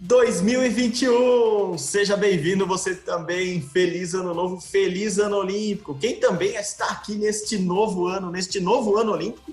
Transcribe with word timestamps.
2021. 0.00 1.76
Seja 1.76 2.16
bem-vindo 2.16 2.66
você 2.66 2.94
também. 2.94 3.60
Feliz 3.60 4.14
ano 4.14 4.32
novo, 4.32 4.58
feliz 4.58 5.18
ano 5.18 5.36
olímpico. 5.36 5.94
Quem 5.98 6.16
também 6.16 6.56
está 6.56 6.86
aqui 6.86 7.16
neste 7.16 7.58
novo 7.58 8.06
ano, 8.06 8.30
neste 8.30 8.60
novo 8.60 8.96
ano 8.96 9.12
olímpico, 9.12 9.52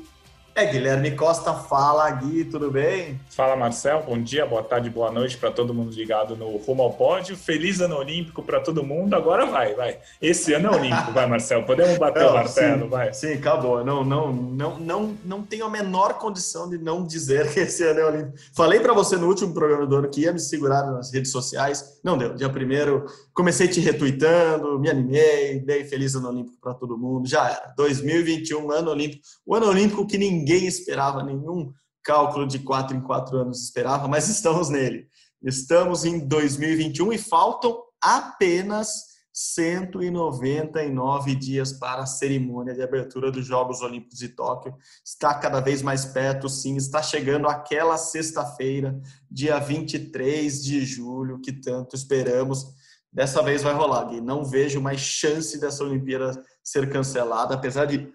é 0.57 0.65
Guilherme 0.65 1.11
Costa. 1.11 1.53
Fala, 1.53 2.09
Gui, 2.09 2.43
tudo 2.43 2.71
bem? 2.71 3.19
Fala, 3.29 3.55
Marcel. 3.55 4.01
Bom 4.03 4.19
dia, 4.19 4.43
boa 4.43 4.63
tarde, 4.63 4.89
boa 4.89 5.11
noite 5.11 5.37
para 5.37 5.51
todo 5.51 5.71
mundo 5.71 5.93
ligado 5.93 6.35
no 6.35 6.57
Rumo 6.57 6.81
ao 6.81 6.93
Pódio. 6.93 7.37
Feliz 7.37 7.79
ano 7.79 7.95
olímpico 7.95 8.41
para 8.41 8.59
todo 8.59 8.83
mundo. 8.83 9.15
Agora 9.15 9.45
vai, 9.45 9.75
vai. 9.75 9.99
Esse 10.19 10.53
ano 10.53 10.69
é 10.69 10.75
olímpico, 10.75 11.11
vai, 11.11 11.27
Marcel. 11.27 11.63
Podemos 11.63 11.99
bater 11.99 12.23
não, 12.23 12.31
o 12.31 12.33
martelo, 12.33 12.83
sim, 12.83 12.89
vai. 12.89 13.13
Sim, 13.13 13.33
acabou. 13.33 13.85
Não, 13.85 14.03
não, 14.03 14.33
não, 14.33 14.79
não, 14.79 15.17
não 15.23 15.43
tenho 15.43 15.63
a 15.63 15.69
menor 15.69 16.15
condição 16.15 16.67
de 16.67 16.79
não 16.79 17.05
dizer 17.05 17.53
que 17.53 17.59
esse 17.59 17.83
ano 17.83 17.99
é 17.99 18.05
olímpico. 18.05 18.37
Falei 18.55 18.79
para 18.79 18.93
você 18.93 19.15
no 19.15 19.27
último 19.27 19.53
programa 19.53 19.85
do 19.85 19.95
ano 19.95 20.09
que 20.09 20.21
ia 20.21 20.33
me 20.33 20.39
segurar 20.39 20.83
nas 20.87 21.13
redes 21.13 21.31
sociais. 21.31 21.99
Não 22.03 22.17
deu. 22.17 22.33
Dia 22.33 22.49
primeiro, 22.49 23.05
comecei 23.31 23.67
te 23.67 23.79
retweetando, 23.79 24.79
me 24.79 24.89
animei, 24.89 25.59
dei 25.59 25.83
feliz 25.83 26.15
ano 26.15 26.29
olímpico 26.29 26.57
para 26.59 26.73
todo 26.73 26.97
mundo. 26.97 27.27
Já 27.27 27.47
era. 27.47 27.73
2021, 27.77 28.71
ano 28.71 28.89
olímpico. 28.89 29.21
O 29.45 29.53
ano 29.53 29.67
olímpico 29.67 30.07
que 30.07 30.17
ninguém 30.17 30.46
ninguém 30.47 30.65
esperava, 30.65 31.23
nenhum 31.23 31.73
cálculo 32.01 32.47
de 32.47 32.59
quatro 32.59 32.95
em 32.95 33.01
quatro 33.01 33.37
anos 33.37 33.63
esperava, 33.63 34.07
mas 34.07 34.29
estamos 34.29 34.69
nele. 34.69 35.07
Estamos 35.43 36.05
em 36.05 36.25
2021 36.25 37.13
e 37.13 37.17
faltam 37.17 37.77
apenas 38.01 39.17
199 39.33 41.35
dias 41.35 41.73
para 41.73 42.03
a 42.03 42.07
cerimônia 42.07 42.73
de 42.73 42.81
abertura 42.81 43.29
dos 43.29 43.45
Jogos 43.45 43.81
Olímpicos 43.81 44.17
de 44.17 44.29
Tóquio. 44.29 44.75
Está 45.05 45.35
cada 45.35 45.59
vez 45.59 45.81
mais 45.81 46.05
perto, 46.05 46.49
sim, 46.49 46.77
está 46.77 47.03
chegando 47.03 47.47
aquela 47.47 47.97
sexta-feira, 47.97 48.99
dia 49.29 49.59
23 49.59 50.63
de 50.63 50.85
julho, 50.85 51.41
que 51.41 51.51
tanto 51.51 51.95
esperamos. 51.95 52.65
Dessa 53.11 53.43
vez 53.43 53.61
vai 53.61 53.73
rolar, 53.73 54.05
Gui. 54.05 54.21
Não 54.21 54.43
vejo 54.43 54.81
mais 54.81 55.01
chance 55.01 55.59
dessa 55.59 55.83
Olimpíada 55.83 56.31
ser 56.63 56.89
cancelada, 56.89 57.53
apesar 57.53 57.85
de 57.85 58.11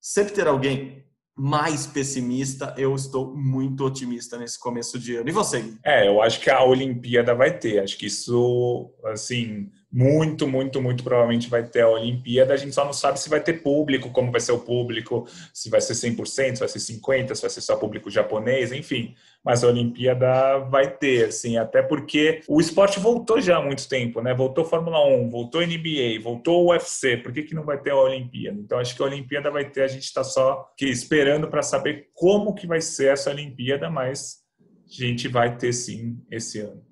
sempre 0.00 0.34
ter 0.34 0.46
alguém 0.46 1.09
mais 1.36 1.86
pessimista, 1.86 2.74
eu 2.76 2.94
estou 2.94 3.34
muito 3.34 3.84
otimista 3.84 4.36
nesse 4.36 4.58
começo 4.58 4.98
de 4.98 5.16
ano. 5.16 5.28
E 5.28 5.32
você? 5.32 5.64
É, 5.84 6.06
eu 6.06 6.20
acho 6.20 6.40
que 6.40 6.50
a 6.50 6.62
Olimpíada 6.62 7.34
vai 7.34 7.56
ter. 7.58 7.82
Acho 7.82 7.96
que 7.96 8.06
isso, 8.06 8.92
assim, 9.06 9.70
muito, 9.92 10.46
muito, 10.46 10.80
muito 10.80 11.02
provavelmente 11.02 11.50
vai 11.50 11.64
ter 11.64 11.80
a 11.80 11.88
Olimpíada. 11.88 12.54
A 12.54 12.56
gente 12.56 12.74
só 12.74 12.84
não 12.84 12.92
sabe 12.92 13.18
se 13.18 13.28
vai 13.28 13.40
ter 13.40 13.54
público, 13.54 14.10
como 14.10 14.30
vai 14.30 14.40
ser 14.40 14.52
o 14.52 14.60
público, 14.60 15.26
se 15.52 15.68
vai 15.68 15.80
ser 15.80 15.94
100%, 15.94 16.54
se 16.54 16.60
vai 16.60 16.68
ser 16.68 16.78
50%, 16.78 17.34
se 17.34 17.42
vai 17.42 17.50
ser 17.50 17.60
só 17.60 17.76
público 17.76 18.08
japonês, 18.08 18.70
enfim. 18.70 19.16
Mas 19.44 19.64
a 19.64 19.68
Olimpíada 19.68 20.58
vai 20.58 20.88
ter, 20.88 21.26
assim, 21.26 21.56
até 21.56 21.82
porque 21.82 22.40
o 22.46 22.60
esporte 22.60 23.00
voltou 23.00 23.40
já 23.40 23.56
há 23.56 23.62
muito 23.62 23.88
tempo, 23.88 24.20
né? 24.20 24.32
Voltou 24.32 24.64
Fórmula 24.64 25.04
1, 25.06 25.28
voltou 25.28 25.60
NBA, 25.60 26.20
voltou 26.22 26.70
UFC. 26.70 27.16
Por 27.16 27.32
que, 27.32 27.42
que 27.42 27.54
não 27.54 27.64
vai 27.64 27.78
ter 27.78 27.90
a 27.90 27.96
Olimpíada? 27.96 28.58
Então, 28.60 28.78
acho 28.78 28.94
que 28.94 29.02
a 29.02 29.06
Olimpíada 29.06 29.50
vai 29.50 29.68
ter. 29.68 29.82
A 29.82 29.88
gente 29.88 30.04
está 30.04 30.22
só 30.22 30.70
aqui 30.72 30.88
esperando 30.88 31.48
para 31.48 31.62
saber 31.62 32.10
como 32.14 32.54
que 32.54 32.66
vai 32.66 32.80
ser 32.80 33.12
essa 33.12 33.30
Olimpíada, 33.30 33.90
mas 33.90 34.40
a 34.60 35.04
gente 35.04 35.26
vai 35.26 35.56
ter 35.56 35.72
sim 35.72 36.18
esse 36.30 36.60
ano. 36.60 36.84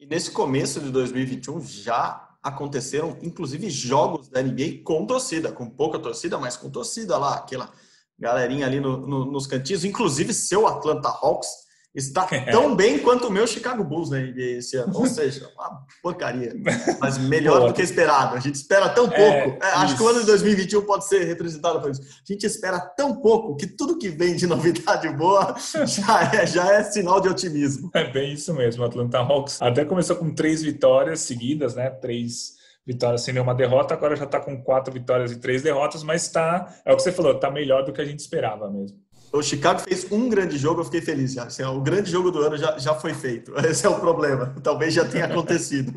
E 0.00 0.06
nesse 0.06 0.30
começo 0.30 0.80
de 0.80 0.90
2021 0.90 1.60
já 1.60 2.29
aconteceram, 2.42 3.16
inclusive, 3.22 3.68
jogos 3.70 4.28
da 4.28 4.42
NBA 4.42 4.82
com 4.84 5.06
torcida, 5.06 5.52
com 5.52 5.68
pouca 5.68 5.98
torcida, 5.98 6.38
mas 6.38 6.56
com 6.56 6.70
torcida 6.70 7.18
lá, 7.18 7.34
aquela 7.34 7.72
galerinha 8.18 8.66
ali 8.66 8.80
no, 8.80 9.06
no, 9.06 9.24
nos 9.24 9.46
cantinhos, 9.46 9.84
inclusive 9.84 10.32
seu 10.32 10.66
Atlanta 10.66 11.08
Hawks 11.08 11.69
está 11.94 12.26
tão 12.50 12.74
bem 12.74 12.98
quanto 12.98 13.26
o 13.26 13.30
meu 13.30 13.46
Chicago 13.46 13.84
Bulls 13.84 14.10
na 14.10 14.18
NBA 14.18 14.58
esse 14.58 14.76
ano. 14.76 14.92
Ou 14.94 15.06
seja, 15.06 15.50
uma 15.54 15.84
porcaria. 16.02 16.54
Mas 17.00 17.18
melhor 17.18 17.66
do 17.66 17.74
que 17.74 17.82
esperado. 17.82 18.36
A 18.36 18.40
gente 18.40 18.54
espera 18.54 18.88
tão 18.88 19.06
é, 19.06 19.42
pouco. 19.42 19.64
É, 19.64 19.68
acho 19.72 19.96
que 19.96 20.02
o 20.02 20.08
ano 20.08 20.20
de 20.20 20.26
2021 20.26 20.82
pode 20.82 21.06
ser 21.06 21.24
representado 21.24 21.80
por 21.80 21.90
isso. 21.90 22.02
A 22.02 22.32
gente 22.32 22.46
espera 22.46 22.78
tão 22.80 23.16
pouco 23.16 23.56
que 23.56 23.66
tudo 23.66 23.98
que 23.98 24.08
vem 24.08 24.36
de 24.36 24.46
novidade 24.46 25.08
boa 25.10 25.54
já 25.86 26.30
é, 26.32 26.46
já 26.46 26.72
é 26.72 26.82
sinal 26.84 27.20
de 27.20 27.28
otimismo. 27.28 27.90
É 27.94 28.10
bem 28.10 28.34
isso 28.34 28.54
mesmo. 28.54 28.82
O 28.82 28.86
Atlanta 28.86 29.18
Hawks 29.18 29.60
até 29.60 29.84
começou 29.84 30.16
com 30.16 30.34
três 30.34 30.62
vitórias 30.62 31.20
seguidas, 31.20 31.74
né? 31.74 31.90
Três 31.90 32.60
vitórias 32.86 33.22
sem 33.22 33.34
nenhuma 33.34 33.54
derrota, 33.54 33.94
agora 33.94 34.16
já 34.16 34.24
está 34.24 34.40
com 34.40 34.60
quatro 34.62 34.92
vitórias 34.92 35.30
e 35.30 35.36
três 35.36 35.62
derrotas, 35.62 36.02
mas 36.02 36.22
está, 36.22 36.74
é 36.84 36.92
o 36.92 36.96
que 36.96 37.02
você 37.02 37.12
falou, 37.12 37.32
está 37.32 37.50
melhor 37.50 37.84
do 37.84 37.92
que 37.92 38.00
a 38.00 38.04
gente 38.04 38.18
esperava 38.18 38.68
mesmo. 38.70 38.98
O 39.32 39.42
Chicago 39.42 39.78
fez 39.78 40.10
um 40.10 40.28
grande 40.28 40.58
jogo, 40.58 40.80
eu 40.80 40.84
fiquei 40.84 41.00
feliz 41.00 41.32
já. 41.34 41.44
Assim, 41.44 41.62
o 41.62 41.80
grande 41.80 42.10
jogo 42.10 42.32
do 42.32 42.40
ano 42.40 42.56
já, 42.56 42.76
já 42.78 42.94
foi 42.94 43.14
feito. 43.14 43.54
Esse 43.64 43.86
é 43.86 43.88
o 43.88 44.00
problema. 44.00 44.54
Talvez 44.62 44.92
já 44.92 45.04
tenha 45.04 45.26
acontecido. 45.26 45.92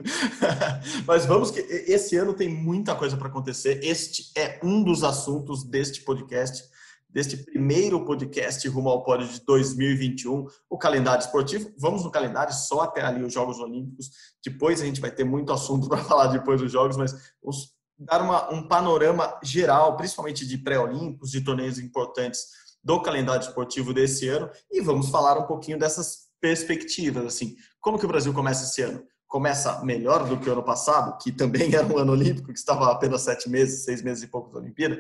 Mas 1.08 1.26
vamos 1.26 1.50
que 1.50 1.60
esse 1.60 2.16
ano 2.16 2.34
tem 2.34 2.48
muita 2.48 2.94
coisa 2.96 3.18
para 3.18 3.28
acontecer. 3.28 3.80
Este 3.84 4.32
é 4.38 4.60
um 4.64 4.84
dos 4.84 5.04
assuntos 5.04 5.64
deste 5.64 6.02
podcast, 6.02 6.64
deste 7.10 7.38
primeiro 7.38 8.06
podcast 8.06 8.68
rumo 8.68 8.90
ao 8.90 9.04
pódio 9.04 9.28
de 9.28 9.44
2021, 9.44 10.46
o 10.70 10.78
calendário 10.78 11.24
esportivo. 11.24 11.72
Vamos 11.78 12.04
no 12.04 12.12
calendário 12.12 12.54
só 12.54 12.82
até 12.82 13.02
ali 13.02 13.24
os 13.24 13.34
Jogos 13.34 13.58
Olímpicos. 13.60 14.12
Depois 14.46 14.80
a 14.80 14.86
gente 14.86 15.02
vai 15.02 15.10
ter 15.10 15.24
muito 15.24 15.52
assunto 15.52 15.88
para 15.90 15.98
falar 16.04 16.28
depois 16.28 16.62
dos 16.62 16.72
Jogos, 16.72 16.98
mas 16.98 17.14
vamos 17.42 17.74
dar 17.98 18.22
uma, 18.22 18.54
um 18.54 18.68
panorama 18.68 19.40
geral, 19.44 19.98
principalmente 19.98 20.46
de 20.46 20.58
pré-olímpicos, 20.58 21.32
de 21.32 21.42
torneios 21.42 21.80
importantes 21.80 22.62
do 22.84 23.02
calendário 23.02 23.42
esportivo 23.42 23.94
desse 23.94 24.28
ano 24.28 24.50
e 24.72 24.82
vamos 24.82 25.10
falar 25.10 25.38
um 25.38 25.48
pouquinho 25.48 25.80
dessas 25.80 26.24
perspectivas, 26.42 27.26
assim, 27.26 27.56
como 27.80 27.98
que 27.98 28.06
o 28.06 28.08
Brasil 28.08 28.34
começa 28.34 28.66
esse 28.66 28.82
ano? 28.82 29.02
Começa 29.28 29.84
melhor 29.84 30.28
do 30.28 30.38
que 30.38 30.50
o 30.50 30.52
ano 30.52 30.64
passado, 30.64 31.18
que 31.18 31.32
também 31.32 31.74
era 31.74 31.86
um 31.86 31.98
ano 31.98 32.12
olímpico, 32.12 32.52
que 32.52 32.60
estava 32.60 32.92
apenas 32.92 33.22
sete 33.22 33.50
meses, 33.50 33.86
seis 33.86 34.02
meses 34.02 34.24
e 34.24 34.28
pouco 34.28 34.52
da 34.52 34.60
Olimpíada. 34.60 35.00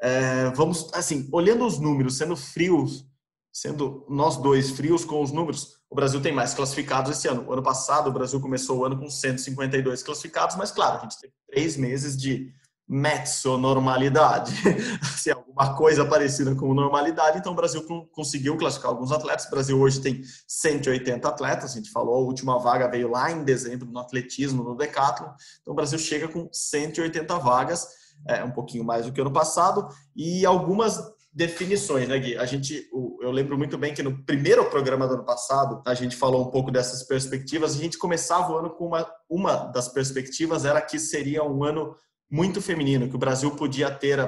É, 0.00 0.50
vamos, 0.50 0.90
assim, 0.92 1.28
olhando 1.32 1.66
os 1.66 1.78
números, 1.78 2.18
sendo 2.18 2.36
frios, 2.36 3.06
sendo 3.50 4.04
nós 4.08 4.36
dois 4.36 4.70
frios 4.70 5.04
com 5.04 5.22
os 5.22 5.32
números, 5.32 5.76
o 5.88 5.94
Brasil 5.94 6.20
tem 6.20 6.32
mais 6.32 6.52
classificados 6.52 7.10
esse 7.10 7.26
ano. 7.26 7.48
O 7.48 7.52
ano 7.54 7.62
passado, 7.62 8.08
o 8.08 8.12
Brasil 8.12 8.38
começou 8.38 8.80
o 8.80 8.84
ano 8.84 8.98
com 8.98 9.08
152 9.08 10.02
classificados, 10.02 10.56
mas 10.56 10.70
claro, 10.70 10.98
a 10.98 11.02
gente 11.02 11.18
teve 11.18 11.32
três 11.48 11.76
meses 11.76 12.16
de 12.16 12.52
mezzo-normalidade, 12.88 14.52
se 15.18 15.30
é 15.30 15.32
alguma 15.32 15.74
coisa 15.74 16.04
parecida 16.04 16.54
com 16.54 16.72
normalidade, 16.72 17.38
então 17.38 17.52
o 17.52 17.56
Brasil 17.56 17.82
conseguiu 18.12 18.56
classificar 18.56 18.92
alguns 18.92 19.10
atletas. 19.10 19.46
O 19.46 19.50
Brasil 19.50 19.80
hoje 19.80 20.00
tem 20.00 20.22
180 20.46 21.28
atletas, 21.28 21.72
a 21.72 21.74
gente 21.74 21.90
falou, 21.90 22.14
a 22.14 22.20
última 22.20 22.58
vaga 22.58 22.88
veio 22.88 23.10
lá 23.10 23.30
em 23.30 23.42
dezembro 23.42 23.90
no 23.90 23.98
atletismo, 23.98 24.62
no 24.62 24.76
decathlon. 24.76 25.30
Então 25.60 25.72
o 25.72 25.76
Brasil 25.76 25.98
chega 25.98 26.28
com 26.28 26.48
180 26.52 27.38
vagas, 27.38 27.88
é 28.28 28.44
um 28.44 28.52
pouquinho 28.52 28.84
mais 28.84 29.04
do 29.04 29.12
que 29.12 29.20
ano 29.20 29.32
passado, 29.32 29.88
e 30.14 30.46
algumas 30.46 31.00
definições, 31.36 32.08
né, 32.08 32.18
Gui? 32.18 32.38
A 32.38 32.46
gente, 32.46 32.88
eu 33.20 33.30
lembro 33.30 33.58
muito 33.58 33.76
bem 33.76 33.92
que 33.92 34.02
no 34.02 34.24
primeiro 34.24 34.70
programa 34.70 35.06
do 35.06 35.14
ano 35.14 35.24
passado, 35.24 35.82
a 35.86 35.92
gente 35.92 36.16
falou 36.16 36.46
um 36.46 36.50
pouco 36.50 36.70
dessas 36.70 37.02
perspectivas, 37.02 37.74
a 37.74 37.78
gente 37.78 37.98
começava 37.98 38.52
o 38.52 38.56
ano 38.56 38.70
com 38.70 38.86
uma, 38.86 39.06
uma 39.28 39.54
das 39.66 39.86
perspectivas 39.86 40.64
era 40.64 40.80
que 40.80 40.98
seria 40.98 41.44
um 41.44 41.62
ano 41.62 41.94
muito 42.30 42.60
feminino, 42.60 43.08
que 43.08 43.16
o 43.16 43.18
Brasil 43.18 43.50
podia 43.52 43.90
ter 43.90 44.18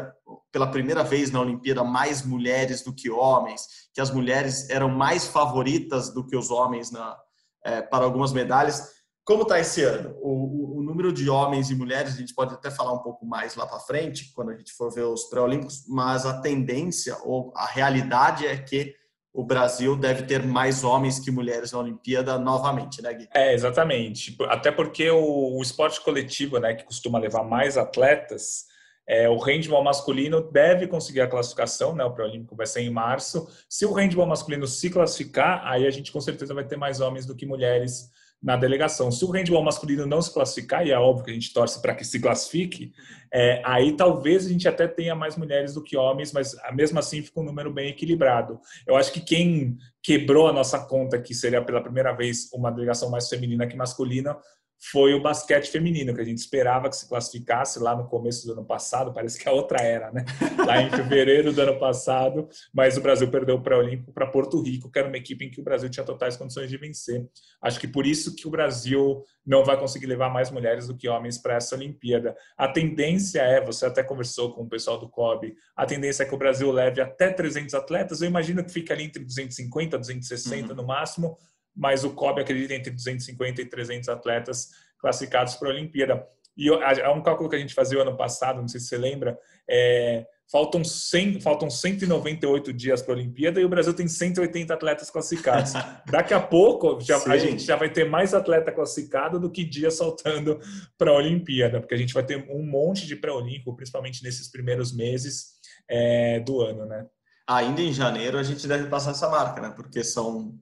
pela 0.53 0.71
primeira 0.71 1.03
vez 1.03 1.31
na 1.31 1.41
Olimpíada 1.41 1.85
mais 1.85 2.25
mulheres 2.25 2.83
do 2.83 2.93
que 2.93 3.11
homens, 3.11 3.67
que 3.93 4.01
as 4.01 4.11
mulheres 4.11 4.69
eram 4.71 4.89
mais 4.89 5.27
favoritas 5.27 6.13
do 6.13 6.25
que 6.27 6.37
os 6.37 6.51
homens 6.51 6.91
na, 6.91 7.17
é, 7.65 7.83
para 7.83 8.05
algumas 8.05 8.33
medalhas. 8.33 8.97
Como 9.25 9.43
está 9.43 9.59
esse 9.59 9.83
ano? 9.83 10.17
O, 10.23 10.31
o, 10.31 10.79
o, 10.79 10.83
número 10.83 11.13
de 11.13 11.29
homens 11.29 11.71
e 11.71 11.75
mulheres, 11.75 12.15
a 12.15 12.17
gente 12.17 12.35
pode 12.35 12.55
até 12.55 12.71
falar 12.71 12.95
um 12.95 13.03
pouco 13.03 13.27
mais 13.27 13.57
lá 13.57 13.67
para 13.67 13.79
frente, 13.81 14.33
quando 14.33 14.51
a 14.51 14.57
gente 14.57 14.73
for 14.73 14.91
ver 14.91 15.05
os 15.05 15.25
pré-olímpicos, 15.25 15.85
mas 15.87 16.25
a 16.25 16.41
tendência 16.41 17.17
ou 17.25 17.53
a 17.55 17.67
realidade 17.67 18.47
é 18.47 18.57
que 18.57 18.95
o 19.39 19.45
Brasil 19.45 19.95
deve 19.95 20.25
ter 20.25 20.43
mais 20.43 20.83
homens 20.83 21.21
que 21.21 21.31
mulheres 21.31 21.71
na 21.71 21.79
Olimpíada 21.79 22.37
novamente, 22.41 23.01
né, 23.01 23.15
Gui? 23.15 23.29
É, 23.33 23.55
exatamente. 23.55 24.37
Até 24.49 24.73
porque 24.73 25.09
o, 25.13 25.57
o 25.57 25.63
esporte 25.63 26.01
coletivo, 26.01 26.59
né, 26.59 26.75
que 26.75 26.83
costuma 26.83 27.21
levar 27.21 27.45
mais 27.45 27.79
atletas, 27.79 28.65
é, 29.07 29.29
o 29.29 29.39
handball 29.39 29.85
masculino 29.85 30.41
deve 30.41 30.89
conseguir 30.89 31.21
a 31.21 31.29
classificação, 31.29 31.95
né? 31.95 32.05
O 32.05 32.11
pré-olímpico 32.11 32.57
vai 32.57 32.67
ser 32.67 32.81
em 32.81 32.91
março. 32.91 33.49
Se 33.69 33.87
o 33.87 33.93
handball 33.93 34.27
masculino 34.27 34.67
se 34.67 34.91
classificar, 34.91 35.65
aí 35.65 35.87
a 35.87 35.91
gente 35.91 36.11
com 36.11 36.21
certeza 36.21 36.53
vai 36.53 36.65
ter 36.65 36.77
mais 36.77 37.01
homens 37.01 37.25
do 37.25 37.37
que 37.37 37.47
mulheres 37.47 38.11
na 38.43 38.57
delegação. 38.57 39.11
Se 39.11 39.25
o 39.25 39.31
handball 39.31 39.65
masculino 39.65 40.07
não 40.07 40.23
se 40.23 40.33
classificar, 40.33 40.87
e 40.87 40.93
é 40.93 40.99
óbvio 40.99 41.25
que 41.25 41.31
a 41.31 41.35
gente 41.35 41.53
torce 41.53 41.83
para 41.83 41.95
que 41.95 42.05
se 42.05 42.21
classifique, 42.21 42.93
é, 43.33 43.61
aí 43.65 43.97
talvez 43.97 44.47
a 44.47 44.49
gente 44.49 44.69
até 44.69 44.87
tenha 44.87 45.15
mais 45.15 45.37
mulheres 45.37 45.75
do 45.75 45.83
que 45.83 45.97
homens, 45.97 46.33
mas 46.33 46.57
mesmo 46.73 46.99
assim 46.99 47.21
fica 47.21 47.41
um 47.41 47.45
número 47.45 47.73
bem 47.73 47.89
equilibrado. 47.89 48.61
Eu 48.87 48.97
acho 48.97 49.13
que 49.13 49.21
quem 49.21 49.77
quebrou 50.03 50.47
a 50.47 50.53
nossa 50.53 50.79
conta, 50.87 51.21
que 51.21 51.35
seria 51.35 51.61
pela 51.61 51.83
primeira 51.83 52.13
vez 52.13 52.51
uma 52.53 52.71
delegação 52.71 53.11
mais 53.11 53.29
feminina 53.29 53.67
que 53.67 53.77
masculina, 53.77 54.37
foi 54.81 55.13
o 55.13 55.21
basquete 55.21 55.71
feminino, 55.71 56.15
que 56.15 56.21
a 56.21 56.25
gente 56.25 56.39
esperava 56.39 56.89
que 56.89 56.97
se 56.97 57.09
classificasse 57.09 57.79
lá 57.81 57.97
no 57.97 58.07
começo 58.07 58.47
do 58.47 58.53
ano 58.53 58.65
passado, 58.65 59.13
parece 59.13 59.39
que 59.39 59.49
é 59.49 59.53
outra 59.53 59.81
era, 59.83 60.13
né? 60.13 60.25
Lá 60.67 60.81
em 60.81 60.91
fevereiro 60.91 61.53
do 61.53 61.61
ano 61.61 61.79
passado, 61.79 62.49
mas 62.73 62.97
o 62.97 63.01
Brasil 63.01 63.29
perdeu 63.29 63.61
para 63.61 63.77
o 63.77 63.81
Olímpico 63.81 64.13
para 64.13 64.27
Porto 64.27 64.61
Rico, 64.63 64.91
que 64.91 64.99
era 64.99 65.09
uma 65.09 65.17
equipe 65.17 65.45
em 65.45 65.51
que 65.51 65.61
o 65.61 65.65
Brasil 65.65 65.89
tinha 65.89 66.05
totais 66.05 66.37
condições 66.37 66.71
de 66.71 66.77
vencer. 66.77 67.27
Acho 67.61 67.81
que 67.81 67.89
por 67.89 68.07
isso 68.07 68.37
que 68.37 68.47
o 68.47 68.51
Brasil 68.51 69.23
não 69.45 69.65
vai 69.65 69.79
conseguir 69.79 70.07
levar 70.07 70.29
mais 70.31 70.51
mulheres 70.51 70.87
do 70.87 70.97
que 70.97 71.09
homens 71.09 71.39
para 71.39 71.55
essa 71.55 71.75
Olimpíada. 71.75 72.37
A 72.57 72.69
tendência 72.69 73.41
é, 73.41 73.65
você 73.65 73.87
até 73.87 74.03
conversou 74.03 74.53
com 74.53 74.63
o 74.63 74.69
pessoal 74.69 74.99
do 74.99 75.09
COB, 75.09 75.55
a 75.77 75.87
tendência 75.87 76.23
é 76.23 76.27
que 76.27 76.35
o 76.35 76.39
Brasil 76.39 76.71
leve 76.71 77.01
até 77.01 77.31
300 77.31 77.75
atletas, 77.75 78.21
eu 78.21 78.29
imagino 78.29 78.63
que 78.65 78.71
fica 78.71 78.95
ali 78.95 79.05
entre 79.05 79.25
250, 79.25 79.99
260 79.99 80.69
uhum. 80.69 80.77
no 80.77 80.87
máximo, 80.87 81.37
mas 81.79 82.03
o 82.03 82.11
COB 82.11 82.41
acredita 82.41 82.75
entre 82.75 82.91
250 82.91 83.63
e 83.63 83.65
300 83.65 84.09
atletas 84.09 84.71
classificados 84.99 85.55
para 85.55 85.69
a 85.69 85.73
Olimpíada. 85.73 86.27
E 86.57 86.69
é 86.69 87.09
um 87.09 87.23
cálculo 87.23 87.49
que 87.49 87.55
a 87.55 87.59
gente 87.59 87.73
fazia 87.73 87.99
o 87.99 88.03
ano 88.03 88.17
passado, 88.17 88.61
não 88.61 88.67
sei 88.67 88.81
se 88.81 88.89
você 88.89 88.99
lembra, 88.99 89.39
é, 89.71 90.27
faltam, 90.51 90.83
100, 90.83 91.41
faltam 91.41 91.71
198 91.71 92.73
dias 92.73 93.01
para 93.01 93.15
a 93.15 93.17
Olimpíada 93.17 93.61
e 93.61 93.65
o 93.65 93.69
Brasil 93.69 93.95
tem 93.95 94.09
180 94.09 94.75
atletas 94.75 95.09
classificados. 95.09 95.73
Daqui 96.11 96.35
a 96.35 96.41
pouco 96.41 97.01
já, 97.01 97.17
a 97.27 97.37
gente 97.37 97.63
já 97.63 97.77
vai 97.77 97.89
ter 97.89 98.11
mais 98.11 98.35
atleta 98.35 98.73
classificado 98.73 99.39
do 99.39 99.53
que 99.53 99.63
dias 99.63 99.99
faltando 99.99 100.59
para 100.99 101.13
a 101.13 101.15
Olimpíada, 101.15 101.79
porque 101.81 101.95
a 101.95 101.99
gente 101.99 102.13
vai 102.13 102.27
ter 102.27 102.45
um 102.51 102.67
monte 102.67 103.07
de 103.07 103.15
pré-olímpico, 103.15 103.77
principalmente 103.77 104.25
nesses 104.25 104.51
primeiros 104.51 104.93
meses 104.93 105.59
é, 105.89 106.41
do 106.41 106.61
ano, 106.61 106.87
né? 106.87 107.07
Ainda 107.47 107.81
em 107.81 107.93
janeiro 107.93 108.37
a 108.37 108.43
gente 108.43 108.67
deve 108.67 108.89
passar 108.89 109.13
essa 109.13 109.29
marca, 109.29 109.61
né? 109.61 109.73
Porque 109.77 110.03
são 110.03 110.59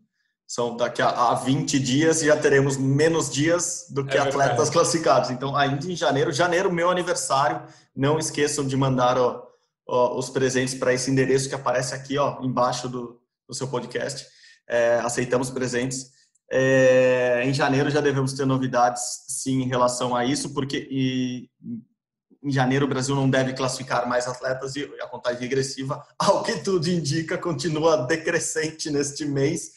são 0.47 0.77
daqui 0.77 1.03
a, 1.03 1.09
a 1.09 1.35
20 1.35 1.79
dias 1.81 2.23
e 2.23 2.27
já 2.27 2.37
teremos 2.37 2.77
menos 2.77 3.29
dias 3.29 3.87
do 3.91 4.05
que 4.05 4.17
é 4.17 4.21
atletas 4.21 4.71
classificados. 4.71 5.31
Então, 5.31 5.57
ainda 5.57 5.91
em 5.91 5.97
janeiro, 5.97 6.33
janeiro, 6.33 6.73
meu 6.73 6.89
aniversário, 6.89 7.63
não 7.95 8.19
esqueçam 8.19 8.65
de 8.65 8.77
mandar 8.77 9.19
ó, 9.19 9.45
ó, 9.89 10.17
os 10.17 10.31
presentes 10.31 10.75
para 10.75 10.95
esse 10.95 11.11
endereço 11.11 11.49
que 11.49 11.55
aparece 11.55 11.95
aqui 11.95 12.17
ó, 12.17 12.41
embaixo 12.43 12.89
do, 12.89 13.21
do 13.49 13.55
seu 13.55 13.67
podcast. 13.67 14.25
É, 14.69 15.01
aceitamos 15.03 15.51
presentes. 15.51 16.15
É, 16.49 17.43
em 17.45 17.53
janeiro 17.53 17.91
já 17.91 18.01
devemos 18.01 18.33
ter 18.33 18.47
novidades, 18.47 19.03
sim, 19.27 19.63
em 19.63 19.69
relação 19.69 20.15
a 20.15 20.25
isso, 20.25 20.55
porque 20.55 20.87
e, 20.89 21.51
em 22.41 22.53
janeiro 22.53 22.87
o 22.87 22.89
Brasil 22.89 23.17
não 23.17 23.29
deve 23.29 23.53
classificar 23.53 24.09
mais 24.09 24.29
atletas 24.29 24.77
e 24.77 24.85
a 25.01 25.09
contagem 25.09 25.41
regressiva, 25.41 26.07
ao 26.17 26.45
que 26.45 26.61
tudo 26.61 26.89
indica, 26.89 27.37
continua 27.37 28.07
decrescente 28.07 28.91
neste 28.91 29.25
mês 29.25 29.73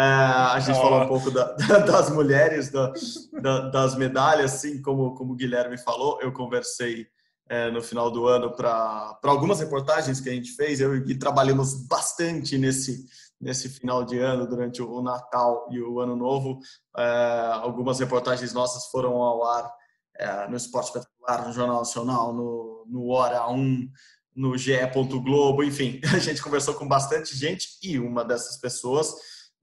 a 0.00 0.58
gente 0.60 0.76
oh. 0.76 0.82
falou 0.82 1.02
um 1.02 1.08
pouco 1.08 1.30
da, 1.30 1.52
das 1.86 2.10
mulheres, 2.10 2.70
da, 2.70 2.92
da, 3.40 3.68
das 3.68 3.96
medalhas, 3.96 4.54
assim 4.54 4.82
como, 4.82 5.14
como 5.14 5.32
o 5.32 5.36
Guilherme 5.36 5.78
falou. 5.78 6.18
Eu 6.20 6.32
conversei 6.32 7.06
é, 7.48 7.70
no 7.70 7.82
final 7.82 8.10
do 8.10 8.26
ano 8.26 8.50
para 8.50 9.18
algumas 9.22 9.60
reportagens 9.60 10.20
que 10.20 10.28
a 10.28 10.32
gente 10.32 10.52
fez. 10.52 10.80
Eu 10.80 10.94
e 10.96 10.98
o 10.98 11.04
Gui 11.04 11.16
trabalhamos 11.16 11.86
bastante 11.86 12.58
nesse, 12.58 13.06
nesse 13.40 13.68
final 13.68 14.04
de 14.04 14.18
ano, 14.18 14.48
durante 14.48 14.82
o 14.82 15.00
Natal 15.00 15.68
e 15.70 15.80
o 15.80 16.00
Ano 16.00 16.16
Novo. 16.16 16.58
É, 16.96 17.50
algumas 17.52 18.00
reportagens 18.00 18.52
nossas 18.52 18.86
foram 18.86 19.14
ao 19.22 19.44
ar 19.44 19.72
é, 20.16 20.48
no 20.48 20.56
Esporte 20.56 20.86
Espetacular, 20.86 21.46
no 21.46 21.52
Jornal 21.52 21.78
Nacional, 21.78 22.32
no, 22.32 22.84
no 22.88 23.08
Hora 23.10 23.48
1, 23.48 23.88
no 24.34 24.58
GE. 24.58 24.72
Globo, 25.22 25.62
enfim, 25.62 26.00
a 26.12 26.18
gente 26.18 26.42
conversou 26.42 26.74
com 26.74 26.88
bastante 26.88 27.36
gente 27.36 27.78
e 27.82 27.98
uma 27.98 28.24
dessas 28.24 28.56
pessoas 28.56 29.14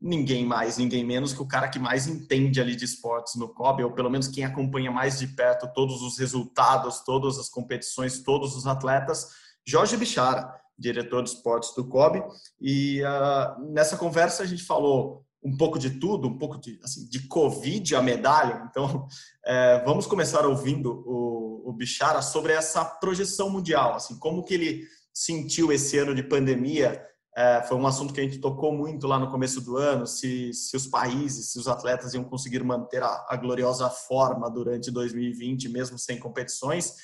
ninguém 0.01 0.45
mais, 0.45 0.77
ninguém 0.77 1.05
menos 1.05 1.31
que 1.31 1.41
o 1.41 1.47
cara 1.47 1.67
que 1.67 1.77
mais 1.77 2.07
entende 2.07 2.59
ali 2.59 2.75
de 2.75 2.85
esportes 2.85 3.35
no 3.35 3.49
COB, 3.49 3.83
ou 3.83 3.91
pelo 3.91 4.09
menos 4.09 4.27
quem 4.27 4.43
acompanha 4.43 4.91
mais 4.91 5.19
de 5.19 5.27
perto 5.27 5.71
todos 5.73 6.01
os 6.01 6.17
resultados, 6.17 7.01
todas 7.01 7.37
as 7.37 7.47
competições, 7.47 8.23
todos 8.23 8.55
os 8.55 8.65
atletas, 8.65 9.27
Jorge 9.65 9.95
Bichara, 9.95 10.51
diretor 10.77 11.21
de 11.21 11.29
esportes 11.29 11.75
do 11.75 11.87
COB. 11.87 12.23
E 12.59 13.01
uh, 13.03 13.71
nessa 13.71 13.95
conversa 13.95 14.41
a 14.41 14.45
gente 14.45 14.63
falou 14.63 15.23
um 15.43 15.55
pouco 15.55 15.77
de 15.77 15.91
tudo, 15.91 16.27
um 16.27 16.37
pouco 16.37 16.59
de, 16.59 16.79
assim, 16.83 17.07
de 17.07 17.27
Covid, 17.27 17.95
a 17.95 18.01
medalha. 18.01 18.67
Então, 18.69 19.07
é, 19.45 19.83
vamos 19.83 20.07
começar 20.07 20.45
ouvindo 20.45 21.03
o, 21.05 21.69
o 21.69 21.73
Bichara 21.73 22.21
sobre 22.21 22.53
essa 22.53 22.83
projeção 22.83 23.49
mundial, 23.49 23.95
assim, 23.95 24.17
como 24.17 24.43
que 24.43 24.53
ele 24.53 24.87
sentiu 25.13 25.71
esse 25.71 25.97
ano 25.97 26.15
de 26.15 26.23
pandemia 26.23 27.05
é, 27.35 27.61
foi 27.63 27.77
um 27.77 27.87
assunto 27.87 28.13
que 28.13 28.19
a 28.19 28.23
gente 28.23 28.39
tocou 28.39 28.73
muito 28.73 29.07
lá 29.07 29.17
no 29.17 29.31
começo 29.31 29.61
do 29.61 29.77
ano, 29.77 30.05
se, 30.05 30.53
se 30.53 30.75
os 30.75 30.85
países, 30.85 31.51
se 31.51 31.59
os 31.59 31.67
atletas 31.67 32.13
iam 32.13 32.25
conseguir 32.25 32.61
manter 32.63 33.01
a, 33.01 33.25
a 33.29 33.37
gloriosa 33.37 33.89
forma 33.89 34.49
durante 34.49 34.91
2020, 34.91 35.69
mesmo 35.69 35.97
sem 35.97 36.19
competições. 36.19 36.95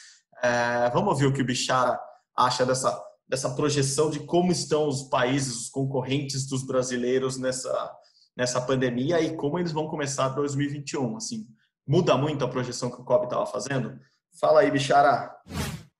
É, 0.43 0.89
vamos 0.89 1.09
ouvir 1.09 1.27
o 1.27 1.33
que 1.33 1.41
o 1.41 1.45
Bichara 1.45 1.97
acha 2.35 2.65
dessa, 2.65 3.01
dessa 3.27 3.49
projeção 3.55 4.09
de 4.09 4.19
como 4.19 4.51
estão 4.51 4.87
os 4.87 5.03
países, 5.03 5.55
os 5.55 5.69
concorrentes 5.69 6.45
dos 6.45 6.61
brasileiros 6.61 7.37
nessa, 7.37 7.95
nessa 8.35 8.59
pandemia 8.59 9.21
e 9.21 9.33
como 9.35 9.57
eles 9.57 9.71
vão 9.71 9.87
começar 9.87 10.27
2021. 10.29 11.15
Assim, 11.15 11.47
muda 11.87 12.17
muito 12.17 12.43
a 12.43 12.49
projeção 12.49 12.91
que 12.91 12.99
o 12.99 13.05
COB 13.05 13.23
estava 13.23 13.45
fazendo? 13.45 13.97
Fala 14.39 14.59
aí, 14.59 14.69
Bichara. 14.69 15.33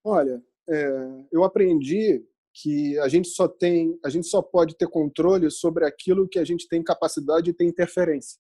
Olha, 0.04 0.42
é, 0.70 1.26
eu 1.32 1.46
aprendi 1.46 2.22
que 2.62 2.98
a 3.00 3.08
gente 3.08 3.28
só 3.30 3.48
tem, 3.48 4.00
a 4.04 4.10
gente 4.10 4.28
só 4.28 4.42
pode 4.42 4.76
ter 4.76 4.88
controle 4.88 5.50
sobre 5.52 5.86
aquilo 5.86 6.28
que 6.28 6.40
a 6.40 6.44
gente 6.44 6.68
tem 6.68 6.84
capacidade 6.84 7.46
de 7.46 7.54
ter 7.54 7.66
interferência. 7.66 8.40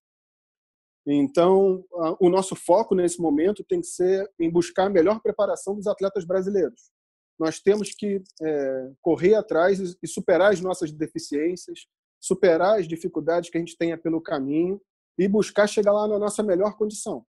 Então, 1.06 1.86
o 2.19 2.30
nosso 2.30 2.56
foco 2.56 2.96
nesse 2.96 3.22
momento 3.22 3.64
tem 3.64 3.80
que 3.80 3.88
ser 3.88 4.30
em 4.40 4.50
buscar 4.50 4.86
a 4.86 4.90
melhor 4.90 5.22
preparação 5.22 5.75
dos 5.75 5.88
atletas 5.88 6.25
brasileiros. 6.25 6.92
Nós 7.40 7.60
temos 7.60 7.92
que 7.94 8.22
é, 8.42 8.92
correr 9.02 9.36
atrás 9.36 9.80
e 10.02 10.08
superar 10.08 10.52
as 10.52 10.60
nossas 10.60 10.92
deficiências, 10.92 11.86
superar 12.19 12.80
as 12.80 12.88
dificuldades 12.88 13.50
que 13.50 13.57
a 13.57 13.59
gente 13.59 13.78
tenha 13.78 13.97
pelo 13.97 14.19
caminho 14.19 14.81
e 15.18 15.28
buscar 15.28 15.68
chegar 15.68 15.94
lá 15.94 16.07
na 16.07 16.18
nossa 16.18 16.42
melhor 16.42 16.76
condição. 16.76 17.24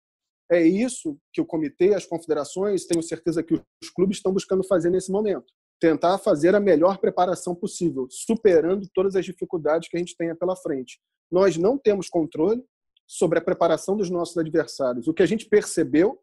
É 0.49 0.61
isso 0.61 1.17
que 1.33 1.41
o 1.41 1.45
comitê, 1.45 1.95
as 1.95 2.05
confederações, 2.05 2.85
tenho 2.85 3.01
certeza 3.01 3.43
que 3.43 3.55
os 3.55 3.89
clubes 3.89 4.17
estão 4.17 4.31
buscando 4.31 4.63
fazer 4.63 4.91
nesse 4.91 5.11
momento 5.11 5.51
tentar 5.79 6.17
fazer 6.17 6.55
a 6.55 6.59
melhor 6.59 6.97
preparação 6.97 7.53
possível, 7.53 8.07
superando 8.09 8.87
todas 8.93 9.15
as 9.15 9.25
dificuldades 9.25 9.89
que 9.89 9.97
a 9.97 9.99
gente 9.99 10.15
tenha 10.15 10.35
pela 10.35 10.55
frente. 10.55 10.99
Nós 11.31 11.57
não 11.57 11.77
temos 11.77 12.09
controle 12.09 12.63
sobre 13.07 13.37
a 13.37 13.41
preparação 13.41 13.95
dos 13.95 14.09
nossos 14.09 14.37
adversários. 14.37 15.07
O 15.07 15.13
que 15.13 15.23
a 15.23 15.25
gente 15.25 15.47
percebeu 15.47 16.19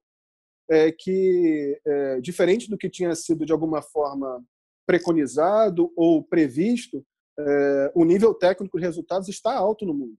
é 0.70 0.90
que, 0.90 1.78
é, 1.86 2.20
diferente 2.20 2.68
do 2.68 2.78
que 2.78 2.88
tinha 2.88 3.14
sido 3.14 3.44
de 3.44 3.52
alguma 3.52 3.82
forma 3.82 4.42
preconizado 4.86 5.92
ou 5.96 6.24
previsto, 6.24 7.04
é, 7.38 7.92
o 7.94 8.04
nível 8.04 8.34
técnico 8.34 8.78
de 8.78 8.84
resultados 8.84 9.28
está 9.28 9.54
alto 9.54 9.84
no 9.84 9.94
mundo. 9.94 10.16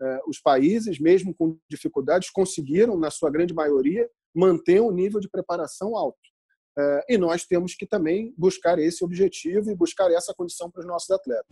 É, 0.00 0.20
os 0.26 0.40
países, 0.40 0.98
mesmo 0.98 1.34
com 1.34 1.56
dificuldades, 1.70 2.30
conseguiram, 2.30 2.98
na 2.98 3.10
sua 3.10 3.30
grande 3.30 3.54
maioria, 3.54 4.08
manter 4.34 4.80
um 4.80 4.90
nível 4.90 5.20
de 5.20 5.28
preparação 5.28 5.96
alto. 5.96 6.18
É, 6.78 7.04
e 7.10 7.18
nós 7.18 7.44
temos 7.44 7.74
que 7.74 7.86
também 7.86 8.32
buscar 8.36 8.78
esse 8.78 9.04
objetivo 9.04 9.70
e 9.70 9.74
buscar 9.74 10.10
essa 10.10 10.32
condição 10.34 10.70
para 10.70 10.80
os 10.80 10.86
nossos 10.86 11.10
atletas. 11.10 11.46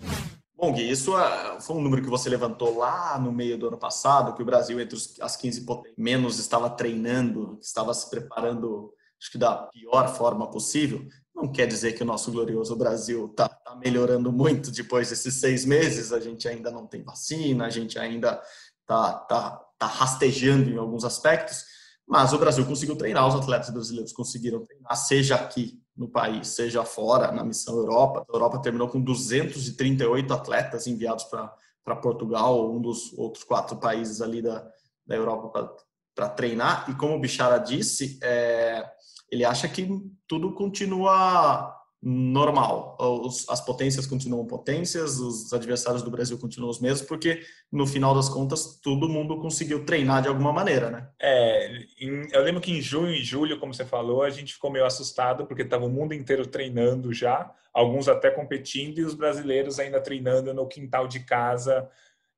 Bom, 0.56 0.72
Gui, 0.72 0.90
isso 0.90 1.18
é, 1.18 1.60
foi 1.60 1.76
um 1.76 1.80
número 1.80 2.02
que 2.02 2.08
você 2.08 2.28
levantou 2.28 2.76
lá 2.76 3.18
no 3.18 3.32
meio 3.32 3.56
do 3.56 3.68
ano 3.68 3.78
passado, 3.78 4.34
que 4.34 4.42
o 4.42 4.44
Brasil, 4.44 4.78
entre 4.78 4.98
as 5.20 5.36
15 5.36 5.62
potências, 5.62 5.94
menos 5.96 6.38
estava 6.38 6.68
treinando, 6.68 7.58
estava 7.62 7.94
se 7.94 8.08
preparando, 8.10 8.92
acho 9.18 9.30
que 9.30 9.38
da 9.38 9.56
pior 9.56 10.14
forma 10.14 10.50
possível. 10.50 11.06
Não 11.34 11.50
quer 11.50 11.66
dizer 11.66 11.92
que 11.92 12.02
o 12.02 12.06
nosso 12.06 12.30
glorioso 12.30 12.76
Brasil 12.76 13.26
está 13.26 13.48
tá 13.48 13.74
melhorando 13.76 14.30
muito 14.30 14.70
depois 14.70 15.08
desses 15.08 15.34
seis 15.34 15.64
meses. 15.64 16.12
A 16.12 16.20
gente 16.20 16.46
ainda 16.46 16.70
não 16.70 16.86
tem 16.86 17.02
vacina, 17.02 17.64
a 17.64 17.70
gente 17.70 17.98
ainda 17.98 18.42
está 18.82 19.14
tá, 19.14 19.64
tá 19.78 19.86
rastejando 19.86 20.68
em 20.68 20.76
alguns 20.76 21.04
aspectos 21.04 21.64
mas 22.10 22.32
o 22.32 22.38
Brasil 22.38 22.66
conseguiu 22.66 22.96
treinar, 22.96 23.28
os 23.28 23.36
atletas 23.36 23.70
brasileiros 23.70 24.12
conseguiram 24.12 24.64
treinar, 24.64 24.96
seja 24.96 25.36
aqui 25.36 25.80
no 25.96 26.08
país, 26.08 26.48
seja 26.48 26.84
fora, 26.84 27.30
na 27.30 27.44
missão 27.44 27.76
Europa. 27.76 28.26
A 28.28 28.32
Europa 28.32 28.58
terminou 28.58 28.88
com 28.88 29.00
238 29.00 30.34
atletas 30.34 30.88
enviados 30.88 31.22
para 31.22 31.94
Portugal, 32.02 32.68
um 32.68 32.80
dos 32.80 33.12
outros 33.16 33.44
quatro 33.44 33.76
países 33.76 34.20
ali 34.20 34.42
da, 34.42 34.68
da 35.06 35.14
Europa 35.14 35.72
para 36.12 36.28
treinar. 36.30 36.90
E 36.90 36.94
como 36.94 37.14
o 37.14 37.20
Bichara 37.20 37.58
disse, 37.58 38.18
é, 38.24 38.84
ele 39.30 39.44
acha 39.44 39.68
que 39.68 39.88
tudo 40.26 40.52
continua 40.52 41.79
normal. 42.02 42.96
Os, 42.98 43.46
as 43.48 43.60
potências 43.60 44.06
continuam 44.06 44.46
potências, 44.46 45.18
os 45.18 45.52
adversários 45.52 46.02
do 46.02 46.10
Brasil 46.10 46.38
continuam 46.38 46.70
os 46.70 46.80
mesmos, 46.80 47.06
porque 47.06 47.42
no 47.70 47.86
final 47.86 48.14
das 48.14 48.28
contas 48.28 48.80
todo 48.82 49.08
mundo 49.08 49.38
conseguiu 49.38 49.84
treinar 49.84 50.22
de 50.22 50.28
alguma 50.28 50.52
maneira, 50.52 50.90
né? 50.90 51.08
É, 51.20 51.84
em, 52.00 52.26
eu 52.32 52.42
lembro 52.42 52.60
que 52.60 52.72
em 52.72 52.80
junho 52.80 53.12
e 53.12 53.22
julho, 53.22 53.60
como 53.60 53.74
você 53.74 53.84
falou, 53.84 54.22
a 54.22 54.30
gente 54.30 54.54
ficou 54.54 54.70
meio 54.70 54.86
assustado 54.86 55.44
porque 55.44 55.62
estava 55.62 55.84
o 55.84 55.90
mundo 55.90 56.14
inteiro 56.14 56.46
treinando 56.46 57.12
já, 57.12 57.52
alguns 57.72 58.08
até 58.08 58.30
competindo 58.30 58.98
e 58.98 59.04
os 59.04 59.14
brasileiros 59.14 59.78
ainda 59.78 60.00
treinando 60.00 60.54
no 60.54 60.66
quintal 60.66 61.06
de 61.06 61.20
casa. 61.20 61.88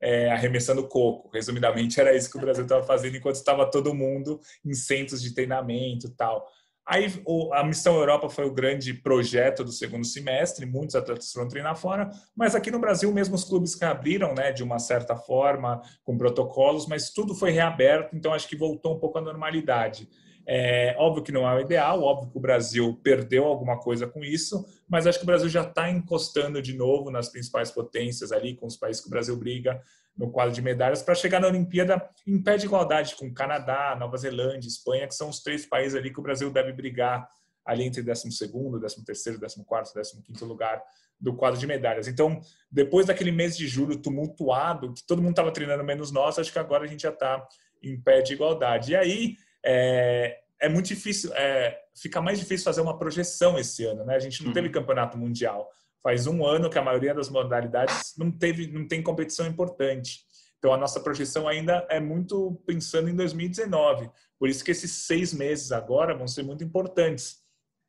É, 0.04 0.33
arremessando 0.33 0.88
coco. 0.88 1.31
Resumidamente, 1.33 2.00
era 2.00 2.12
isso 2.12 2.28
que 2.28 2.37
o 2.37 2.40
Brasil 2.40 2.64
estava 2.64 2.83
fazendo 2.83 3.16
enquanto 3.16 3.37
estava 3.37 3.71
todo 3.71 3.95
mundo 3.95 4.40
em 4.64 4.75
centros 4.75 5.23
de 5.23 5.33
treinamento 5.33 6.11
tal. 6.11 6.45
Aí 6.86 7.06
a 7.52 7.64
Missão 7.64 7.94
Europa 7.94 8.28
foi 8.28 8.44
o 8.44 8.52
grande 8.52 8.92
projeto 8.92 9.62
do 9.62 9.70
segundo 9.70 10.04
semestre, 10.04 10.66
muitos 10.66 10.96
atletas 10.96 11.32
foram 11.32 11.48
treinar 11.48 11.76
fora, 11.76 12.10
mas 12.34 12.56
aqui 12.56 12.72
no 12.72 12.80
Brasil 12.80 13.12
mesmo 13.12 13.36
os 13.36 13.44
clubes 13.44 13.74
que 13.74 13.84
abriram, 13.84 14.34
né, 14.34 14.50
de 14.50 14.64
uma 14.64 14.80
certa 14.80 15.14
forma, 15.14 15.80
com 16.02 16.18
protocolos, 16.18 16.86
mas 16.88 17.10
tudo 17.10 17.34
foi 17.34 17.52
reaberto, 17.52 18.16
então 18.16 18.34
acho 18.34 18.48
que 18.48 18.56
voltou 18.56 18.96
um 18.96 18.98
pouco 18.98 19.18
à 19.18 19.20
normalidade. 19.20 20.08
É, 20.44 20.96
óbvio 20.98 21.22
que 21.22 21.30
não 21.30 21.48
é 21.48 21.54
o 21.54 21.60
ideal, 21.60 22.02
óbvio 22.02 22.30
que 22.30 22.36
o 22.36 22.40
Brasil 22.40 22.98
perdeu 23.00 23.44
alguma 23.44 23.78
coisa 23.78 24.08
com 24.08 24.24
isso, 24.24 24.64
mas 24.88 25.06
acho 25.06 25.18
que 25.18 25.24
o 25.24 25.26
Brasil 25.26 25.48
já 25.48 25.62
está 25.62 25.88
encostando 25.88 26.60
de 26.60 26.76
novo 26.76 27.12
nas 27.12 27.28
principais 27.28 27.70
potências 27.70 28.32
ali, 28.32 28.56
com 28.56 28.66
os 28.66 28.76
países 28.76 29.00
que 29.00 29.06
o 29.06 29.10
Brasil 29.10 29.36
briga 29.36 29.80
no 30.16 30.31
quadro 30.31 30.54
de 30.54 30.61
medalhas 30.61 31.02
para 31.02 31.14
chegar 31.14 31.40
na 31.40 31.49
Olimpíada 31.49 32.07
em 32.26 32.42
pé 32.42 32.57
de 32.57 32.66
igualdade 32.66 33.16
com 33.16 33.33
Canadá, 33.33 33.97
Nova 33.99 34.16
Zelândia, 34.16 34.69
Espanha, 34.69 35.09
que 35.09 35.14
são 35.14 35.28
os 35.28 35.40
três 35.42 35.64
países 35.64 35.95
ali 35.95 36.12
que 36.12 36.21
o 36.21 36.23
Brasil 36.23 36.50
deve 36.50 36.73
brigar 36.73 37.28
ali 37.64 37.85
entre 37.85 38.02
12 38.02 38.28
º 38.28 38.81
13º, 38.81 39.38
14º, 39.38 39.92
15º 39.95 40.47
lugar 40.47 40.83
do 41.19 41.35
quadro 41.35 41.59
de 41.59 41.66
medalhas. 41.66 42.09
Então, 42.09 42.40
depois 42.71 43.07
daquele 43.07 43.31
mês 43.31 43.57
de 43.57 43.69
julho 43.69 43.97
tumultuado, 43.97 44.92
que 44.92 45.07
todo 45.07 45.23
mundo 45.23 45.31
estava 45.31 45.52
treinando 45.52 45.85
menos 45.85 46.11
nós, 46.11 46.38
acho 46.38 46.52
que 46.52 46.59
agora 46.59 46.85
a 46.85 46.88
gente 46.88 47.02
já 47.02 47.11
está 47.11 47.47
em 47.81 47.99
pé 48.00 48.21
de 48.21 48.35
igualdade. 48.35 48.92
E 48.92 48.97
aí 48.97 49.37
é, 49.64 50.40
é 50.61 50.69
muito 50.69 50.87
difícil, 50.87 51.33
é, 51.35 51.78
fica 51.95 52.21
mais 52.21 52.38
difícil 52.40 52.64
fazer 52.64 52.81
uma 52.81 52.99
projeção 52.99 53.57
esse 53.59 53.85
ano, 53.85 54.04
né? 54.04 54.16
A 54.16 54.19
gente 54.19 54.42
não 54.42 54.49
uhum. 54.49 54.54
teve 54.54 54.69
campeonato 54.71 55.16
mundial. 55.16 55.71
Faz 56.02 56.26
um 56.26 56.44
ano 56.44 56.68
que 56.68 56.78
a 56.78 56.82
maioria 56.82 57.14
das 57.14 57.28
modalidades 57.28 58.14
não 58.18 58.30
teve, 58.30 58.66
não 58.66 58.87
tem 58.88 59.02
competição 59.02 59.47
importante. 59.47 60.21
Então 60.59 60.73
a 60.73 60.76
nossa 60.76 61.00
projeção 61.00 61.49
ainda 61.49 61.87
é 61.90 62.00
muito 62.00 62.61
pensando 62.66 63.09
em 63.09 63.14
2019. 63.14 64.11
Por 64.38 64.49
isso 64.49 64.64
que 64.64 64.71
esses 64.71 64.90
seis 65.06 65.32
meses 65.32 65.73
agora 65.73 66.14
vão 66.14 66.26
ser 66.26 66.42
muito 66.42 66.64
importantes. 66.64 67.38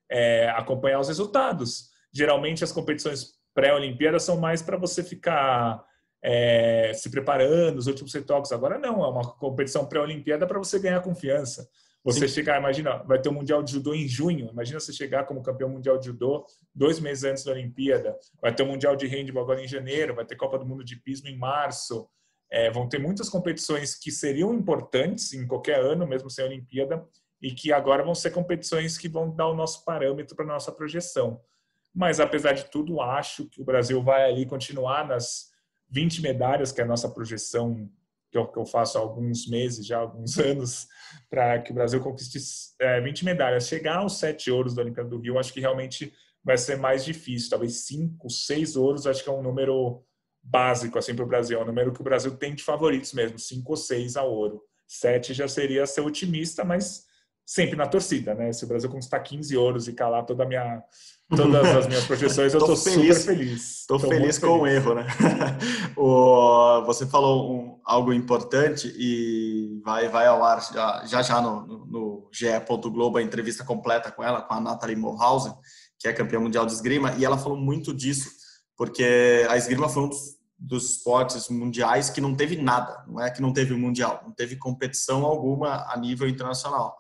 É, 0.10 0.50
acompanhar 0.50 1.00
os 1.00 1.08
resultados. 1.08 1.90
Geralmente 2.12 2.64
as 2.64 2.72
competições 2.72 3.34
pré-Olimpíadas 3.54 4.24
são 4.24 4.38
mais 4.38 4.62
para 4.62 4.78
você 4.78 5.04
ficar 5.04 5.84
é, 6.24 6.92
se 6.94 7.10
preparando, 7.10 7.78
os 7.78 7.88
últimos 7.88 8.14
retoques. 8.14 8.52
Agora 8.52 8.78
não, 8.78 9.04
é 9.04 9.08
uma 9.08 9.34
competição 9.36 9.86
pré-Olimpíada 9.86 10.48
para 10.48 10.60
você 10.60 10.80
ganhar 10.80 11.02
confiança. 11.02 11.68
Você 12.04 12.28
Sim. 12.28 12.34
chegar, 12.36 12.60
imagina, 12.60 12.98
vai 13.04 13.20
ter 13.22 13.30
o 13.30 13.32
um 13.32 13.36
Mundial 13.36 13.64
de 13.64 13.72
Judô 13.72 13.94
em 13.94 14.08
junho. 14.08 14.50
Imagina 14.52 14.80
você 14.80 14.92
chegar 14.92 15.26
como 15.26 15.42
campeão 15.42 15.70
mundial 15.70 15.98
de 15.98 16.08
judô 16.08 16.46
dois 16.76 17.00
meses 17.00 17.24
antes 17.24 17.46
da 17.46 17.54
Olimpíada. 17.54 18.18
Vai 18.42 18.54
ter 18.54 18.64
o 18.64 18.66
Mundial 18.66 18.96
de 18.96 19.08
Handball 19.08 19.44
agora 19.44 19.64
em 19.64 19.68
janeiro. 19.68 20.14
Vai 20.14 20.26
ter 20.26 20.36
Copa 20.36 20.60
do 20.60 20.66
Mundo 20.66 20.84
de 20.84 20.98
Pismo 20.98 21.30
em 21.30 21.38
março. 21.38 22.10
É, 22.52 22.70
vão 22.70 22.90
ter 22.90 23.00
muitas 23.00 23.30
competições 23.30 23.96
que 23.96 24.12
seriam 24.12 24.54
importantes 24.54 25.32
em 25.34 25.48
qualquer 25.48 25.80
ano, 25.80 26.06
mesmo 26.06 26.30
sem 26.30 26.44
Olimpíada, 26.44 27.04
e 27.42 27.52
que 27.52 27.72
agora 27.72 28.04
vão 28.04 28.14
ser 28.14 28.32
competições 28.32 28.98
que 28.98 29.08
vão 29.08 29.34
dar 29.34 29.48
o 29.48 29.56
nosso 29.56 29.86
parâmetro 29.86 30.36
para 30.36 30.46
nossa 30.46 30.72
projeção. 30.72 31.42
Mas 31.96 32.20
apesar 32.20 32.52
de 32.52 32.66
tudo, 32.66 33.00
acho 33.02 33.50
que 33.50 33.62
o 33.62 33.66
Brasil 33.66 34.04
vai 34.04 34.30
ali 34.30 34.46
continuar 34.46 35.08
nas 35.08 35.52
20 35.90 36.22
medalhas, 36.22 36.72
que 36.72 36.82
é 36.82 36.84
a 36.84 36.88
nossa 36.88 37.10
projeção 37.10 37.90
que 38.34 38.38
eu, 38.40 38.48
que 38.48 38.58
eu 38.58 38.66
faço 38.66 38.98
há 38.98 39.02
alguns 39.02 39.48
meses, 39.48 39.86
já 39.86 39.98
há 39.98 40.02
alguns 40.02 40.38
anos, 40.40 40.88
para 41.30 41.62
que 41.62 41.72
o 41.72 41.74
Brasil 41.76 42.02
conquiste 42.02 42.40
é, 42.82 43.00
20 43.00 43.24
medalhas. 43.24 43.68
Chegar 43.68 43.98
aos 43.98 44.18
sete 44.18 44.50
ouros 44.50 44.74
da 44.74 44.82
Olimpíada 44.82 45.08
do 45.08 45.20
Rio, 45.20 45.38
acho 45.38 45.54
que 45.54 45.60
realmente 45.60 46.12
vai 46.44 46.58
ser 46.58 46.76
mais 46.76 47.06
difícil. 47.06 47.52
Talvez 47.52 47.86
cinco, 47.86 48.30
seis 48.30 48.76
ouros, 48.76 49.06
acho 49.06 49.24
que 49.24 49.30
é 49.30 49.32
um 49.34 49.44
número 49.44 50.04
básico 50.42 50.98
assim 50.98 51.16
para 51.16 51.24
o 51.24 51.28
Brasil. 51.28 51.60
É 51.60 51.64
um 51.64 51.68
número 51.68 51.94
que 51.94 52.02
o 52.02 52.04
Brasil 52.04 52.36
tem 52.36 52.56
de 52.56 52.64
favoritos 52.64 53.14
mesmo, 53.14 53.38
cinco 53.38 53.74
ou 53.74 53.78
seis 53.78 54.18
a 54.18 54.24
ouro. 54.24 54.62
Sete 54.88 55.34
já 55.34 55.48
seria 55.48 55.86
ser 55.86 56.02
otimista, 56.02 56.66
mas 56.66 57.06
sempre 57.46 57.76
na 57.76 57.88
torcida, 57.88 58.34
né? 58.34 58.52
Se 58.54 58.64
o 58.64 58.68
Brasil 58.68 58.90
conquistar 58.90 59.20
15 59.20 59.56
ouros 59.58 59.88
e 59.88 59.94
calar 59.94 60.26
toda 60.26 60.44
a 60.44 60.46
minha 60.46 60.82
todas 61.36 61.66
as 61.76 61.88
minhas 61.88 62.06
projeções, 62.06 62.54
eu 62.54 62.60
estou 62.60 62.76
super 62.76 63.16
feliz. 63.16 63.80
Estou 63.80 64.00
feliz 64.00 64.38
com 64.38 64.60
o 64.60 64.68
erro, 64.68 64.96
né? 64.96 65.08
o, 65.98 66.84
você 66.86 67.06
falou 67.06 67.54
um, 67.54 67.80
algo 67.84 68.14
importante 68.14 68.94
e 68.98 69.82
vai, 69.84 70.08
vai 70.10 70.28
ao 70.28 70.44
ar 70.44 70.62
já 70.62 71.06
já, 71.06 71.22
já 71.22 71.42
no, 71.42 71.66
no, 71.66 71.86
no 71.86 72.30
GE. 72.32 72.48
Globo 72.92 73.18
a 73.18 73.22
entrevista 73.22 73.64
completa 73.64 74.12
com 74.12 74.24
ela, 74.24 74.42
com 74.42 74.54
a 74.54 74.62
Nathalie 74.62 74.96
Mohausen, 74.96 75.54
que 76.00 76.08
é 76.08 76.14
campeã 76.14 76.40
mundial 76.40 76.66
de 76.66 76.74
esgrima, 76.74 77.14
e 77.18 77.26
ela 77.26 77.38
falou 77.38 77.58
muito 77.58 77.94
disso, 77.94 78.30
porque 78.78 79.46
a 79.50 79.58
esgrima 79.58 79.88
foi 79.88 80.04
um 80.04 80.10
dos, 80.10 80.38
dos 80.60 80.92
esportes 80.92 81.50
mundiais 81.50 82.10
que 82.10 82.22
não 82.22 82.36
teve 82.36 82.58
nada, 82.58 83.04
não 83.08 83.22
é 83.22 83.32
que 83.32 83.42
não 83.42 83.54
teve 83.54 83.74
mundial, 83.74 84.22
não 84.24 84.34
teve 84.34 84.56
competição 84.56 85.26
alguma 85.26 85.86
a 85.92 85.98
nível 85.98 86.28
internacional. 86.28 86.98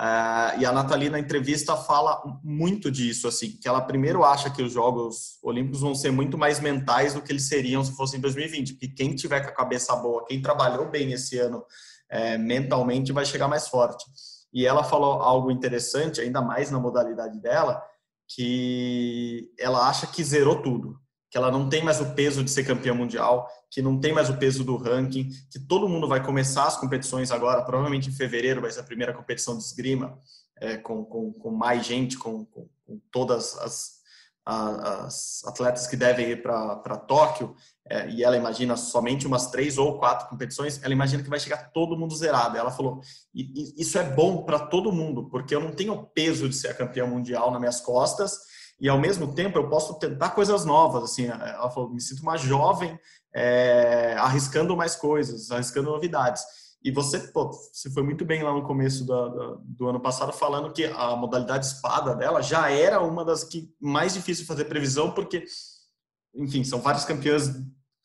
Uh, 0.00 0.58
e 0.58 0.64
a 0.64 0.72
Nathalie, 0.72 1.10
na 1.10 1.18
entrevista, 1.18 1.76
fala 1.76 2.22
muito 2.42 2.90
disso, 2.90 3.28
assim, 3.28 3.50
que 3.60 3.68
ela 3.68 3.82
primeiro 3.82 4.24
acha 4.24 4.48
que 4.48 4.62
os 4.62 4.72
Jogos 4.72 5.38
Olímpicos 5.42 5.82
vão 5.82 5.94
ser 5.94 6.10
muito 6.10 6.38
mais 6.38 6.58
mentais 6.58 7.12
do 7.12 7.20
que 7.20 7.30
eles 7.30 7.46
seriam 7.46 7.84
se 7.84 7.94
fossem 7.94 8.16
em 8.16 8.22
2020, 8.22 8.72
porque 8.72 8.88
quem 8.88 9.14
tiver 9.14 9.40
com 9.42 9.50
a 9.50 9.54
cabeça 9.54 9.94
boa, 9.96 10.24
quem 10.24 10.40
trabalhou 10.40 10.88
bem 10.88 11.12
esse 11.12 11.38
ano 11.38 11.62
é, 12.08 12.38
mentalmente, 12.38 13.12
vai 13.12 13.26
chegar 13.26 13.46
mais 13.46 13.68
forte. 13.68 14.06
E 14.54 14.66
ela 14.66 14.82
falou 14.82 15.20
algo 15.20 15.50
interessante, 15.50 16.18
ainda 16.18 16.40
mais 16.40 16.70
na 16.70 16.80
modalidade 16.80 17.38
dela, 17.38 17.82
que 18.26 19.52
ela 19.58 19.86
acha 19.86 20.06
que 20.06 20.24
zerou 20.24 20.62
tudo 20.62 20.98
que 21.30 21.38
ela 21.38 21.50
não 21.50 21.68
tem 21.68 21.82
mais 21.82 22.00
o 22.00 22.06
peso 22.06 22.42
de 22.42 22.50
ser 22.50 22.64
campeã 22.64 22.92
mundial, 22.92 23.48
que 23.70 23.80
não 23.80 23.98
tem 24.00 24.12
mais 24.12 24.28
o 24.28 24.36
peso 24.36 24.64
do 24.64 24.76
ranking, 24.76 25.30
que 25.48 25.60
todo 25.60 25.88
mundo 25.88 26.08
vai 26.08 26.22
começar 26.22 26.66
as 26.66 26.76
competições 26.76 27.30
agora, 27.30 27.62
provavelmente 27.62 28.08
em 28.08 28.12
fevereiro 28.12 28.60
vai 28.60 28.70
ser 28.72 28.80
a 28.80 28.84
primeira 28.84 29.14
competição 29.14 29.56
de 29.56 29.62
esgrima, 29.62 30.18
é, 30.56 30.76
com, 30.76 31.04
com, 31.04 31.32
com, 31.32 31.50
mais 31.52 31.86
gente, 31.86 32.18
com, 32.18 32.44
com, 32.44 32.68
todas 33.12 33.56
as, 33.58 34.00
as, 34.44 35.42
atletas 35.46 35.86
que 35.86 35.96
devem 35.96 36.30
ir 36.30 36.42
para 36.42 36.98
Tóquio, 37.06 37.54
é, 37.88 38.10
e 38.10 38.24
ela 38.24 38.36
imagina 38.36 38.76
somente 38.76 39.26
umas 39.26 39.50
três 39.52 39.78
ou 39.78 39.98
quatro 39.98 40.28
competições, 40.28 40.82
ela 40.82 40.92
imagina 40.92 41.22
que 41.22 41.30
vai 41.30 41.38
chegar 41.38 41.70
todo 41.72 41.96
mundo 41.96 42.14
zerado. 42.14 42.56
Ela 42.56 42.70
falou: 42.70 43.00
isso 43.32 43.98
é 43.98 44.02
bom 44.02 44.44
para 44.44 44.58
todo 44.58 44.92
mundo, 44.92 45.28
porque 45.28 45.54
eu 45.54 45.60
não 45.60 45.72
tenho 45.72 45.94
o 45.94 46.04
peso 46.04 46.48
de 46.48 46.54
ser 46.56 46.68
a 46.68 46.74
campeã 46.74 47.06
mundial 47.06 47.50
nas 47.50 47.60
minhas 47.60 47.80
costas 47.80 48.50
e 48.80 48.88
ao 48.88 48.98
mesmo 48.98 49.34
tempo 49.34 49.58
eu 49.58 49.68
posso 49.68 49.98
tentar 49.98 50.30
coisas 50.30 50.64
novas. 50.64 51.04
Assim, 51.04 51.26
ela 51.26 51.70
falou, 51.70 51.90
me 51.90 52.00
sinto 52.00 52.22
uma 52.22 52.36
jovem 52.36 52.98
é, 53.34 54.14
arriscando 54.18 54.76
mais 54.76 54.96
coisas, 54.96 55.50
arriscando 55.50 55.90
novidades. 55.90 56.42
E 56.82 56.90
você, 56.90 57.18
pô, 57.18 57.50
você 57.50 57.90
foi 57.90 58.02
muito 58.02 58.24
bem 58.24 58.42
lá 58.42 58.54
no 58.54 58.62
começo 58.62 59.04
do, 59.04 59.60
do 59.64 59.86
ano 59.86 60.00
passado 60.00 60.32
falando 60.32 60.72
que 60.72 60.86
a 60.86 61.14
modalidade 61.14 61.66
espada 61.66 62.14
dela 62.14 62.40
já 62.40 62.70
era 62.70 63.02
uma 63.02 63.22
das 63.22 63.44
que 63.44 63.70
mais 63.78 64.14
difícil 64.14 64.46
fazer 64.46 64.64
previsão, 64.64 65.12
porque, 65.12 65.44
enfim, 66.34 66.64
são 66.64 66.80
vários 66.80 67.04
campeões 67.04 67.50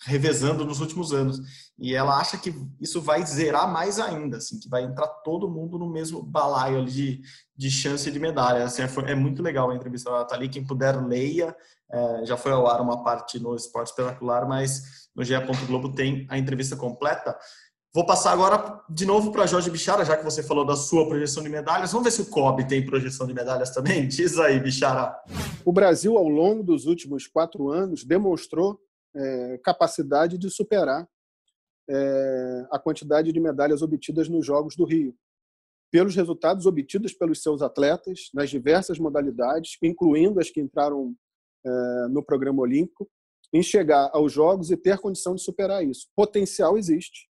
revezando 0.04 0.66
nos 0.66 0.80
últimos 0.82 1.14
anos. 1.14 1.40
E 1.78 1.94
ela 1.94 2.20
acha 2.20 2.38
que 2.38 2.54
isso 2.80 3.02
vai 3.02 3.26
zerar 3.26 3.72
mais 3.72 4.00
ainda, 4.00 4.38
assim, 4.38 4.60
que 4.60 4.70
vai 4.70 4.84
entrar 4.84 5.08
todo 5.08 5.50
mundo 5.50 5.78
no 5.78 5.90
mesmo 5.90 6.22
balaio 6.22 6.86
de, 6.86 7.22
de 7.56 7.70
chance 7.70 8.10
de 8.10 8.20
medalha. 8.20 8.64
Assim, 8.64 8.82
é, 8.82 9.12
é 9.12 9.16
muito 9.16 9.42
legal 9.42 9.70
a 9.70 9.76
entrevista 9.76 10.10
da 10.10 10.20
Nathalie, 10.20 10.50
quem 10.50 10.66
puder 10.66 11.04
leia, 11.06 11.56
é, 11.92 12.26
já 12.26 12.38
foi 12.38 12.52
ao 12.52 12.68
ar 12.68 12.82
uma 12.82 13.04
parte 13.04 13.40
no 13.40 13.56
Esporte 13.56 13.90
Espetacular, 13.90 14.48
mas 14.48 15.06
no 15.16 15.24
GE. 15.24 15.34
Globo 15.68 15.94
tem 15.94 16.26
a 16.30 16.38
entrevista 16.38 16.76
completa. 16.76 17.38
Vou 17.94 18.06
passar 18.06 18.34
agora 18.34 18.82
de 18.90 19.06
novo 19.06 19.32
para 19.32 19.46
Jorge 19.46 19.72
Bichara, 19.72 20.04
já 20.04 20.18
que 20.18 20.24
você 20.24 20.44
falou 20.44 20.66
da 20.66 20.76
sua 20.76 21.08
projeção 21.08 21.42
de 21.42 21.48
medalhas. 21.48 21.94
Vamos 21.94 22.04
ver 22.04 22.12
se 22.12 22.22
o 22.22 22.26
COB 22.26 22.68
tem 22.68 22.86
projeção 22.86 23.26
de 23.26 23.34
medalhas 23.34 23.70
também? 23.70 24.06
Diz 24.10 24.38
aí, 24.38 24.60
Bichara. 24.60 25.16
O 25.64 25.72
Brasil, 25.72 26.18
ao 26.18 26.28
longo 26.28 26.62
dos 26.62 26.86
últimos 26.86 27.26
quatro 27.26 27.70
anos, 27.72 28.04
demonstrou 28.04 28.78
é, 29.16 29.58
capacidade 29.60 30.38
de 30.38 30.50
superar 30.50 31.08
é, 31.90 32.68
a 32.72 32.80
quantidade 32.80 33.32
de 33.32 33.40
medalhas 33.40 33.82
obtidas 33.82 34.28
nos 34.28 34.46
Jogos 34.46 34.76
do 34.76 34.86
Rio, 34.86 35.16
pelos 35.92 36.16
resultados 36.16 36.66
obtidos 36.66 37.14
pelos 37.14 37.42
seus 37.42 37.62
atletas 37.62 38.30
nas 38.34 38.50
diversas 38.50 39.00
modalidades, 39.00 39.78
incluindo 39.82 40.40
as 40.40 40.50
que 40.50 40.60
entraram 40.60 41.16
é, 41.66 42.08
no 42.10 42.24
programa 42.24 42.62
olímpico, 42.62 43.10
em 43.54 43.64
chegar 43.64 44.10
aos 44.12 44.34
Jogos 44.34 44.72
e 44.72 44.78
ter 44.78 44.98
condição 44.98 45.36
de 45.36 45.42
superar 45.42 45.86
isso. 45.86 46.10
Potencial 46.16 46.78
existe. 46.78 47.30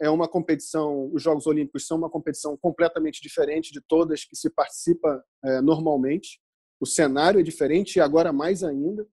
É, 0.00 0.10
uma 0.10 0.28
competição, 0.28 1.10
os 1.12 1.22
Jogos 1.22 1.46
Olímpicos 1.46 1.86
são 1.86 1.98
uma 1.98 2.10
competição 2.10 2.56
completamente 2.56 3.20
diferente 3.20 3.72
de 3.72 3.80
todas 3.80 4.24
que 4.24 4.36
se 4.36 4.50
participa 4.50 5.22
normalmente. 5.62 6.38
o 6.80 6.86
cenário 6.86 7.40
é 7.40 7.42
diferente 7.42 7.96
e 7.96 8.00
agora 8.00 8.32
mais 8.32 8.62
ainda. 8.62 9.06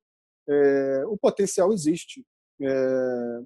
É, 0.48 1.04
o 1.08 1.18
potencial 1.18 1.74
existe. 1.74 2.26
É, 2.62 3.40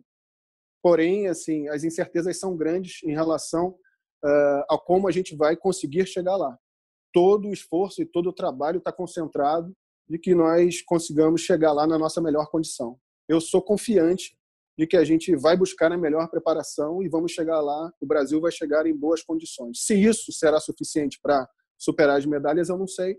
porém, 0.82 1.28
assim, 1.28 1.68
as 1.70 1.84
incertezas 1.84 2.40
são 2.40 2.56
grandes 2.56 3.02
em 3.04 3.12
relação 3.12 3.76
uh, 4.24 4.64
a 4.70 4.78
como 4.78 5.08
a 5.08 5.12
gente 5.12 5.36
vai 5.36 5.56
conseguir 5.56 6.06
chegar 6.08 6.36
lá. 6.36 6.58
Todo 7.14 7.48
o 7.48 7.54
esforço 7.54 8.02
e 8.02 8.06
todo 8.06 8.30
o 8.30 8.34
trabalho 8.34 8.78
está 8.78 8.92
concentrado 8.92 9.74
de 10.08 10.18
que 10.18 10.34
nós 10.34 10.82
consigamos 10.82 11.42
chegar 11.42 11.72
lá 11.72 11.86
na 11.86 11.98
nossa 11.98 12.22
melhor 12.22 12.50
condição. 12.50 12.98
Eu 13.28 13.40
sou 13.40 13.62
confiante 13.62 14.36
de 14.78 14.88
que 14.88 14.98
a 14.98 15.04
gente 15.04 15.36
vai 15.36 15.58
buscar 15.58 15.92
a 15.92 15.98
melhor 15.98 16.30
preparação 16.30 17.04
e 17.04 17.10
vamos 17.10 17.34
chegar 17.34 17.60
lá, 17.60 17.92
o 18.00 18.08
Brasil 18.08 18.40
vai 18.40 18.52
chegar 18.52 18.88
em 18.88 18.96
boas 18.96 19.22
condições. 19.22 19.84
Se 19.86 19.94
isso 19.94 20.32
será 20.32 20.60
suficiente 20.60 21.20
para 21.22 21.48
superar 21.78 22.18
as 22.18 22.26
medalhas, 22.26 22.70
eu 22.70 22.78
não 22.78 22.88
sei, 22.88 23.18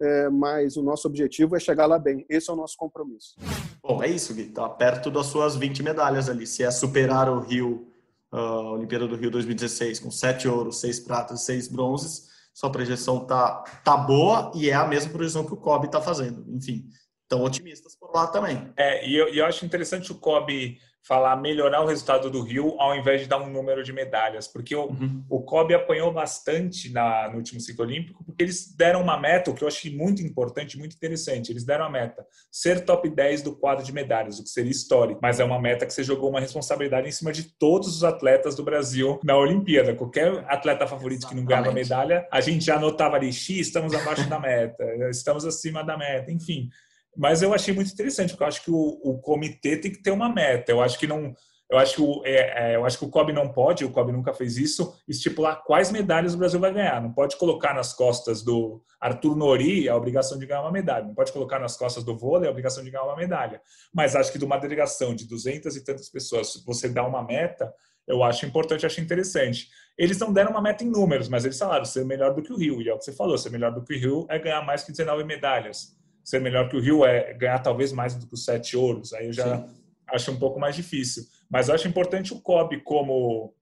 é, 0.00 0.28
mas 0.30 0.76
o 0.76 0.82
nosso 0.82 1.06
objetivo 1.06 1.56
é 1.56 1.60
chegar 1.60 1.86
lá 1.86 1.98
bem. 1.98 2.24
Esse 2.28 2.50
é 2.50 2.52
o 2.52 2.56
nosso 2.56 2.76
compromisso. 2.76 3.34
Bom, 3.82 4.02
é 4.02 4.08
isso, 4.08 4.34
Gui. 4.34 4.42
Está 4.42 4.68
perto 4.68 5.10
das 5.10 5.26
suas 5.26 5.56
20 5.56 5.82
medalhas 5.82 6.28
ali. 6.28 6.46
Se 6.46 6.62
é 6.62 6.70
superar 6.70 7.28
o 7.28 7.40
Rio, 7.40 7.86
a 8.30 8.72
Olimpíada 8.72 9.06
do 9.06 9.16
Rio 9.16 9.30
2016, 9.30 10.00
com 10.00 10.10
sete 10.10 10.48
ouros, 10.48 10.80
seis 10.80 10.98
pratas, 10.98 11.42
seis 11.42 11.68
bronzes, 11.68 12.28
sua 12.54 12.70
projeção 12.70 13.24
tá, 13.24 13.62
tá 13.84 13.96
boa 13.96 14.50
e 14.54 14.70
é 14.70 14.74
a 14.74 14.86
mesma 14.86 15.12
projeção 15.12 15.44
que 15.44 15.54
o 15.54 15.56
Kobe 15.56 15.86
está 15.86 16.00
fazendo. 16.00 16.44
Enfim, 16.48 16.88
estão 17.22 17.42
otimistas 17.42 17.96
por 17.96 18.10
lá 18.14 18.26
também. 18.26 18.72
É, 18.76 19.08
e 19.08 19.16
eu, 19.16 19.32
e 19.32 19.38
eu 19.38 19.46
acho 19.46 19.64
interessante 19.64 20.10
o 20.12 20.16
Kobe 20.16 20.78
falar 21.02 21.36
melhorar 21.36 21.82
o 21.82 21.86
resultado 21.86 22.30
do 22.30 22.42
Rio 22.42 22.74
ao 22.78 22.94
invés 22.94 23.22
de 23.22 23.26
dar 23.26 23.38
um 23.38 23.50
número 23.50 23.82
de 23.82 23.92
medalhas, 23.92 24.46
porque 24.46 24.74
o, 24.76 24.86
uhum. 24.86 25.24
o 25.28 25.42
Kobe 25.42 25.74
apanhou 25.74 26.12
bastante 26.12 26.92
na, 26.92 27.28
no 27.28 27.36
último 27.36 27.60
ciclo 27.60 27.84
olímpico, 27.84 28.22
porque 28.22 28.42
eles 28.42 28.74
deram 28.74 29.02
uma 29.02 29.18
meta, 29.18 29.50
o 29.50 29.54
que 29.54 29.64
eu 29.64 29.68
achei 29.68 29.94
muito 29.94 30.22
importante, 30.22 30.78
muito 30.78 30.94
interessante, 30.94 31.50
eles 31.50 31.64
deram 31.64 31.86
a 31.86 31.90
meta, 31.90 32.26
ser 32.50 32.84
top 32.84 33.08
10 33.08 33.42
do 33.42 33.56
quadro 33.56 33.84
de 33.84 33.92
medalhas, 33.92 34.38
o 34.38 34.42
que 34.42 34.50
seria 34.50 34.70
histórico, 34.70 35.20
mas 35.22 35.40
é 35.40 35.44
uma 35.44 35.60
meta 35.60 35.86
que 35.86 35.92
você 35.92 36.04
jogou 36.04 36.30
uma 36.30 36.40
responsabilidade 36.40 37.08
em 37.08 37.12
cima 37.12 37.32
de 37.32 37.44
todos 37.44 37.88
os 37.88 38.04
atletas 38.04 38.54
do 38.54 38.62
Brasil 38.62 39.18
na 39.24 39.36
Olimpíada, 39.36 39.94
qualquer 39.94 40.44
atleta 40.48 40.86
favorito 40.86 41.26
que 41.26 41.34
não 41.34 41.44
ganhava 41.44 41.72
medalha, 41.72 42.28
a 42.30 42.40
gente 42.40 42.64
já 42.64 42.76
anotava 42.76 43.16
ali, 43.16 43.32
X, 43.32 43.66
estamos 43.66 43.94
abaixo 43.94 44.28
da 44.28 44.38
meta, 44.38 44.84
estamos 45.10 45.44
acima 45.44 45.82
da 45.82 45.96
meta, 45.96 46.30
enfim, 46.30 46.68
mas 47.16 47.42
eu 47.42 47.52
achei 47.52 47.74
muito 47.74 47.92
interessante, 47.92 48.30
porque 48.30 48.42
eu 48.42 48.48
acho 48.48 48.64
que 48.64 48.70
o, 48.70 49.00
o 49.02 49.18
comitê 49.18 49.76
tem 49.76 49.90
que 49.90 50.02
ter 50.02 50.10
uma 50.10 50.28
meta. 50.28 50.70
Eu 50.70 50.80
acho 50.80 50.98
que 50.98 51.06
não. 51.06 51.34
Eu 51.68 51.78
acho 51.78 51.94
que, 51.94 52.02
o, 52.02 52.22
é, 52.24 52.72
é, 52.72 52.76
eu 52.76 52.84
acho 52.84 52.98
que 52.98 53.04
o 53.04 53.08
COB 53.08 53.32
não 53.32 53.52
pode, 53.52 53.84
o 53.84 53.92
COB 53.92 54.10
nunca 54.10 54.32
fez 54.32 54.56
isso, 54.56 54.92
estipular 55.06 55.62
quais 55.64 55.92
medalhas 55.92 56.34
o 56.34 56.38
Brasil 56.38 56.58
vai 56.58 56.72
ganhar. 56.72 57.00
Não 57.00 57.12
pode 57.12 57.36
colocar 57.36 57.72
nas 57.72 57.92
costas 57.92 58.42
do 58.42 58.82
Arthur 59.00 59.36
Nori 59.36 59.88
a 59.88 59.94
obrigação 59.94 60.36
de 60.36 60.46
ganhar 60.46 60.62
uma 60.62 60.72
medalha. 60.72 61.04
Não 61.04 61.14
pode 61.14 61.30
colocar 61.30 61.60
nas 61.60 61.76
costas 61.76 62.02
do 62.02 62.18
vôlei 62.18 62.48
a 62.48 62.50
obrigação 62.50 62.82
de 62.82 62.90
ganhar 62.90 63.04
uma 63.04 63.14
medalha. 63.14 63.62
Mas 63.94 64.16
acho 64.16 64.32
que 64.32 64.38
de 64.38 64.44
uma 64.44 64.58
delegação 64.58 65.14
de 65.14 65.28
duzentas 65.28 65.76
e 65.76 65.84
tantas 65.84 66.08
pessoas, 66.08 66.60
você 66.66 66.88
dá 66.88 67.06
uma 67.06 67.22
meta, 67.22 67.72
eu 68.04 68.24
acho 68.24 68.44
importante, 68.44 68.84
acho 68.84 69.00
interessante. 69.00 69.68
Eles 69.96 70.18
não 70.18 70.32
deram 70.32 70.50
uma 70.50 70.60
meta 70.60 70.82
em 70.82 70.90
números, 70.90 71.28
mas 71.28 71.44
eles 71.44 71.58
falaram 71.58 71.84
ser 71.84 72.04
melhor 72.04 72.34
do 72.34 72.42
que 72.42 72.52
o 72.52 72.56
Rio. 72.56 72.82
E 72.82 72.88
é 72.88 72.94
o 72.94 72.98
que 72.98 73.04
você 73.04 73.12
falou, 73.12 73.38
ser 73.38 73.50
melhor 73.50 73.72
do 73.72 73.84
que 73.84 73.94
o 73.94 73.98
Rio 73.98 74.26
é 74.28 74.40
ganhar 74.40 74.62
mais 74.62 74.82
que 74.82 74.90
19 74.90 75.22
medalhas 75.22 75.99
ser 76.30 76.40
melhor 76.40 76.68
que 76.68 76.76
o 76.76 76.80
Rio 76.80 77.04
é 77.04 77.34
ganhar 77.34 77.58
talvez 77.58 77.92
mais 77.92 78.14
do 78.14 78.26
que 78.26 78.34
os 78.34 78.44
sete 78.44 78.76
ouros. 78.76 79.12
Aí 79.12 79.26
eu 79.26 79.32
já 79.32 79.58
Sim. 79.58 79.74
acho 80.08 80.30
um 80.30 80.38
pouco 80.38 80.60
mais 80.60 80.76
difícil. 80.76 81.24
Mas 81.50 81.68
eu 81.68 81.74
acho 81.74 81.88
importante 81.88 82.32
o 82.32 82.40
COB 82.40 82.80
como 82.82 83.54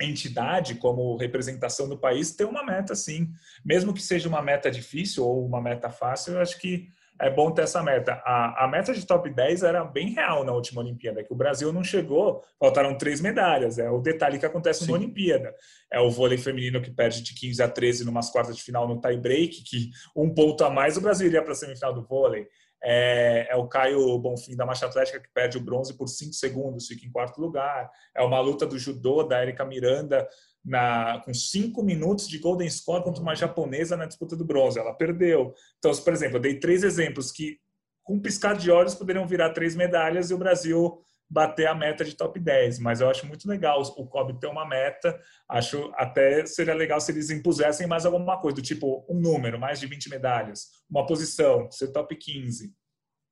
entidade, 0.00 0.76
como 0.76 1.16
representação 1.16 1.88
do 1.88 1.98
país, 1.98 2.34
ter 2.34 2.44
uma 2.44 2.64
meta, 2.64 2.94
sim. 2.94 3.28
Mesmo 3.64 3.92
que 3.92 4.02
seja 4.02 4.28
uma 4.28 4.42
meta 4.42 4.70
difícil 4.70 5.24
ou 5.24 5.44
uma 5.44 5.60
meta 5.60 5.90
fácil, 5.90 6.34
eu 6.34 6.40
acho 6.40 6.58
que 6.58 6.88
é 7.20 7.30
bom 7.30 7.50
ter 7.50 7.62
essa 7.62 7.82
meta. 7.82 8.20
A, 8.24 8.64
a 8.64 8.68
meta 8.68 8.92
de 8.92 9.06
top 9.06 9.30
10 9.30 9.62
era 9.62 9.84
bem 9.84 10.10
real 10.10 10.44
na 10.44 10.52
última 10.52 10.80
Olimpíada, 10.80 11.22
que 11.22 11.32
o 11.32 11.36
Brasil 11.36 11.72
não 11.72 11.84
chegou, 11.84 12.42
faltaram 12.58 12.98
três 12.98 13.20
medalhas. 13.20 13.78
É 13.78 13.88
o 13.88 14.00
detalhe 14.00 14.38
que 14.38 14.46
acontece 14.46 14.84
Sim. 14.84 14.90
na 14.90 14.98
Olimpíada. 14.98 15.54
É 15.92 16.00
o 16.00 16.10
vôlei 16.10 16.38
feminino 16.38 16.82
que 16.82 16.90
perde 16.90 17.22
de 17.22 17.34
15 17.34 17.62
a 17.62 17.68
13 17.68 18.04
numas 18.04 18.30
quartas 18.30 18.56
de 18.56 18.62
final 18.62 18.88
no 18.88 19.00
tie 19.00 19.16
break, 19.16 19.62
que 19.62 19.90
um 20.16 20.32
ponto 20.32 20.64
a 20.64 20.70
mais 20.70 20.96
o 20.96 21.00
Brasil 21.00 21.28
iria 21.28 21.42
para 21.42 21.52
a 21.52 21.56
semifinal 21.56 21.94
do 21.94 22.02
vôlei. 22.02 22.46
É, 22.86 23.46
é, 23.50 23.56
o 23.56 23.66
Caio 23.66 24.18
Bonfim 24.18 24.54
da 24.54 24.66
marcha 24.66 24.84
atlética 24.84 25.18
que 25.18 25.32
perde 25.32 25.56
o 25.56 25.60
bronze 25.60 25.96
por 25.96 26.06
5 26.06 26.34
segundos, 26.34 26.86
fica 26.86 27.06
em 27.06 27.10
quarto 27.10 27.40
lugar. 27.40 27.90
É 28.14 28.22
uma 28.22 28.40
luta 28.40 28.66
do 28.66 28.78
judô 28.78 29.22
da 29.22 29.40
Erika 29.40 29.64
Miranda 29.64 30.28
na, 30.64 31.20
com 31.24 31.34
cinco 31.34 31.82
minutos 31.82 32.28
de 32.28 32.38
golden 32.38 32.70
score 32.70 33.04
contra 33.04 33.22
uma 33.22 33.34
japonesa 33.34 33.96
na 33.96 34.06
disputa 34.06 34.34
do 34.34 34.44
bronze. 34.44 34.78
Ela 34.78 34.94
perdeu. 34.94 35.52
Então, 35.78 35.94
por 35.94 36.12
exemplo, 36.12 36.36
eu 36.38 36.40
dei 36.40 36.58
três 36.58 36.82
exemplos 36.82 37.30
que, 37.30 37.58
com 38.02 38.14
um 38.14 38.20
piscar 38.20 38.56
de 38.56 38.70
olhos, 38.70 38.94
poderiam 38.94 39.26
virar 39.26 39.50
três 39.50 39.76
medalhas 39.76 40.30
e 40.30 40.34
o 40.34 40.38
Brasil 40.38 40.98
bater 41.28 41.66
a 41.66 41.74
meta 41.74 42.04
de 42.04 42.14
top 42.14 42.38
10. 42.38 42.78
Mas 42.78 43.00
eu 43.00 43.10
acho 43.10 43.26
muito 43.26 43.48
legal 43.48 43.80
o 43.82 44.06
COB 44.06 44.38
ter 44.38 44.46
uma 44.46 44.66
meta. 44.66 45.18
Acho 45.48 45.92
até 45.96 46.46
seria 46.46 46.74
legal 46.74 47.00
se 47.00 47.12
eles 47.12 47.30
impusessem 47.30 47.86
mais 47.86 48.06
alguma 48.06 48.40
coisa, 48.40 48.56
do 48.56 48.62
tipo 48.62 49.04
um 49.08 49.18
número, 49.20 49.58
mais 49.58 49.80
de 49.80 49.86
20 49.86 50.08
medalhas, 50.08 50.68
uma 50.88 51.06
posição, 51.06 51.70
ser 51.70 51.88
top 51.88 52.14
15. 52.16 52.72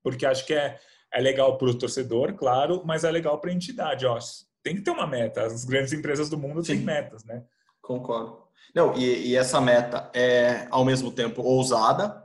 Porque 0.03 0.27
acho 0.27 0.45
que 0.45 0.55
é, 0.55 0.79
é 1.12 1.21
legal 1.21 1.57
para 1.57 1.68
o 1.68 1.79
torcedor, 1.79 2.35
claro, 2.35 2.83
mas 2.85 3.05
é 3.05 3.11
legal 3.11 3.40
para 3.40 3.51
a 3.51 3.55
entidade. 3.55 4.05
Ó, 4.05 4.18
tem 4.62 4.77
que 4.77 4.83
ter 4.83 4.90
uma 4.90 5.07
meta. 5.07 5.44
As 5.44 5.64
grandes 5.64 5.92
empresas 5.92 6.29
do 6.29 6.38
mundo 6.38 6.64
Sim. 6.64 6.77
têm 6.77 6.85
metas, 6.85 7.25
né? 7.25 7.44
Concordo. 7.81 8.42
Não, 8.75 8.96
e, 8.96 9.29
e, 9.29 9.37
essa 9.37 9.61
meta 9.61 10.11
é 10.14 10.66
ao 10.70 10.85
mesmo 10.85 11.11
tempo 11.11 11.42
ousada, 11.42 12.22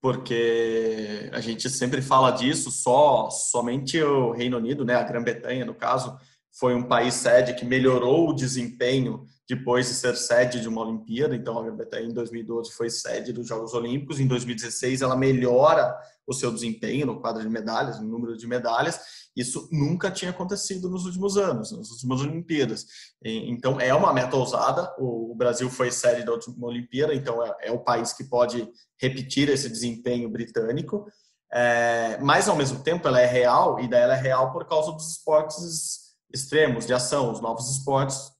porque 0.00 1.30
a 1.32 1.40
gente 1.40 1.70
sempre 1.70 2.02
fala 2.02 2.32
disso, 2.32 2.70
só 2.70 3.30
somente 3.30 4.00
o 4.02 4.32
Reino 4.32 4.58
Unido, 4.58 4.84
né, 4.84 4.94
a 4.94 5.02
Grã-Bretanha 5.02 5.64
no 5.64 5.74
caso, 5.74 6.18
foi 6.58 6.74
um 6.74 6.82
país 6.82 7.14
sede 7.14 7.54
que 7.54 7.64
melhorou 7.64 8.28
o 8.28 8.34
desempenho 8.34 9.24
depois 9.48 9.86
de 9.86 9.94
ser 9.94 10.16
sede 10.16 10.60
de 10.60 10.68
uma 10.68 10.82
Olimpíada. 10.82 11.36
Então, 11.36 11.58
a 11.58 11.62
Grã-Bretanha 11.62 12.06
em 12.06 12.12
2012 12.12 12.72
foi 12.72 12.90
sede 12.90 13.32
dos 13.32 13.46
Jogos 13.46 13.74
Olímpicos. 13.74 14.18
Em 14.18 14.26
2016, 14.26 15.02
ela 15.02 15.16
melhora 15.16 15.96
o 16.26 16.32
seu 16.32 16.50
desempenho 16.50 17.06
no 17.06 17.20
quadro 17.20 17.42
de 17.42 17.48
medalhas, 17.48 18.00
no 18.00 18.08
número 18.08 18.36
de 18.36 18.46
medalhas. 18.46 18.98
Isso 19.36 19.68
nunca 19.70 20.10
tinha 20.10 20.32
acontecido 20.32 20.90
nos 20.90 21.06
últimos 21.06 21.36
anos, 21.36 21.70
nas 21.70 21.90
últimas 21.90 22.22
Olimpíadas. 22.22 22.86
Então, 23.22 23.80
é 23.80 23.94
uma 23.94 24.12
meta 24.12 24.36
ousada. 24.36 24.92
O 24.98 25.32
Brasil 25.36 25.70
foi 25.70 25.92
sede 25.92 26.24
da 26.24 26.32
última 26.32 26.66
Olimpíada, 26.66 27.14
então 27.14 27.44
é, 27.44 27.54
é 27.62 27.70
o 27.70 27.78
país 27.78 28.12
que 28.12 28.24
pode 28.24 28.68
repetir 29.00 29.48
esse 29.48 29.68
desempenho 29.68 30.28
britânico. 30.28 31.06
É, 31.52 32.18
mas, 32.20 32.48
ao 32.48 32.56
mesmo 32.56 32.82
tempo, 32.82 33.06
ela 33.06 33.20
é 33.20 33.26
real, 33.26 33.78
e 33.78 33.88
daí 33.88 34.02
ela 34.02 34.16
é 34.16 34.20
real 34.20 34.52
por 34.52 34.66
causa 34.66 34.90
dos 34.90 35.12
esportes 35.12 36.06
extremos 36.34 36.84
de 36.84 36.92
ação, 36.92 37.30
os 37.30 37.40
novos 37.40 37.70
esportes 37.70 38.35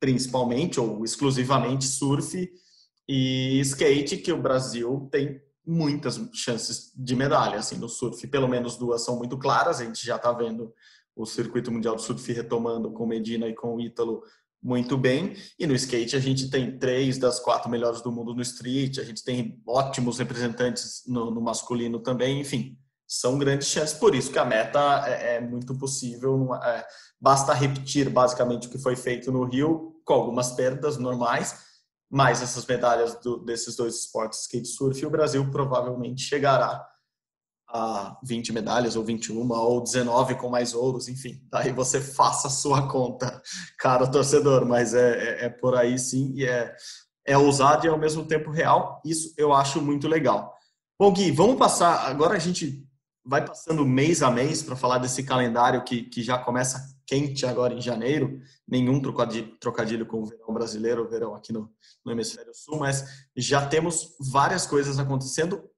principalmente 0.00 0.80
ou 0.80 1.04
exclusivamente 1.04 1.84
surf 1.84 2.50
e 3.06 3.60
skate, 3.60 4.16
que 4.16 4.32
o 4.32 4.40
Brasil 4.40 5.08
tem 5.12 5.40
muitas 5.66 6.20
chances 6.32 6.92
de 6.96 7.14
medalha. 7.14 7.58
Assim, 7.58 7.76
no 7.76 7.88
surf, 7.88 8.26
pelo 8.26 8.48
menos 8.48 8.76
duas 8.76 9.04
são 9.04 9.16
muito 9.16 9.36
claras. 9.36 9.80
A 9.80 9.84
gente 9.84 10.04
já 10.04 10.16
está 10.16 10.32
vendo 10.32 10.72
o 11.14 11.26
circuito 11.26 11.70
mundial 11.70 11.94
do 11.94 12.02
surf 12.02 12.32
retomando 12.32 12.90
com 12.90 13.06
Medina 13.06 13.46
e 13.46 13.54
com 13.54 13.78
Ítalo 13.78 14.22
muito 14.62 14.96
bem. 14.96 15.36
E 15.58 15.66
no 15.66 15.74
skate 15.74 16.16
a 16.16 16.20
gente 16.20 16.50
tem 16.50 16.78
três 16.78 17.18
das 17.18 17.40
quatro 17.40 17.70
melhores 17.70 18.00
do 18.00 18.12
mundo 18.12 18.34
no 18.34 18.42
street. 18.42 18.98
A 18.98 19.04
gente 19.04 19.24
tem 19.24 19.60
ótimos 19.66 20.18
representantes 20.18 21.02
no, 21.06 21.30
no 21.30 21.40
masculino 21.40 22.00
também. 22.00 22.40
Enfim, 22.40 22.78
são 23.06 23.38
grandes 23.38 23.68
chances. 23.68 23.94
Por 23.94 24.14
isso 24.14 24.30
que 24.30 24.38
a 24.38 24.44
meta 24.44 25.04
é, 25.06 25.36
é 25.36 25.40
muito 25.40 25.76
possível. 25.76 26.54
É, 26.54 26.86
basta 27.20 27.52
repetir 27.52 28.08
basicamente 28.08 28.68
o 28.68 28.70
que 28.70 28.78
foi 28.78 28.96
feito 28.96 29.32
no 29.32 29.44
Rio, 29.44 29.89
com 30.04 30.12
algumas 30.14 30.52
perdas 30.52 30.98
normais, 30.98 31.54
mais 32.10 32.42
essas 32.42 32.66
medalhas 32.66 33.14
do, 33.20 33.38
desses 33.38 33.76
dois 33.76 34.00
esportes, 34.00 34.42
skate 34.42 34.66
surf, 34.66 35.06
o 35.06 35.10
Brasil 35.10 35.48
provavelmente 35.50 36.22
chegará 36.22 36.84
a 37.72 38.18
20 38.24 38.52
medalhas, 38.52 38.96
ou 38.96 39.04
21, 39.04 39.48
ou 39.52 39.80
19 39.82 40.34
com 40.34 40.48
mais 40.48 40.74
ouros, 40.74 41.08
enfim. 41.08 41.40
Aí 41.52 41.72
você 41.72 42.00
faça 42.00 42.48
a 42.48 42.50
sua 42.50 42.88
conta, 42.88 43.40
cara 43.78 44.06
torcedor, 44.08 44.66
mas 44.66 44.92
é, 44.92 45.10
é, 45.10 45.44
é 45.46 45.48
por 45.48 45.76
aí 45.76 45.96
sim, 45.98 46.32
e 46.34 46.44
é, 46.44 46.74
é 47.24 47.38
ousado 47.38 47.86
e 47.86 47.88
ao 47.88 47.98
mesmo 47.98 48.24
tempo 48.26 48.50
real. 48.50 49.00
Isso 49.04 49.32
eu 49.36 49.52
acho 49.52 49.80
muito 49.80 50.08
legal. 50.08 50.52
Bom, 50.98 51.12
Gui, 51.12 51.30
vamos 51.30 51.56
passar. 51.56 52.08
Agora 52.08 52.34
a 52.34 52.40
gente 52.40 52.84
vai 53.24 53.44
passando 53.44 53.86
mês 53.86 54.22
a 54.22 54.30
mês 54.30 54.62
para 54.62 54.74
falar 54.74 54.98
desse 54.98 55.22
calendário 55.22 55.84
que, 55.84 56.02
que 56.02 56.22
já 56.22 56.36
começa 56.38 56.78
quente 57.10 57.44
agora 57.44 57.74
em 57.74 57.80
janeiro. 57.80 58.40
Nenhum 58.68 59.02
trocadilho, 59.02 60.06
com 60.06 60.22
o 60.22 60.26
verão 60.26 60.54
brasileiro, 60.54 61.04
o 61.04 61.08
verão 61.08 61.34
aqui 61.34 61.52
no, 61.52 61.68
no 62.04 62.12
Hemisfério 62.12 62.54
Sul, 62.54 62.78
mas 62.78 63.04
já 63.36 63.66
temos 63.66 64.14
várias 64.20 64.64
coisas 64.64 65.00
acontecendo 65.00 65.68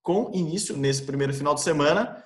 com 0.00 0.30
início 0.32 0.76
nesse 0.76 1.02
primeiro 1.02 1.34
final 1.34 1.56
de 1.56 1.60
semana. 1.60 2.22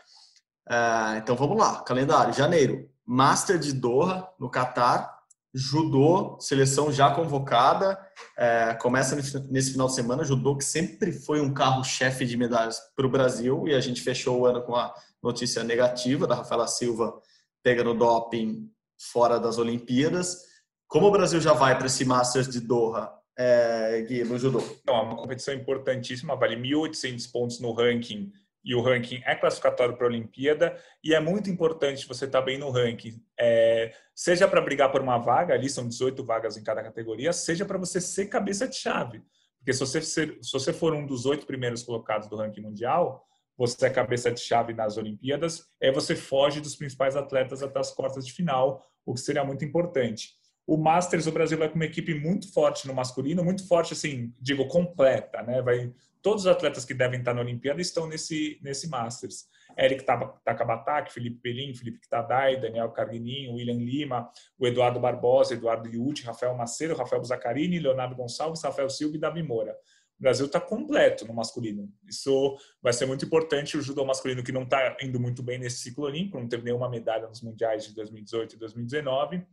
Uh, 0.69 1.17
então 1.17 1.35
vamos 1.35 1.57
lá, 1.57 1.83
calendário, 1.83 2.35
janeiro, 2.35 2.87
Master 3.07 3.59
de 3.59 3.73
Doha, 3.73 4.29
no 4.39 4.51
Catar, 4.51 5.19
judô, 5.53 6.39
seleção 6.39 6.93
já 6.93 7.11
convocada, 7.13 7.99
é, 8.39 8.73
começa 8.75 9.17
nesse 9.51 9.73
final 9.73 9.89
de 9.89 9.95
semana, 9.95 10.23
judô 10.23 10.57
que 10.57 10.65
sempre 10.65 11.11
foi 11.11 11.41
um 11.41 11.53
carro-chefe 11.53 12.25
de 12.25 12.37
medalhas 12.37 12.79
para 12.95 13.05
o 13.05 13.11
Brasil 13.11 13.67
e 13.67 13.75
a 13.75 13.81
gente 13.81 14.01
fechou 14.01 14.39
o 14.39 14.47
ano 14.47 14.63
com 14.63 14.77
a 14.77 14.95
notícia 15.21 15.65
negativa 15.65 16.25
da 16.25 16.37
Rafaela 16.37 16.69
Silva 16.69 17.21
pegando 17.63 17.95
doping 17.95 18.71
fora 19.13 19.39
das 19.39 19.59
Olimpíadas. 19.59 20.45
Como 20.87 21.07
o 21.07 21.11
Brasil 21.11 21.41
já 21.41 21.53
vai 21.53 21.77
para 21.77 21.87
esse 21.87 22.05
Masters 22.05 22.49
de 22.49 22.61
Doha, 22.61 23.13
é, 23.39 24.03
Gui, 24.03 24.25
no 24.25 24.39
judô? 24.39 24.63
Então, 24.83 24.97
é 24.97 25.03
uma 25.03 25.17
competição 25.17 25.55
importantíssima, 25.55 26.37
vale 26.37 26.57
1.800 26.57 27.31
pontos 27.31 27.61
no 27.61 27.73
ranking 27.73 28.33
e 28.63 28.75
o 28.75 28.83
ranking 28.83 29.23
é 29.25 29.35
classificatório 29.35 29.97
para 29.97 30.07
a 30.07 30.11
Olimpíada 30.11 30.77
e 31.03 31.15
é 31.15 31.21
muito 31.21 31.49
importante 31.49 32.07
você 32.07 32.27
estar 32.27 32.43
bem 32.43 32.59
no 32.59 32.71
ranking, 32.71 33.23
é, 33.39 33.95
seja 34.15 34.47
para 34.47 34.61
brigar 34.61 34.93
por 34.93 35.01
uma 35.01 35.17
vaga, 35.19 35.55
ali 35.55 35.69
são 35.69 35.89
18 35.89 36.23
vagas 36.25 36.57
em 36.57 36.63
cada 36.63 36.83
categoria, 36.83 37.33
seja 37.33 37.65
para 37.65 37.79
você 37.79 38.01
ser 38.01 38.27
cabeça 38.27 38.69
de 38.69 38.77
chave. 38.77 39.23
Porque 39.59 39.73
se 39.73 39.81
você, 39.81 40.01
ser, 40.03 40.39
se 40.43 40.53
você 40.53 40.73
for 40.73 40.95
um 40.95 41.07
dos 41.07 41.27
oito 41.27 41.47
primeiros 41.47 41.83
colocados 41.83 42.29
do 42.29 42.37
ranking 42.37 42.63
mundial, 42.63 43.27
você 43.61 43.89
é 43.89 43.91
cabeça 43.91 44.31
de 44.31 44.41
chave 44.41 44.73
nas 44.73 44.97
Olimpíadas, 44.97 45.67
aí 45.83 45.93
você 45.93 46.17
foge 46.17 46.63
dos 46.63 46.75
principais 46.75 47.15
atletas 47.15 47.63
até 47.63 47.79
as 47.79 47.93
quartas 47.93 48.25
de 48.25 48.33
final, 48.33 48.83
o 49.05 49.13
que 49.13 49.21
seria 49.21 49.45
muito 49.45 49.63
importante. 49.67 50.31
O 50.67 50.79
Masters, 50.79 51.27
o 51.27 51.33
Brasil 51.33 51.59
vai 51.59 51.69
com 51.69 51.75
uma 51.75 51.85
equipe 51.85 52.15
muito 52.15 52.51
forte 52.55 52.89
no 52.89 52.95
masculino, 52.95 53.45
muito 53.45 53.67
forte, 53.69 53.93
assim, 53.93 54.33
digo, 54.41 54.67
completa, 54.67 55.43
né? 55.43 55.61
Vai 55.61 55.93
todos 56.23 56.45
os 56.45 56.47
atletas 56.47 56.85
que 56.85 56.95
devem 56.95 57.19
estar 57.19 57.35
na 57.35 57.41
Olimpíada 57.41 57.81
estão 57.81 58.07
nesse, 58.07 58.59
nesse 58.63 58.89
Masters. 58.89 59.47
Eric 59.79 60.05
Takabatak, 60.05 61.13
Felipe 61.13 61.41
Pelim, 61.41 61.75
Felipe 61.75 62.01
Kitadai, 62.01 62.61
Daniel 62.61 62.91
Carguininho, 62.91 63.55
William 63.55 63.79
Lima, 63.79 64.31
o 64.59 64.67
Eduardo 64.67 65.01
Barbosa, 65.01 65.55
Eduardo 65.55 65.89
Yuti, 65.89 66.25
Rafael 66.25 66.55
Macedo, 66.55 66.95
Rafael 66.95 67.21
Buzacarini, 67.21 67.79
Leonardo 67.79 68.15
Gonçalves, 68.15 68.63
Rafael 68.63 68.91
Silva 68.91 69.17
e 69.17 69.21
Davi 69.21 69.43
Moura. 69.43 69.77
O 70.21 70.23
Brasil 70.23 70.47
está 70.47 70.61
completo 70.61 71.27
no 71.27 71.35
masculino. 71.35 71.91
Isso 72.07 72.57
vai 72.83 72.93
ser 72.93 73.07
muito 73.07 73.25
importante. 73.25 73.77
O 73.77 73.83
judô 73.83 74.05
masculino 74.05 74.45
que 74.45 74.53
não 74.53 74.63
está 74.63 74.97
indo 75.03 75.19
muito 75.19 75.43
bem 75.43 75.59
nesse 75.59 75.79
ciclo 75.79 76.05
olímpico, 76.05 76.39
não 76.39 76.47
teve 76.47 76.63
nenhuma 76.63 76.89
medalha 76.89 77.27
nos 77.27 77.41
mundiais 77.41 77.87
de 77.87 77.95
2018 77.95 78.55
e 78.55 78.59
2019 78.59 79.47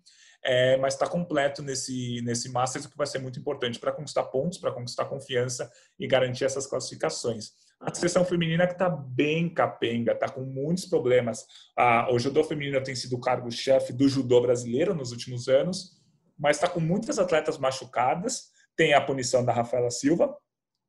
é, 0.44 0.78
mas 0.78 0.94
está 0.94 1.08
completo 1.08 1.62
nesse, 1.62 2.22
nesse 2.22 2.50
Masters, 2.50 2.86
o 2.86 2.90
que 2.90 2.98
vai 2.98 3.08
ser 3.08 3.20
muito 3.20 3.40
importante 3.40 3.80
para 3.80 3.92
conquistar 3.92 4.24
pontos, 4.24 4.58
para 4.58 4.72
conquistar 4.72 5.06
confiança 5.06 5.70
e 6.00 6.08
garantir 6.08 6.46
essas 6.46 6.68
classificações. 6.68 7.52
A 7.80 7.94
seleção 7.94 8.26
feminina 8.26 8.66
que 8.66 8.74
está 8.74 8.90
bem 8.90 9.50
capenga, 9.50 10.14
está 10.14 10.30
com 10.30 10.42
muitos 10.42 10.86
problemas. 10.86 11.46
Ah, 11.78 12.08
o 12.12 12.18
judô 12.18 12.44
feminino 12.44 12.82
tem 12.82 12.96
sido 12.96 13.16
o 13.16 13.20
cargo-chefe 13.20 13.94
do 13.94 14.08
judô 14.08 14.42
brasileiro 14.42 14.96
nos 14.96 15.12
últimos 15.12 15.48
anos, 15.48 15.98
mas 16.38 16.58
está 16.58 16.68
com 16.68 16.80
muitas 16.80 17.20
atletas 17.20 17.58
machucadas. 17.58 18.52
Tem 18.76 18.94
a 18.94 19.02
punição 19.02 19.44
da 19.44 19.52
Rafaela 19.52 19.92
Silva, 19.92 20.36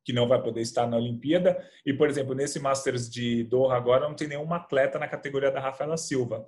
que 0.09 0.13
não 0.13 0.27
vai 0.27 0.41
poder 0.41 0.61
estar 0.61 0.87
na 0.87 0.97
Olimpíada. 0.97 1.63
E, 1.85 1.93
por 1.93 2.09
exemplo, 2.09 2.33
nesse 2.33 2.59
Masters 2.59 3.07
de 3.07 3.43
Doha 3.43 3.77
agora 3.77 4.07
não 4.07 4.15
tem 4.15 4.27
nenhuma 4.27 4.55
atleta 4.55 4.97
na 4.97 5.07
categoria 5.07 5.51
da 5.51 5.59
Rafaela 5.59 5.97
Silva. 5.97 6.47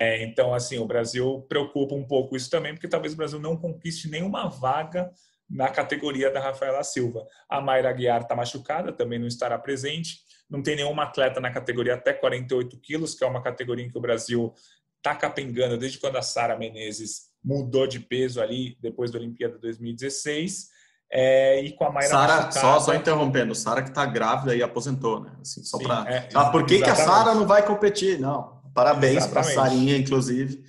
É, 0.00 0.24
então, 0.24 0.54
assim, 0.54 0.78
o 0.78 0.86
Brasil 0.86 1.44
preocupa 1.46 1.94
um 1.94 2.06
pouco 2.06 2.34
isso 2.34 2.48
também, 2.48 2.72
porque 2.72 2.88
talvez 2.88 3.12
o 3.12 3.16
Brasil 3.18 3.38
não 3.38 3.58
conquiste 3.58 4.08
nenhuma 4.08 4.48
vaga 4.48 5.12
na 5.50 5.68
categoria 5.68 6.30
da 6.30 6.40
Rafaela 6.40 6.82
Silva. 6.82 7.26
A 7.46 7.60
Mayra 7.60 7.92
Guiar 7.92 8.22
está 8.22 8.34
machucada, 8.34 8.90
também 8.90 9.18
não 9.18 9.26
estará 9.26 9.58
presente. 9.58 10.20
Não 10.48 10.62
tem 10.62 10.74
nenhuma 10.74 11.02
atleta 11.02 11.38
na 11.40 11.52
categoria 11.52 11.96
até 11.96 12.14
48 12.14 12.80
quilos, 12.80 13.14
que 13.14 13.22
é 13.22 13.26
uma 13.26 13.42
categoria 13.42 13.84
em 13.84 13.90
que 13.90 13.98
o 13.98 14.00
Brasil 14.00 14.54
está 14.96 15.14
capengando 15.14 15.76
desde 15.76 15.98
quando 15.98 16.16
a 16.16 16.22
Sara 16.22 16.56
Menezes 16.56 17.28
mudou 17.44 17.86
de 17.86 18.00
peso 18.00 18.40
ali 18.40 18.78
depois 18.80 19.10
da 19.10 19.18
Olimpíada 19.18 19.58
2016. 19.58 20.72
É, 21.10 21.60
e 21.60 21.72
com 21.72 21.84
a 21.84 21.92
Mayra 21.92 22.08
Sara, 22.08 22.50
só, 22.50 22.80
só 22.80 22.94
interrompendo, 22.94 23.54
Sara 23.54 23.82
que 23.82 23.90
está 23.90 24.04
grávida 24.04 24.56
e 24.56 24.62
aposentou, 24.62 25.20
né? 25.20 25.32
Assim, 25.40 25.62
só 25.62 25.78
para. 25.78 26.10
É, 26.10 26.28
ah, 26.34 26.46
por 26.46 26.66
que, 26.66 26.80
que 26.80 26.90
a 26.90 26.96
Sara 26.96 27.34
não 27.34 27.46
vai 27.46 27.64
competir? 27.64 28.18
Não, 28.18 28.54
Parabéns 28.74 29.24
para 29.28 29.40
a 29.40 29.44
Sarinha, 29.44 29.96
inclusive, 29.96 30.64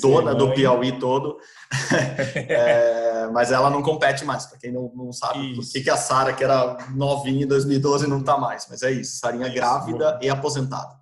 dona 0.00 0.34
do 0.34 0.54
Piauí 0.54 0.98
todo. 0.98 1.36
é, 2.34 3.28
mas 3.30 3.52
ela 3.52 3.68
não 3.68 3.82
compete 3.82 4.24
mais, 4.24 4.46
para 4.46 4.58
quem 4.58 4.72
não, 4.72 4.90
não 4.94 5.12
sabe 5.12 5.52
isso. 5.52 5.60
por 5.60 5.72
que, 5.72 5.82
que 5.82 5.90
a 5.90 5.96
Sara, 5.96 6.32
que 6.32 6.42
era 6.42 6.78
novinha 6.94 7.44
em 7.44 7.46
2012, 7.46 8.06
não 8.06 8.20
está 8.20 8.38
mais. 8.38 8.66
Mas 8.70 8.82
é 8.82 8.90
isso, 8.90 9.18
Sarinha 9.18 9.46
isso. 9.48 9.56
grávida 9.56 10.18
e 10.22 10.30
aposentada. 10.30 10.98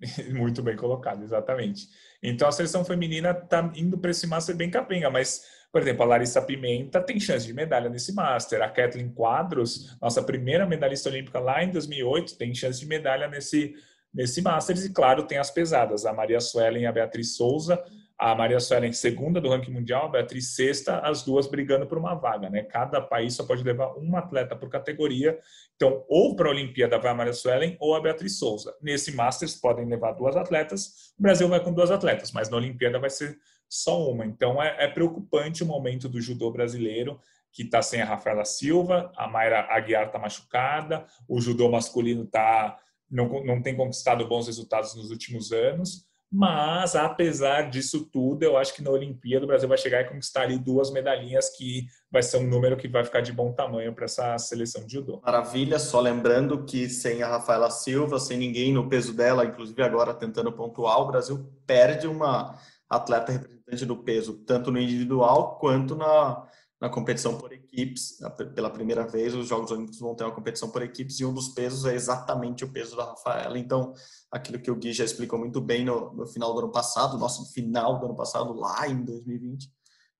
Muito 0.34 0.60
bem 0.60 0.76
colocado, 0.76 1.22
exatamente. 1.22 1.86
Então 2.20 2.48
a 2.48 2.52
seleção 2.52 2.84
feminina 2.84 3.30
está 3.30 3.70
indo 3.76 3.96
para 3.96 4.10
esse 4.10 4.26
Master 4.26 4.56
bem 4.56 4.70
capenga, 4.70 5.08
mas, 5.08 5.42
por 5.72 5.80
exemplo, 5.80 6.02
a 6.02 6.06
Larissa 6.06 6.42
Pimenta 6.42 7.00
tem 7.00 7.20
chance 7.20 7.46
de 7.46 7.54
medalha 7.54 7.88
nesse 7.88 8.14
Master. 8.14 8.62
A 8.62 8.68
Kathleen 8.68 9.12
Quadros, 9.12 9.96
nossa 10.00 10.22
primeira 10.22 10.66
medalhista 10.66 11.08
olímpica 11.08 11.38
lá 11.38 11.62
em 11.62 11.70
2008, 11.70 12.36
tem 12.36 12.54
chance 12.54 12.80
de 12.80 12.86
medalha 12.86 13.28
nesse 13.28 13.74
nesse 14.12 14.42
Masters. 14.42 14.84
E, 14.84 14.92
claro, 14.92 15.22
tem 15.24 15.38
as 15.38 15.50
pesadas, 15.50 16.04
a 16.04 16.12
Maria 16.12 16.40
Suelen 16.40 16.82
e 16.82 16.86
a 16.86 16.92
Beatriz 16.92 17.36
Souza. 17.36 17.82
A 18.18 18.34
Maria 18.34 18.60
Suelen, 18.60 18.92
segunda 18.92 19.40
do 19.40 19.48
ranking 19.48 19.70
mundial, 19.70 20.04
a 20.04 20.08
Beatriz 20.10 20.54
sexta, 20.54 20.98
as 20.98 21.22
duas 21.22 21.46
brigando 21.46 21.86
por 21.86 21.96
uma 21.96 22.14
vaga. 22.14 22.50
Né? 22.50 22.62
Cada 22.64 23.00
país 23.00 23.34
só 23.34 23.44
pode 23.44 23.62
levar 23.62 23.96
um 23.96 24.14
atleta 24.14 24.54
por 24.54 24.68
categoria. 24.68 25.38
Então, 25.74 26.04
ou 26.06 26.36
para 26.36 26.48
a 26.48 26.50
Olimpíada 26.50 26.98
vai 26.98 27.12
a 27.12 27.14
Maria 27.14 27.32
Suelen 27.32 27.78
ou 27.80 27.94
a 27.94 28.00
Beatriz 28.00 28.38
Souza. 28.38 28.76
Nesse 28.82 29.12
Masters 29.12 29.54
podem 29.54 29.86
levar 29.86 30.12
duas 30.12 30.36
atletas. 30.36 31.14
O 31.18 31.22
Brasil 31.22 31.48
vai 31.48 31.64
com 31.64 31.72
duas 31.72 31.90
atletas, 31.90 32.30
mas 32.30 32.50
na 32.50 32.58
Olimpíada 32.58 32.98
vai 32.98 33.08
ser 33.08 33.38
só 33.70 34.10
uma. 34.10 34.26
Então, 34.26 34.60
é, 34.60 34.84
é 34.84 34.88
preocupante 34.88 35.62
o 35.62 35.66
momento 35.66 36.08
do 36.08 36.20
judô 36.20 36.50
brasileiro 36.50 37.20
que 37.52 37.62
está 37.62 37.80
sem 37.82 38.00
a 38.00 38.04
Rafaela 38.04 38.44
Silva, 38.44 39.10
a 39.16 39.26
Mayra 39.26 39.66
Aguiar 39.70 40.06
está 40.06 40.18
machucada, 40.18 41.04
o 41.28 41.40
judô 41.40 41.68
masculino 41.68 42.24
está 42.24 42.76
não, 43.10 43.44
não 43.44 43.60
tem 43.60 43.76
conquistado 43.76 44.26
bons 44.28 44.46
resultados 44.46 44.94
nos 44.94 45.10
últimos 45.10 45.50
anos, 45.50 46.06
mas 46.32 46.94
apesar 46.94 47.70
disso 47.70 48.08
tudo, 48.12 48.44
eu 48.44 48.56
acho 48.56 48.72
que 48.72 48.82
na 48.82 48.90
Olimpíada 48.90 49.44
o 49.44 49.48
Brasil 49.48 49.68
vai 49.68 49.76
chegar 49.76 50.02
e 50.02 50.08
conquistar 50.08 50.42
ali 50.42 50.56
duas 50.56 50.92
medalhinhas 50.92 51.50
que 51.50 51.86
vai 52.08 52.22
ser 52.22 52.36
um 52.36 52.46
número 52.46 52.76
que 52.76 52.86
vai 52.86 53.02
ficar 53.02 53.20
de 53.20 53.32
bom 53.32 53.52
tamanho 53.52 53.92
para 53.92 54.04
essa 54.04 54.38
seleção 54.38 54.86
de 54.86 54.92
judô. 54.92 55.20
Maravilha, 55.24 55.80
só 55.80 55.98
lembrando 55.98 56.64
que 56.64 56.88
sem 56.88 57.20
a 57.24 57.26
Rafaela 57.26 57.68
Silva, 57.68 58.20
sem 58.20 58.38
ninguém 58.38 58.72
no 58.72 58.88
peso 58.88 59.12
dela, 59.12 59.44
inclusive 59.44 59.82
agora 59.82 60.14
tentando 60.14 60.52
pontuar, 60.52 61.00
o 61.00 61.08
Brasil 61.08 61.52
perde 61.66 62.06
uma 62.06 62.56
atleta 62.88 63.32
representante 63.70 63.86
do 63.86 63.96
peso, 63.96 64.34
tanto 64.44 64.70
no 64.70 64.78
individual 64.78 65.58
quanto 65.58 65.94
na, 65.94 66.46
na 66.80 66.88
competição 66.88 67.38
por 67.38 67.52
equipes. 67.52 68.18
Pela 68.54 68.70
primeira 68.70 69.06
vez, 69.06 69.34
os 69.34 69.48
Jogos 69.48 69.70
Olímpicos 69.70 70.00
vão 70.00 70.14
ter 70.14 70.24
uma 70.24 70.34
competição 70.34 70.70
por 70.70 70.82
equipes 70.82 71.20
e 71.20 71.24
um 71.24 71.32
dos 71.32 71.48
pesos 71.48 71.84
é 71.86 71.94
exatamente 71.94 72.64
o 72.64 72.72
peso 72.72 72.96
da 72.96 73.04
Rafaela. 73.04 73.58
Então, 73.58 73.92
aquilo 74.30 74.58
que 74.58 74.70
o 74.70 74.76
Gui 74.76 74.92
já 74.92 75.04
explicou 75.04 75.38
muito 75.38 75.60
bem 75.60 75.84
no, 75.84 76.12
no 76.12 76.26
final 76.26 76.52
do 76.52 76.60
ano 76.60 76.72
passado, 76.72 77.18
nosso 77.18 77.52
final 77.52 77.98
do 77.98 78.06
ano 78.06 78.16
passado, 78.16 78.52
lá 78.52 78.88
em 78.88 79.04
2020, 79.04 79.70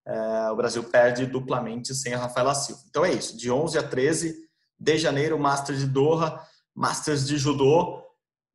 é, 0.07 0.51
o 0.51 0.57
Brasil 0.57 0.83
perde 0.85 1.27
duplamente 1.27 1.95
sem 1.95 2.15
a 2.15 2.19
Rafaela 2.19 2.55
Silva. 2.55 2.83
Então 2.89 3.05
é 3.05 3.13
isso, 3.13 3.37
de 3.37 3.51
11 3.51 3.79
a 3.79 3.83
13 3.83 4.49
de 4.79 4.97
janeiro, 4.97 5.39
Masters 5.39 5.81
de 5.81 5.87
Doha, 5.87 6.41
Masters 6.75 7.27
de 7.27 7.37
Judô. 7.37 8.03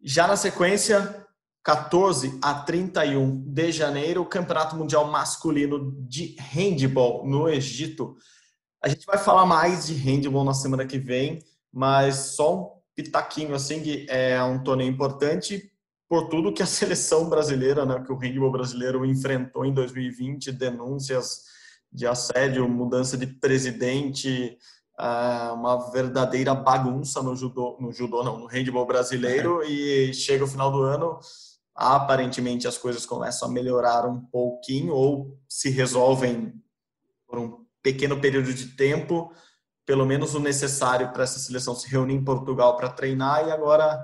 Já 0.01 0.27
na 0.27 0.36
sequência, 0.36 1.24
14 1.65 2.38
a 2.43 2.54
31 2.54 3.41
de 3.41 3.71
janeiro, 3.71 4.21
o 4.21 4.25
Campeonato 4.28 4.75
Mundial 4.75 5.10
Masculino 5.10 5.91
de 6.08 6.36
Handball 6.39 7.25
no 7.25 7.49
Egito. 7.49 8.15
A 8.80 8.88
gente 8.88 9.04
vai 9.08 9.17
falar 9.17 9.47
mais 9.47 9.88
de 9.88 9.95
handball 9.95 10.43
na 10.43 10.54
semana 10.54 10.86
que 10.86 10.99
vem, 10.99 11.43
mas 11.73 12.17
só 12.36 12.56
um 12.56 12.71
pitaquinho 12.93 13.56
assim 13.56 13.82
que 13.82 14.06
é 14.12 14.41
um 14.43 14.62
torneio 14.63 14.91
importante 14.91 15.71
por 16.08 16.30
tudo 16.30 16.54
que 16.54 16.62
a 16.62 16.67
seleção 16.67 17.28
brasileira, 17.28 17.84
né, 17.84 17.99
que 18.06 18.13
o 18.13 18.15
handball 18.15 18.51
brasileiro 18.51 19.04
enfrentou 19.04 19.65
em 19.65 19.73
2020, 19.73 20.51
denúncias 20.51 21.45
de 21.91 22.06
assédio, 22.06 22.69
mudança 22.69 23.17
de 23.17 23.25
presidente, 23.25 24.56
ah, 24.99 25.54
uma 25.56 25.91
verdadeira 25.91 26.54
bagunça 26.54 27.23
no 27.23 27.36
judô, 27.36 27.75
no 27.82 27.91
judô 27.91 28.23
não, 28.23 28.38
no 28.38 28.45
handball 28.45 28.86
brasileiro 28.86 29.63
e 29.63 30.13
chega 30.13 30.43
o 30.43 30.47
final 30.47 30.71
do 30.71 30.84
ano 30.84 31.19
aparentemente 31.75 32.67
as 32.67 32.77
coisas 32.77 33.05
começam 33.05 33.49
a 33.49 33.51
melhorar 33.51 34.07
um 34.07 34.21
pouquinho 34.21 34.93
ou 34.93 35.38
se 35.47 35.69
resolvem 35.69 36.53
por 37.27 37.38
um 37.38 37.65
pequeno 37.83 38.19
período 38.19 38.53
de 38.53 38.67
tempo, 38.69 39.33
pelo 39.85 40.05
menos 40.05 40.33
o 40.33 40.39
necessário 40.39 41.11
para 41.11 41.23
essa 41.23 41.38
seleção 41.38 41.75
se 41.75 41.89
reunir 41.89 42.15
em 42.15 42.23
Portugal 42.23 42.77
para 42.77 42.89
treinar 42.89 43.45
e 43.45 43.51
agora 43.51 44.03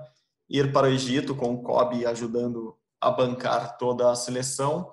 ir 0.49 0.71
para 0.73 0.87
o 0.87 0.91
Egito 0.91 1.33
com 1.33 1.53
o 1.53 1.63
Kobe 1.63 2.05
ajudando 2.05 2.77
a 2.99 3.09
bancar 3.09 3.77
toda 3.77 4.11
a 4.11 4.15
seleção. 4.15 4.91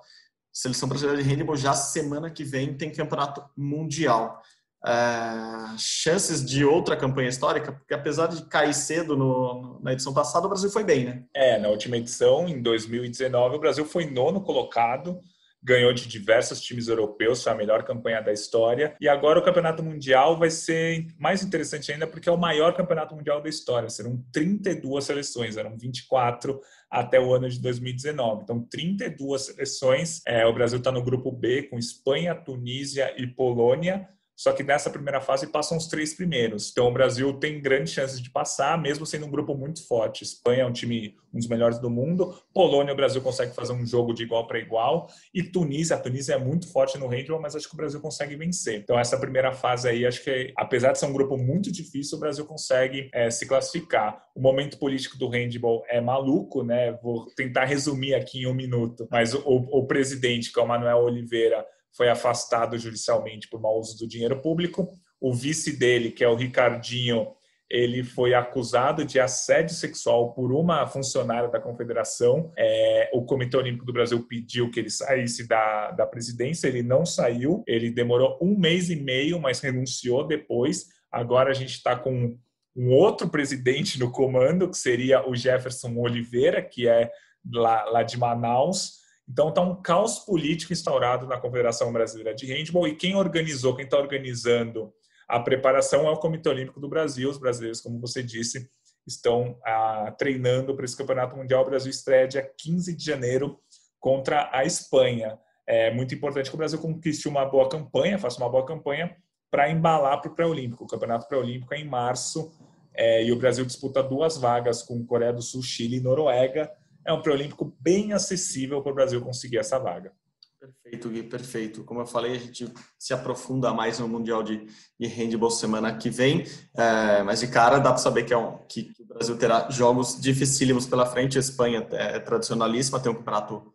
Seleção 0.51 0.89
brasileira 0.89 1.21
de 1.21 1.29
handebol 1.29 1.55
já 1.55 1.73
semana 1.73 2.31
que 2.31 2.43
vem 2.43 2.75
tem 2.75 2.91
campeonato 2.91 3.43
mundial. 3.55 4.41
É, 4.85 5.77
chances 5.77 6.45
de 6.45 6.63
outra 6.63 6.95
campanha 6.95 7.27
histórica, 7.27 7.73
porque 7.73 7.93
apesar 7.93 8.27
de 8.27 8.45
cair 8.45 8.73
cedo 8.73 9.15
no, 9.15 9.79
na 9.83 9.91
edição 9.91 10.13
passada, 10.13 10.45
o 10.45 10.49
Brasil 10.49 10.69
foi 10.69 10.85
bem, 10.85 11.03
né? 11.03 11.23
É, 11.35 11.59
na 11.59 11.67
última 11.67 11.97
edição, 11.97 12.47
em 12.47 12.61
2019, 12.61 13.57
o 13.57 13.59
Brasil 13.59 13.85
foi 13.85 14.05
nono 14.05 14.41
colocado. 14.41 15.19
ganhou 15.61 15.91
de 15.91 16.07
diversos 16.07 16.61
times 16.61 16.87
europeus, 16.87 17.43
foi 17.43 17.51
a 17.51 17.55
melhor 17.55 17.83
campanha 17.83 18.21
da 18.21 18.31
história. 18.31 18.95
E 19.01 19.09
agora 19.09 19.39
o 19.39 19.43
Campeonato 19.43 19.83
Mundial 19.83 20.37
vai 20.37 20.49
ser 20.49 21.05
mais 21.19 21.43
interessante 21.43 21.91
ainda 21.91 22.07
porque 22.07 22.29
é 22.29 22.31
o 22.31 22.37
maior 22.37 22.73
Campeonato 22.73 23.13
Mundial 23.13 23.41
da 23.41 23.49
história. 23.49 23.89
Serão 23.89 24.23
32 24.31 25.03
seleções, 25.03 25.57
eram 25.57 25.77
24 25.77 26.57
até 26.89 27.19
o 27.19 27.33
ano 27.33 27.49
de 27.49 27.61
2019. 27.61 28.43
Então, 28.43 28.65
32 28.71 29.41
seleções. 29.41 30.21
É, 30.25 30.45
o 30.45 30.53
Brasil 30.53 30.77
está 30.77 30.93
no 30.93 31.03
grupo 31.03 31.29
B 31.29 31.63
com 31.63 31.77
Espanha, 31.77 32.33
Tunísia 32.33 33.13
e 33.21 33.27
Polônia. 33.27 34.07
Só 34.39 34.53
que 34.53 34.63
nessa 34.63 34.89
primeira 34.89 35.19
fase 35.19 35.47
passam 35.47 35.77
os 35.77 35.87
três 35.87 36.13
primeiros. 36.13 36.69
Então 36.71 36.87
o 36.87 36.93
Brasil 36.93 37.33
tem 37.33 37.61
grandes 37.61 37.91
chances 37.91 38.21
de 38.21 38.29
passar, 38.29 38.81
mesmo 38.81 39.05
sendo 39.05 39.25
um 39.25 39.29
grupo 39.29 39.53
muito 39.53 39.85
forte. 39.85 40.23
Espanha 40.23 40.61
é 40.61 40.65
um 40.65 40.71
time 40.71 41.13
um 41.33 41.39
dos 41.39 41.49
melhores 41.49 41.77
do 41.77 41.89
mundo. 41.89 42.33
Polônia, 42.53 42.93
o 42.93 42.95
Brasil 42.95 43.21
consegue 43.21 43.53
fazer 43.53 43.73
um 43.73 43.85
jogo 43.85 44.13
de 44.13 44.23
igual 44.23 44.47
para 44.47 44.57
igual. 44.57 45.09
E 45.33 45.43
Tunísia, 45.43 45.97
a 45.97 45.99
Tunísia 45.99 46.35
é 46.35 46.37
muito 46.37 46.71
forte 46.71 46.97
no 46.97 47.07
handball, 47.07 47.41
mas 47.41 47.53
acho 47.53 47.67
que 47.67 47.73
o 47.73 47.77
Brasil 47.77 47.99
consegue 47.99 48.37
vencer. 48.37 48.79
Então 48.79 48.97
essa 48.97 49.19
primeira 49.19 49.51
fase 49.51 49.89
aí, 49.89 50.05
acho 50.05 50.23
que 50.23 50.53
apesar 50.55 50.93
de 50.93 50.99
ser 50.99 51.07
um 51.07 51.13
grupo 51.13 51.37
muito 51.37 51.69
difícil, 51.69 52.17
o 52.17 52.21
Brasil 52.21 52.45
consegue 52.45 53.09
é, 53.13 53.29
se 53.29 53.45
classificar. 53.45 54.23
O 54.33 54.39
momento 54.39 54.79
político 54.79 55.17
do 55.17 55.27
handball 55.27 55.83
é 55.89 55.99
maluco, 55.99 56.63
né? 56.63 56.93
Vou 57.03 57.25
tentar 57.35 57.65
resumir 57.65 58.13
aqui 58.13 58.43
em 58.43 58.47
um 58.47 58.53
minuto. 58.53 59.05
Mas 59.11 59.33
o, 59.33 59.41
o 59.43 59.85
presidente, 59.85 60.53
que 60.53 60.57
é 60.57 60.63
o 60.63 60.67
Manuel 60.67 60.99
Oliveira, 60.99 61.65
foi 61.99 62.07
afastado 62.07 62.77
judicialmente 62.77 63.49
por 63.49 63.59
mau 63.59 63.77
uso 63.77 63.97
do 63.97 64.07
dinheiro 64.07 64.41
público. 64.41 64.87
O 65.19 65.33
vice 65.33 65.77
dele, 65.77 66.11
que 66.11 66.23
é 66.23 66.29
o 66.29 66.35
Ricardinho, 66.35 67.27
ele 67.69 68.05
foi 68.05 68.33
acusado 68.33 69.03
de 69.03 69.19
assédio 69.19 69.75
sexual 69.75 70.33
por 70.33 70.53
uma 70.53 70.87
funcionária 70.87 71.49
da 71.49 71.59
confederação. 71.59 72.53
É, 72.57 73.09
o 73.13 73.25
Comitê 73.25 73.57
Olímpico 73.57 73.85
do 73.85 73.91
Brasil 73.91 74.25
pediu 74.25 74.71
que 74.71 74.79
ele 74.79 74.89
saísse 74.89 75.45
da, 75.45 75.91
da 75.91 76.07
presidência, 76.07 76.69
ele 76.69 76.81
não 76.81 77.05
saiu. 77.05 77.65
Ele 77.67 77.91
demorou 77.91 78.39
um 78.41 78.57
mês 78.57 78.89
e 78.89 78.95
meio, 78.95 79.37
mas 79.37 79.59
renunciou 79.59 80.25
depois. 80.25 80.85
Agora 81.11 81.51
a 81.51 81.53
gente 81.53 81.73
está 81.73 81.97
com 81.97 82.37
um 82.77 82.93
outro 82.93 83.27
presidente 83.27 83.99
no 83.99 84.09
comando, 84.09 84.69
que 84.69 84.77
seria 84.77 85.29
o 85.29 85.35
Jefferson 85.35 85.97
Oliveira, 85.97 86.61
que 86.61 86.87
é 86.87 87.11
lá, 87.51 87.83
lá 87.83 88.03
de 88.03 88.17
Manaus. 88.17 88.98
Então 89.29 89.49
está 89.49 89.61
um 89.61 89.79
caos 89.79 90.19
político 90.19 90.73
instaurado 90.73 91.27
na 91.27 91.37
Confederação 91.37 91.93
Brasileira 91.93 92.33
de 92.33 92.47
Handball 92.47 92.87
e 92.87 92.95
quem 92.95 93.15
organizou, 93.15 93.75
quem 93.75 93.85
está 93.85 93.97
organizando 93.97 94.91
a 95.27 95.39
preparação 95.39 96.07
é 96.07 96.09
o 96.09 96.17
Comitê 96.17 96.49
Olímpico 96.49 96.79
do 96.79 96.89
Brasil. 96.89 97.29
Os 97.29 97.37
brasileiros, 97.37 97.79
como 97.79 97.99
você 97.99 98.23
disse, 98.23 98.67
estão 99.05 99.59
ah, 99.63 100.11
treinando 100.17 100.75
para 100.75 100.83
esse 100.83 100.97
Campeonato 100.97 101.37
Mundial. 101.37 101.61
O 101.61 101.69
Brasil 101.69 101.91
estreia 101.91 102.27
dia 102.27 102.51
15 102.57 102.95
de 102.95 103.05
janeiro 103.05 103.59
contra 103.99 104.49
a 104.51 104.65
Espanha. 104.65 105.37
É 105.67 105.93
muito 105.93 106.15
importante 106.15 106.49
que 106.49 106.55
o 106.55 106.57
Brasil 106.57 106.79
conquiste 106.79 107.27
uma 107.27 107.45
boa 107.45 107.69
campanha, 107.69 108.17
faça 108.17 108.41
uma 108.41 108.49
boa 108.49 108.65
campanha 108.65 109.15
para 109.51 109.69
embalar 109.69 110.19
para 110.19 110.31
o 110.31 110.35
pré-olímpico. 110.35 110.83
O 110.85 110.87
Campeonato 110.87 111.27
Pré-Olímpico 111.27 111.75
é 111.75 111.77
em 111.77 111.85
março 111.85 112.51
é, 112.95 113.23
e 113.23 113.31
o 113.31 113.37
Brasil 113.37 113.63
disputa 113.63 114.01
duas 114.01 114.35
vagas 114.35 114.81
com 114.81 115.05
Coreia 115.05 115.31
do 115.31 115.43
Sul, 115.43 115.61
Chile 115.61 115.97
e 115.97 116.01
Noruega 116.01 116.71
é 117.09 117.13
um 117.13 117.21
pré-olímpico 117.21 117.75
bem 117.79 118.13
acessível 118.13 118.81
para 118.81 118.91
o 118.91 118.95
Brasil 118.95 119.19
conseguir 119.21 119.57
essa 119.57 119.79
vaga. 119.79 120.13
Perfeito, 120.59 121.09
Gui, 121.09 121.23
perfeito. 121.23 121.83
Como 121.83 122.01
eu 122.01 122.05
falei, 122.05 122.33
a 122.33 122.39
gente 122.39 122.71
se 122.99 123.13
aprofunda 123.13 123.73
mais 123.73 123.97
no 123.97 124.07
Mundial 124.07 124.43
de, 124.43 124.67
de 124.99 125.07
Handball 125.07 125.49
semana 125.49 125.95
que 125.95 126.09
vem, 126.09 126.43
é, 126.77 127.23
mas 127.23 127.39
de 127.39 127.47
cara 127.47 127.79
dá 127.79 127.89
para 127.89 127.97
saber 127.97 128.25
que, 128.25 128.33
é 128.33 128.37
um, 128.37 128.57
que, 128.67 128.91
o 128.99 129.05
Brasil 129.05 129.37
terá 129.37 129.69
jogos 129.71 130.19
dificílimos 130.19 130.85
pela 130.85 131.05
frente. 131.05 131.37
A 131.37 131.39
Espanha 131.39 131.87
é 131.91 132.19
tradicionalíssima, 132.19 132.99
tem 132.99 133.11
um 133.11 133.15
campeonato 133.15 133.73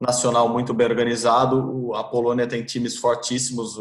nacional 0.00 0.48
muito 0.48 0.74
bem 0.74 0.86
organizado, 0.86 1.94
a 1.94 2.04
Polônia 2.04 2.46
tem 2.46 2.62
times 2.62 2.96
fortíssimos, 2.96 3.76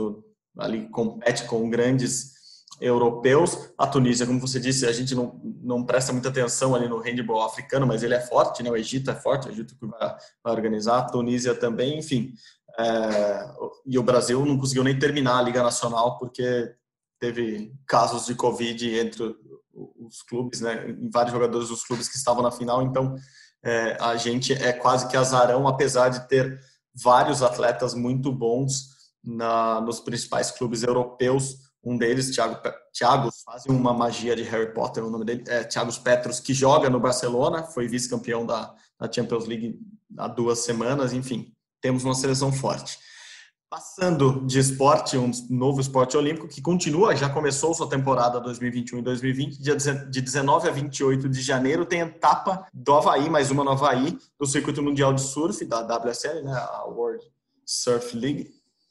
ali 0.58 0.88
compete 0.90 1.46
com 1.46 1.70
grandes 1.70 2.35
europeus. 2.80 3.72
A 3.78 3.88
Tunísia, 3.88 4.26
como 4.26 4.40
você 4.40 4.60
disse, 4.60 4.86
a 4.86 4.92
gente 4.92 5.16
não, 5.16 5.40
não 5.62 5.84
presta 5.84 6.12
muita 6.12 6.30
atenção 6.30 6.76
ali 6.76 6.88
no 6.88 7.00
handball 7.00 7.44
africano, 7.44 7.88
mas 7.88 8.04
ele 8.04 8.14
é 8.14 8.20
forte, 8.20 8.62
né? 8.64 8.70
O 8.70 8.76
Egito 8.76 9.10
é 9.10 9.16
forte, 9.16 9.48
o 9.48 9.52
Egito 9.52 9.76
que 9.76 9.86
vai, 9.86 10.16
vai 10.44 10.54
organizar, 10.54 11.00
a 11.00 11.04
Tunísia 11.04 11.56
também, 11.56 11.98
enfim. 12.00 12.34
É, 12.78 13.54
e 13.86 13.98
o 13.98 14.04
Brasil 14.04 14.46
não 14.46 14.58
conseguiu 14.58 14.84
nem 14.84 14.98
terminar 14.98 15.40
a 15.40 15.42
Liga 15.42 15.64
Nacional 15.64 16.18
porque 16.18 16.74
teve 17.20 17.74
casos 17.88 18.26
de 18.26 18.36
Covid 18.36 19.00
entre 19.00 19.36
os 19.74 20.22
clubes, 20.24 20.62
né? 20.62 20.90
Em 20.90 21.10
vários 21.10 21.34
jogadores 21.34 21.70
dos 21.70 21.84
clubes 21.84 22.10
que 22.10 22.18
estavam 22.18 22.44
na 22.44 22.52
final, 22.52 22.82
então 22.82 23.16
é, 23.64 23.98
a 24.00 24.16
gente 24.16 24.54
é 24.54 24.72
quase 24.74 25.08
que 25.08 25.18
azarão, 25.18 25.68
apesar 25.68 26.10
de 26.10 26.28
ter 26.28 26.60
vários 26.94 27.42
atletas 27.42 27.94
muito 27.94 28.32
bons 28.32 28.96
na, 29.24 29.82
nos 29.82 30.00
principais 30.00 30.52
clubes 30.52 30.84
europeus 30.84 31.65
um 31.86 31.96
deles, 31.96 32.32
Thiago, 32.32 32.60
Thiago 32.92 33.30
faz 33.46 33.66
uma 33.68 33.94
magia 33.94 34.36
de 34.36 34.42
Harry 34.42 34.74
Potter, 34.74 35.06
o 35.06 35.10
nome 35.10 35.24
dele 35.24 35.44
é 35.48 35.64
Thiago 35.64 35.94
Petros, 36.02 36.40
que 36.40 36.54
joga 36.54 36.90
no 36.90 37.00
Barcelona, 37.00 37.64
foi 37.64 37.88
vice-campeão 37.88 38.44
da, 38.44 38.74
da, 39.00 39.12
Champions 39.12 39.46
League 39.46 39.80
há 40.18 40.28
duas 40.28 40.60
semanas, 40.60 41.14
enfim, 41.14 41.54
temos 41.80 42.04
uma 42.04 42.16
seleção 42.16 42.52
forte. 42.52 42.98
Passando 43.70 44.46
de 44.46 44.58
esporte, 44.58 45.18
um 45.18 45.30
novo 45.50 45.80
esporte 45.82 46.16
olímpico 46.18 46.48
que 46.48 46.62
continua, 46.62 47.16
já 47.16 47.30
começou 47.30 47.74
sua 47.74 47.90
temporada 47.90 48.40
2021 48.40 49.00
e 49.00 49.02
2020, 49.02 49.62
de 50.10 50.22
19 50.22 50.68
a 50.68 50.72
28 50.72 51.30
de 51.30 51.42
janeiro 51.42 51.86
tem 51.86 52.00
etapa 52.00 52.68
do 52.74 52.94
Havaí, 52.94 53.30
mais 53.30 53.52
uma 53.52 53.64
no 53.64 53.72
Havaí, 53.72 54.18
do 54.40 54.46
Circuito 54.46 54.82
Mundial 54.82 55.14
de 55.14 55.22
Surf, 55.22 55.64
da 55.66 55.82
WSL, 55.82 56.44
né, 56.44 56.54
a 56.54 56.86
World 56.86 57.24
Surf 57.66 58.16
League, 58.16 58.50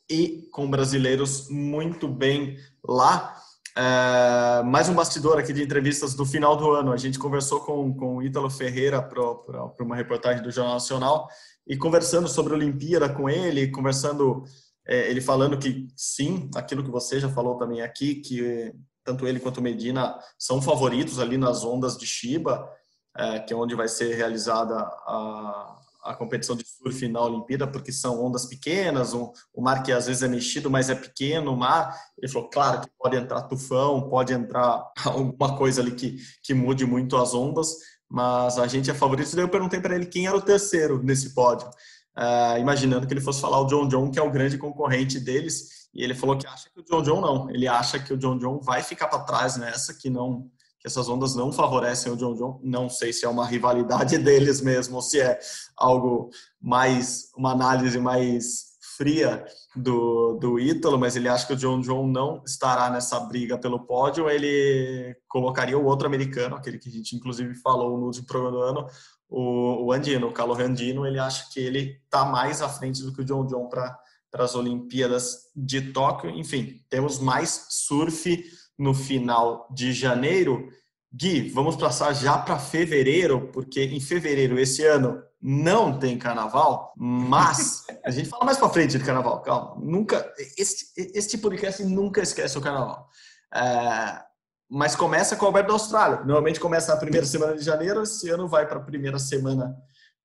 e 0.08 0.48
com 0.52 0.68
brasileiros 0.68 1.48
muito 1.48 2.06
bem 2.06 2.58
lá. 2.86 3.36
É, 3.76 4.62
mais 4.62 4.88
um 4.88 4.94
bastidor 4.94 5.38
aqui 5.38 5.52
de 5.52 5.62
entrevistas 5.62 6.14
do 6.14 6.24
final 6.24 6.56
do 6.56 6.70
ano. 6.70 6.92
A 6.92 6.96
gente 6.96 7.18
conversou 7.18 7.60
com, 7.60 7.92
com 7.94 8.16
o 8.16 8.22
Ítalo 8.22 8.48
Ferreira 8.50 9.02
para 9.02 9.74
uma 9.80 9.96
reportagem 9.96 10.42
do 10.42 10.50
Jornal 10.50 10.74
Nacional 10.74 11.28
e 11.66 11.76
conversando 11.76 12.28
sobre 12.28 12.52
a 12.52 12.56
Olimpíada 12.56 13.08
com 13.08 13.28
ele, 13.28 13.70
conversando, 13.70 14.44
é, 14.86 15.10
ele 15.10 15.20
falando 15.20 15.58
que 15.58 15.88
sim, 15.96 16.48
aquilo 16.54 16.84
que 16.84 16.90
você 16.90 17.18
já 17.18 17.28
falou 17.28 17.56
também 17.56 17.80
aqui, 17.80 18.16
que 18.16 18.72
tanto 19.02 19.26
ele 19.26 19.40
quanto 19.40 19.60
Medina 19.60 20.18
são 20.38 20.62
favoritos 20.62 21.18
ali 21.18 21.36
nas 21.36 21.64
ondas 21.64 21.96
de 21.96 22.06
Chiba, 22.06 22.68
é, 23.16 23.40
que 23.40 23.52
é 23.52 23.56
onde 23.56 23.74
vai 23.74 23.88
ser 23.88 24.14
realizada 24.14 24.76
a, 24.76 25.80
a 26.04 26.14
competição 26.14 26.54
de 26.54 26.64
surf 26.66 27.08
na 27.08 27.20
Olimpíada, 27.22 27.66
porque 27.66 27.90
são 27.90 28.22
ondas 28.22 28.44
pequenas, 28.44 29.14
um, 29.14 29.32
o 29.52 29.62
mar 29.62 29.82
que 29.82 29.90
às 29.90 30.06
vezes 30.06 30.22
é 30.22 30.28
mexido, 30.28 30.70
mas 30.70 30.90
é 30.90 30.94
pequeno 30.94 31.52
o 31.52 31.56
mar. 31.56 31.98
Ele 32.18 32.30
falou, 32.30 32.48
claro 32.50 32.82
que 32.82 32.88
pode 32.98 33.16
entrar 33.16 33.42
tufão, 33.42 34.08
pode 34.08 34.32
entrar 34.32 34.84
alguma 35.04 35.56
coisa 35.56 35.80
ali 35.80 35.92
que, 35.92 36.18
que 36.42 36.52
mude 36.52 36.84
muito 36.84 37.16
as 37.16 37.34
ondas, 37.34 37.74
mas 38.08 38.58
a 38.58 38.66
gente 38.66 38.90
é 38.90 38.94
favorito. 38.94 39.34
Daí 39.34 39.44
eu 39.44 39.48
perguntei 39.48 39.80
para 39.80 39.94
ele 39.94 40.06
quem 40.06 40.26
era 40.26 40.36
o 40.36 40.42
terceiro 40.42 41.02
nesse 41.02 41.34
pódio, 41.34 41.68
uh, 42.16 42.58
imaginando 42.58 43.06
que 43.06 43.14
ele 43.14 43.20
fosse 43.20 43.40
falar 43.40 43.60
o 43.60 43.66
John 43.66 43.88
John, 43.88 44.10
que 44.10 44.18
é 44.18 44.22
o 44.22 44.30
grande 44.30 44.58
concorrente 44.58 45.18
deles, 45.18 45.88
e 45.94 46.02
ele 46.02 46.14
falou 46.14 46.36
que 46.36 46.46
acha 46.46 46.68
que 46.70 46.80
o 46.80 46.84
John 46.84 47.02
John 47.02 47.20
não, 47.20 47.50
ele 47.50 47.66
acha 47.66 47.98
que 47.98 48.12
o 48.12 48.18
John 48.18 48.36
John 48.38 48.60
vai 48.60 48.82
ficar 48.82 49.08
para 49.08 49.20
trás 49.20 49.56
nessa, 49.56 49.94
que 49.94 50.10
não 50.10 50.50
que 50.84 50.88
essas 50.88 51.08
ondas 51.08 51.34
não 51.34 51.50
favorecem 51.50 52.12
o 52.12 52.16
John 52.16 52.34
John. 52.34 52.60
Não 52.62 52.90
sei 52.90 53.10
se 53.10 53.24
é 53.24 53.28
uma 53.28 53.46
rivalidade 53.46 54.18
deles 54.18 54.60
mesmo 54.60 54.96
ou 54.96 55.02
se 55.02 55.18
é 55.18 55.40
algo 55.74 56.28
mais, 56.60 57.30
uma 57.34 57.52
análise 57.52 57.98
mais 57.98 58.74
fria 58.96 59.44
do, 59.74 60.34
do 60.34 60.60
Ítalo, 60.60 60.98
mas 60.98 61.16
ele 61.16 61.28
acha 61.28 61.46
que 61.46 61.54
o 61.54 61.56
John 61.56 61.80
John 61.80 62.06
não 62.06 62.42
estará 62.46 62.90
nessa 62.90 63.18
briga 63.18 63.58
pelo 63.58 63.80
pódio. 63.80 64.28
Ele 64.28 65.16
colocaria 65.26 65.76
o 65.76 65.84
outro 65.84 66.06
americano, 66.06 66.54
aquele 66.54 66.78
que 66.78 66.88
a 66.88 66.92
gente 66.92 67.16
inclusive 67.16 67.54
falou 67.54 67.98
no 67.98 68.04
último 68.04 68.26
programa 68.26 68.52
do 68.52 68.62
ano, 68.62 68.86
o, 69.28 69.86
o 69.86 69.92
Andino, 69.92 70.28
o 70.28 70.32
Carlo 70.32 70.54
Andino. 70.54 71.06
Ele 71.06 71.18
acha 71.18 71.48
que 71.50 71.58
ele 71.58 71.98
está 72.04 72.24
mais 72.24 72.60
à 72.62 72.68
frente 72.68 73.02
do 73.02 73.12
que 73.12 73.22
o 73.22 73.24
John 73.24 73.46
John 73.46 73.68
para 73.68 73.98
as 74.34 74.54
Olimpíadas 74.54 75.50
de 75.56 75.92
Tóquio. 75.92 76.30
Enfim, 76.30 76.84
temos 76.88 77.18
mais 77.18 77.66
surf 77.70 78.44
no 78.78 78.94
final 78.94 79.68
de 79.70 79.92
janeiro. 79.92 80.68
Gui, 81.12 81.48
vamos 81.50 81.76
passar 81.76 82.12
já 82.12 82.38
para 82.38 82.58
fevereiro, 82.58 83.48
porque 83.52 83.84
em 83.84 84.00
fevereiro 84.00 84.58
esse 84.58 84.84
ano 84.84 85.22
não 85.40 85.98
tem 85.98 86.18
carnaval, 86.18 86.92
mas 86.96 87.84
a 88.04 88.10
gente 88.10 88.28
fala 88.28 88.44
mais 88.44 88.58
para 88.58 88.68
frente 88.70 88.98
de 88.98 89.04
carnaval, 89.04 89.40
calma. 89.42 89.76
Nunca, 89.80 90.32
esse, 90.58 90.86
esse 90.96 91.38
podcast 91.38 91.84
nunca 91.84 92.22
esquece 92.22 92.56
o 92.58 92.60
carnaval. 92.60 93.08
É, 93.54 94.22
mas 94.68 94.96
começa 94.96 95.36
com 95.36 95.44
o 95.44 95.48
Alberto 95.48 95.68
da 95.68 95.74
Austrália. 95.74 96.16
Normalmente 96.18 96.58
começa 96.58 96.92
na 96.92 97.00
primeira 97.00 97.26
semana 97.26 97.56
de 97.56 97.62
janeiro, 97.62 98.02
esse 98.02 98.28
ano 98.30 98.48
vai 98.48 98.66
para 98.66 98.78
a 98.78 98.84
primeira 98.84 99.18
semana 99.18 99.76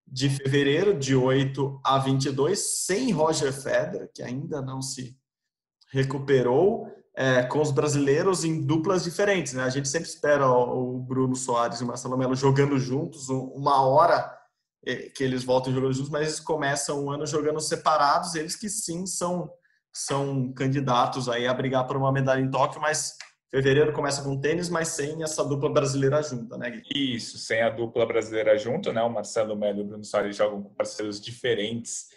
de 0.08 0.30
fevereiro, 0.30 0.98
de 0.98 1.16
8 1.16 1.82
a 1.86 2.00
22, 2.00 2.86
sem 2.86 3.12
Roger 3.12 3.54
Federer, 3.54 4.10
que 4.12 4.24
ainda 4.24 4.62
não 4.62 4.82
se 4.82 5.16
recuperou 5.92 6.88
é, 7.16 7.44
com 7.44 7.62
os 7.62 7.72
brasileiros 7.72 8.44
em 8.44 8.66
duplas 8.66 9.04
diferentes. 9.04 9.54
Né? 9.54 9.64
A 9.64 9.70
gente 9.70 9.88
sempre 9.88 10.08
espera 10.08 10.50
o 10.50 10.98
Bruno 11.00 11.36
Soares 11.36 11.80
e 11.80 11.84
o 11.84 11.88
Marcelo 11.88 12.18
Melo 12.18 12.36
jogando 12.36 12.78
juntos 12.80 13.30
uma 13.30 13.82
hora 13.86 14.40
que 15.16 15.24
eles 15.24 15.44
voltam 15.44 15.74
jogando 15.74 15.94
juntos, 15.94 16.10
mas 16.10 16.22
eles 16.24 16.40
começam 16.40 17.04
o 17.04 17.12
ano 17.12 17.26
jogando 17.26 17.60
separados, 17.60 18.36
eles 18.36 18.56
que 18.56 18.70
sim 18.70 19.06
são, 19.06 19.52
são 19.94 20.52
candidatos 20.54 21.28
aí 21.28 21.46
a 21.46 21.54
brigar 21.54 21.86
por 21.86 21.98
uma 21.98 22.12
medalha 22.12 22.42
em 22.42 22.50
Tóquio, 22.50 22.82
mas 22.82 23.18
fevereiro 23.52 23.92
começa 23.92 24.24
com 24.24 24.40
tênis, 24.40 24.70
mas 24.70 24.90
sem 24.90 25.22
essa 25.22 25.44
dupla 25.44 25.72
brasileira 25.72 26.22
junta, 26.22 26.58
né, 26.58 26.70
Gui? 26.70 27.16
Isso, 27.16 27.38
sem 27.38 27.62
a 27.62 27.70
dupla 27.70 28.06
brasileira 28.06 28.58
junto, 28.58 28.94
né? 28.94 29.02
O 29.02 29.10
Marcelo 29.10 29.56
Melo 29.56 29.80
e 29.80 29.82
o 29.82 29.86
Bruno 29.86 30.04
Soares 30.04 30.36
jogam 30.36 30.64
com 30.64 30.74
parceiros 30.74 31.20
diferentes 31.20 32.08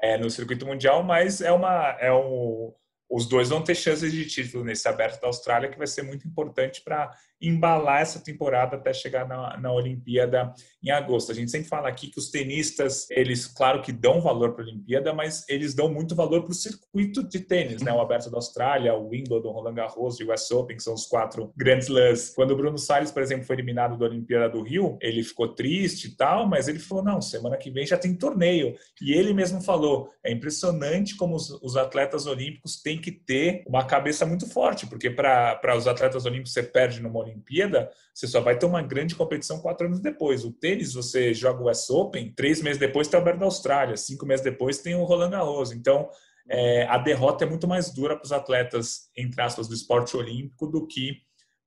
é, 0.00 0.16
no 0.16 0.30
circuito 0.30 0.66
mundial, 0.66 1.02
mas 1.02 1.40
é 1.40 1.50
uma 1.50 1.96
é 1.98 2.12
um, 2.12 2.72
os 3.12 3.26
dois 3.26 3.50
vão 3.50 3.62
ter 3.62 3.74
chances 3.74 4.10
de 4.10 4.24
título 4.24 4.64
nesse 4.64 4.88
aberto 4.88 5.20
da 5.20 5.26
Austrália, 5.26 5.68
que 5.68 5.76
vai 5.76 5.86
ser 5.86 6.00
muito 6.02 6.26
importante 6.26 6.80
para 6.82 7.14
embalar 7.42 8.00
essa 8.00 8.20
temporada 8.20 8.76
até 8.76 8.92
chegar 8.94 9.26
na, 9.26 9.58
na 9.58 9.72
Olimpíada 9.72 10.54
em 10.82 10.90
agosto. 10.90 11.32
A 11.32 11.34
gente 11.34 11.50
sempre 11.50 11.68
fala 11.68 11.88
aqui 11.88 12.06
que 12.06 12.18
os 12.18 12.30
tenistas, 12.30 13.10
eles, 13.10 13.46
claro 13.46 13.82
que 13.82 13.92
dão 13.92 14.20
valor 14.20 14.54
para 14.54 14.64
a 14.64 14.68
Olimpíada, 14.68 15.12
mas 15.12 15.44
eles 15.48 15.74
dão 15.74 15.92
muito 15.92 16.14
valor 16.14 16.42
para 16.42 16.52
o 16.52 16.54
circuito 16.54 17.22
de 17.28 17.40
tênis, 17.40 17.82
né? 17.82 17.92
O 17.92 18.00
Aberto 18.00 18.30
da 18.30 18.38
Austrália, 18.38 18.94
o 18.94 19.08
Wimbledon, 19.08 19.48
o 19.48 19.52
Roland 19.52 19.74
Garros 19.74 20.20
e 20.20 20.24
o 20.24 20.32
US 20.32 20.50
Open, 20.52 20.76
que 20.76 20.82
são 20.82 20.94
os 20.94 21.04
quatro 21.04 21.52
grandes 21.56 21.88
lãs. 21.88 22.30
Quando 22.30 22.52
o 22.52 22.56
Bruno 22.56 22.78
Salles, 22.78 23.10
por 23.10 23.22
exemplo, 23.22 23.44
foi 23.44 23.56
eliminado 23.56 23.98
da 23.98 24.06
Olimpíada 24.06 24.48
do 24.48 24.62
Rio, 24.62 24.96
ele 25.02 25.22
ficou 25.24 25.48
triste 25.48 26.08
e 26.08 26.16
tal, 26.16 26.48
mas 26.48 26.68
ele 26.68 26.78
falou, 26.78 27.04
não, 27.04 27.20
semana 27.20 27.56
que 27.56 27.70
vem 27.70 27.84
já 27.84 27.98
tem 27.98 28.14
torneio. 28.14 28.74
E 29.02 29.12
ele 29.12 29.34
mesmo 29.34 29.60
falou, 29.60 30.08
é 30.24 30.32
impressionante 30.32 31.16
como 31.16 31.34
os, 31.34 31.50
os 31.62 31.76
atletas 31.76 32.26
olímpicos 32.26 32.80
têm 32.80 33.01
que 33.02 33.12
ter 33.12 33.62
uma 33.66 33.84
cabeça 33.84 34.24
muito 34.24 34.48
forte, 34.48 34.86
porque 34.86 35.10
para 35.10 35.76
os 35.76 35.86
atletas 35.86 36.24
olímpicos 36.24 36.54
você 36.54 36.62
perde 36.62 37.02
numa 37.02 37.20
Olimpíada, 37.20 37.90
você 38.14 38.26
só 38.26 38.40
vai 38.40 38.56
ter 38.56 38.64
uma 38.64 38.80
grande 38.80 39.14
competição 39.14 39.60
quatro 39.60 39.86
anos 39.86 40.00
depois. 40.00 40.44
O 40.44 40.52
tênis, 40.52 40.94
você 40.94 41.34
joga 41.34 41.62
o 41.62 41.70
US 41.70 41.90
Open, 41.90 42.32
três 42.34 42.62
meses 42.62 42.78
depois 42.78 43.08
tem 43.08 43.18
o 43.18 43.22
Aberto 43.22 43.40
da 43.40 43.44
Austrália, 43.44 43.96
cinco 43.96 44.24
meses 44.24 44.42
depois 44.42 44.78
tem 44.78 44.94
o 44.94 45.04
Roland 45.04 45.30
Garros. 45.30 45.72
Então, 45.72 46.08
é, 46.48 46.86
a 46.86 46.98
derrota 46.98 47.44
é 47.44 47.48
muito 47.48 47.68
mais 47.68 47.92
dura 47.92 48.16
para 48.16 48.24
os 48.24 48.32
atletas, 48.32 49.10
entre 49.16 49.40
aspas, 49.42 49.68
do 49.68 49.74
esporte 49.74 50.16
olímpico 50.16 50.66
do 50.66 50.86
que 50.86 51.20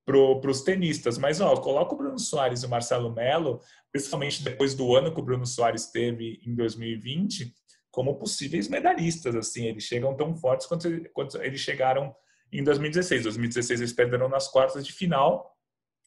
para 0.05 0.51
os 0.51 0.61
tenistas. 0.61 1.17
Mas, 1.17 1.41
ó, 1.41 1.55
coloca 1.57 1.93
o 1.93 1.97
Bruno 1.97 2.19
Soares 2.19 2.63
e 2.63 2.65
o 2.65 2.69
Marcelo 2.69 3.13
Melo, 3.13 3.59
principalmente 3.91 4.43
depois 4.43 4.75
do 4.75 4.95
ano 4.95 5.13
que 5.13 5.19
o 5.19 5.23
Bruno 5.23 5.45
Soares 5.45 5.87
teve 5.87 6.39
em 6.45 6.53
2020, 6.53 7.53
como 7.95 8.15
possíveis 8.15 8.67
medalhistas. 8.67 9.33
Assim, 9.35 9.67
eles 9.67 9.83
chegam 9.83 10.13
tão 10.15 10.35
fortes 10.35 10.67
quanto, 10.67 10.89
quanto 11.13 11.41
eles 11.41 11.61
chegaram 11.61 12.13
em 12.51 12.61
2016. 12.61 13.23
2016 13.23 13.79
eles 13.79 13.93
perderam 13.93 14.27
nas 14.27 14.49
quartas 14.49 14.85
de 14.85 14.91
final, 14.91 15.55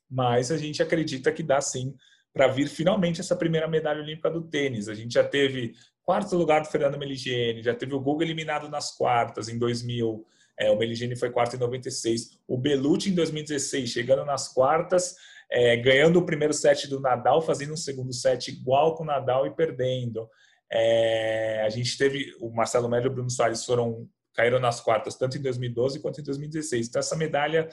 mas 0.08 0.52
a 0.52 0.58
gente 0.58 0.82
acredita 0.82 1.32
que 1.32 1.42
dá 1.42 1.62
sim 1.62 1.96
para 2.30 2.46
vir 2.46 2.68
finalmente 2.68 3.22
essa 3.22 3.34
primeira 3.34 3.66
medalha 3.66 4.02
olímpica 4.02 4.30
do 4.30 4.42
tênis. 4.42 4.86
A 4.86 4.94
gente 4.94 5.14
já 5.14 5.24
teve 5.24 5.72
quarto 6.04 6.36
lugar 6.36 6.60
do 6.60 6.68
Fernando 6.68 6.98
Meligeni, 6.98 7.62
já 7.62 7.74
teve 7.74 7.94
o 7.94 8.00
Guga 8.00 8.22
eliminado 8.22 8.68
nas 8.68 8.94
quartas 8.94 9.48
em 9.48 9.58
2000, 9.58 10.26
é, 10.58 10.70
o 10.70 10.76
Meligeni 10.76 11.16
foi 11.16 11.30
quarto 11.30 11.56
em 11.56 11.58
96, 11.58 12.38
o 12.46 12.58
Belucci 12.58 13.10
em 13.10 13.14
2016 13.14 13.88
chegando 13.88 14.26
nas 14.26 14.52
quartas, 14.52 15.16
é, 15.50 15.76
ganhando 15.76 16.18
o 16.18 16.26
primeiro 16.26 16.52
set 16.52 16.86
do 16.86 17.00
Nadal, 17.00 17.40
fazendo 17.40 17.72
um 17.72 17.76
segundo 17.76 18.12
set 18.12 18.48
igual 18.48 18.94
com 18.94 19.04
o 19.04 19.06
Nadal 19.06 19.46
e 19.46 19.54
perdendo. 19.54 20.28
É, 20.70 21.62
a 21.64 21.70
gente 21.70 21.96
teve 21.96 22.36
o 22.40 22.50
Marcelo 22.50 22.88
Melo 22.88 23.06
e 23.06 23.08
o 23.08 23.12
Bruno 23.12 23.30
Soares 23.30 23.64
foram 23.64 24.08
caíram 24.34 24.60
nas 24.60 24.80
quartas 24.80 25.16
tanto 25.16 25.36
em 25.36 25.42
2012 25.42 25.98
quanto 26.00 26.20
em 26.20 26.24
2016. 26.24 26.88
Então 26.88 27.00
essa 27.00 27.16
medalha 27.16 27.68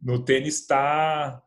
no 0.00 0.22
tênis 0.22 0.60
está 0.60 1.42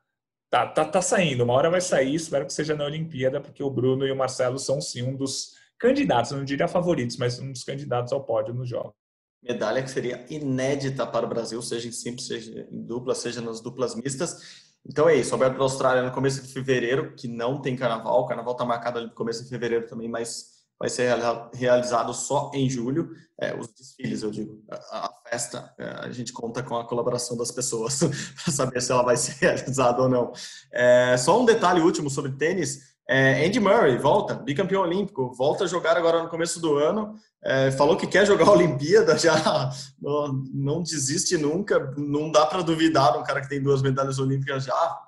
tá, 0.49 0.65
tá, 0.67 0.85
tá 0.85 1.01
saindo. 1.01 1.43
Uma 1.43 1.53
hora 1.53 1.69
vai 1.69 1.81
sair, 1.81 2.15
espero 2.15 2.45
que 2.45 2.53
seja 2.53 2.75
na 2.75 2.85
Olimpíada, 2.85 3.39
porque 3.39 3.63
o 3.63 3.69
Bruno 3.69 4.05
e 4.05 4.11
o 4.11 4.15
Marcelo 4.15 4.57
são 4.57 4.81
sim 4.81 5.03
um 5.03 5.15
dos 5.15 5.53
candidatos, 5.77 6.31
não 6.31 6.43
diria 6.43 6.67
favoritos, 6.67 7.17
mas 7.17 7.39
um 7.39 7.51
dos 7.51 7.63
candidatos 7.63 8.11
ao 8.13 8.23
pódio 8.23 8.53
no 8.53 8.65
jogo. 8.65 8.95
Medalha 9.43 9.83
que 9.83 9.91
seria 9.91 10.25
inédita 10.29 11.05
para 11.05 11.25
o 11.25 11.29
Brasil, 11.29 11.61
seja 11.61 11.87
em 11.87 11.91
simples, 11.91 12.27
seja 12.27 12.67
em 12.71 12.83
dupla, 12.83 13.13
seja 13.13 13.41
nas 13.41 13.59
duplas 13.59 13.93
mistas. 13.93 14.71
Então 14.85 15.07
é 15.07 15.15
isso, 15.15 15.33
Alberto 15.33 15.57
da 15.57 15.63
Austrália 15.63 16.03
no 16.03 16.11
começo 16.11 16.41
de 16.41 16.51
fevereiro, 16.51 17.13
que 17.15 17.27
não 17.27 17.61
tem 17.61 17.75
carnaval, 17.75 18.21
o 18.21 18.25
carnaval 18.25 18.53
está 18.53 18.65
marcado 18.65 19.01
no 19.01 19.11
começo 19.11 19.43
de 19.43 19.49
fevereiro 19.49 19.85
também, 19.85 20.07
mas 20.07 20.62
vai 20.83 20.89
ser 20.89 21.15
realizado 21.53 22.13
só 22.13 22.51
em 22.53 22.69
julho. 22.69 23.11
É, 23.39 23.57
os 23.57 23.67
desfiles, 23.67 24.21
eu 24.21 24.29
digo, 24.29 24.61
a, 24.69 25.09
festa, 25.29 25.73
é, 25.79 25.85
a 26.01 26.11
gente 26.11 26.33
conta 26.33 26.61
com 26.61 26.75
a 26.75 26.85
colaboração 26.85 27.37
das 27.37 27.51
pessoas 27.51 27.99
para 28.43 28.51
saber 28.51 28.81
se 28.81 28.91
ela 28.91 29.01
vai 29.01 29.15
ser 29.15 29.33
realizada 29.39 30.01
ou 30.01 30.09
não. 30.09 30.33
É, 30.73 31.15
só 31.15 31.41
um 31.41 31.45
detalhe 31.45 31.79
último 31.79 32.09
sobre 32.09 32.33
tênis. 32.33 32.81
É, 33.07 33.45
Andy 33.45 33.61
Murray 33.61 33.97
volta, 33.97 34.33
bicampeão 34.33 34.81
olímpico, 34.81 35.33
volta 35.33 35.63
a 35.63 35.67
jogar 35.67 35.95
agora 35.95 36.21
no 36.21 36.27
começo 36.27 36.59
do 36.59 36.75
ano. 36.75 37.15
É, 37.41 37.71
falou 37.71 37.95
que 37.95 38.05
quer 38.05 38.27
jogar 38.27 38.47
a 38.47 38.51
Olimpíada, 38.51 39.15
já 39.17 39.71
não, 40.01 40.43
não 40.53 40.83
desiste 40.83 41.37
nunca. 41.37 41.93
Não 41.95 42.29
dá 42.29 42.45
para 42.45 42.61
duvidar 42.61 43.17
um 43.17 43.23
cara 43.23 43.39
que 43.39 43.47
tem 43.47 43.63
duas 43.63 43.81
medalhas 43.81 44.19
olímpicas 44.19 44.65
já. 44.65 44.99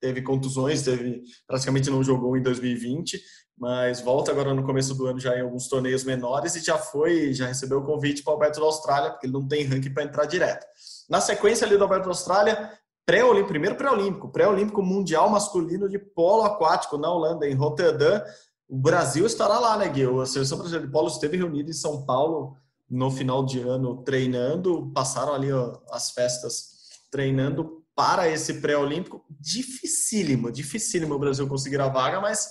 Teve 0.00 0.22
contusões, 0.22 0.82
teve 0.82 1.22
praticamente 1.46 1.90
não 1.90 2.02
jogou 2.02 2.36
em 2.36 2.42
2020 2.42 3.20
mas 3.58 4.00
volta 4.00 4.30
agora 4.30 4.54
no 4.54 4.64
começo 4.64 4.94
do 4.94 5.06
ano 5.06 5.18
já 5.18 5.36
em 5.36 5.40
alguns 5.40 5.66
torneios 5.66 6.04
menores 6.04 6.54
e 6.54 6.60
já 6.60 6.78
foi, 6.78 7.32
já 7.34 7.46
recebeu 7.46 7.80
o 7.80 7.84
convite 7.84 8.22
para 8.22 8.30
o 8.30 8.34
Alberto 8.34 8.60
da 8.60 8.66
Austrália, 8.66 9.10
porque 9.10 9.26
ele 9.26 9.32
não 9.32 9.46
tem 9.46 9.64
ranking 9.64 9.92
para 9.92 10.04
entrar 10.04 10.26
direto. 10.26 10.64
Na 11.10 11.20
sequência 11.20 11.66
ali 11.66 11.76
do 11.76 11.82
Alberto 11.82 12.04
da 12.04 12.10
Austrália, 12.10 12.70
pré 13.04 13.20
primeiro 13.44 13.74
pré-olímpico, 13.74 14.30
pré-olímpico 14.30 14.80
mundial 14.80 15.28
masculino 15.28 15.88
de 15.88 15.98
polo 15.98 16.44
aquático 16.44 16.96
na 16.96 17.10
Holanda, 17.10 17.48
em 17.48 17.54
Rotterdam. 17.54 18.22
O 18.68 18.76
Brasil 18.76 19.26
estará 19.26 19.58
lá, 19.58 19.76
né, 19.76 19.88
Gui? 19.88 20.04
A 20.04 20.26
seleção 20.26 20.58
brasileira 20.58 20.86
de 20.86 20.92
polo 20.92 21.08
esteve 21.08 21.36
reunida 21.36 21.70
em 21.70 21.74
São 21.74 22.04
Paulo 22.04 22.56
no 22.88 23.10
final 23.10 23.44
de 23.44 23.60
ano 23.60 24.02
treinando, 24.02 24.90
passaram 24.94 25.34
ali 25.34 25.52
ó, 25.52 25.78
as 25.90 26.10
festas 26.10 26.78
treinando 27.10 27.77
para 27.98 28.28
esse 28.28 28.60
pré-olímpico. 28.60 29.24
Dificílimo, 29.28 30.52
dificílimo 30.52 31.14
o 31.14 31.18
Brasil 31.18 31.48
conseguir 31.48 31.80
a 31.80 31.88
vaga, 31.88 32.20
mas 32.20 32.48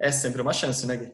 é 0.00 0.10
sempre 0.10 0.40
uma 0.40 0.54
chance, 0.54 0.86
né, 0.86 0.96
Gui? 0.96 1.12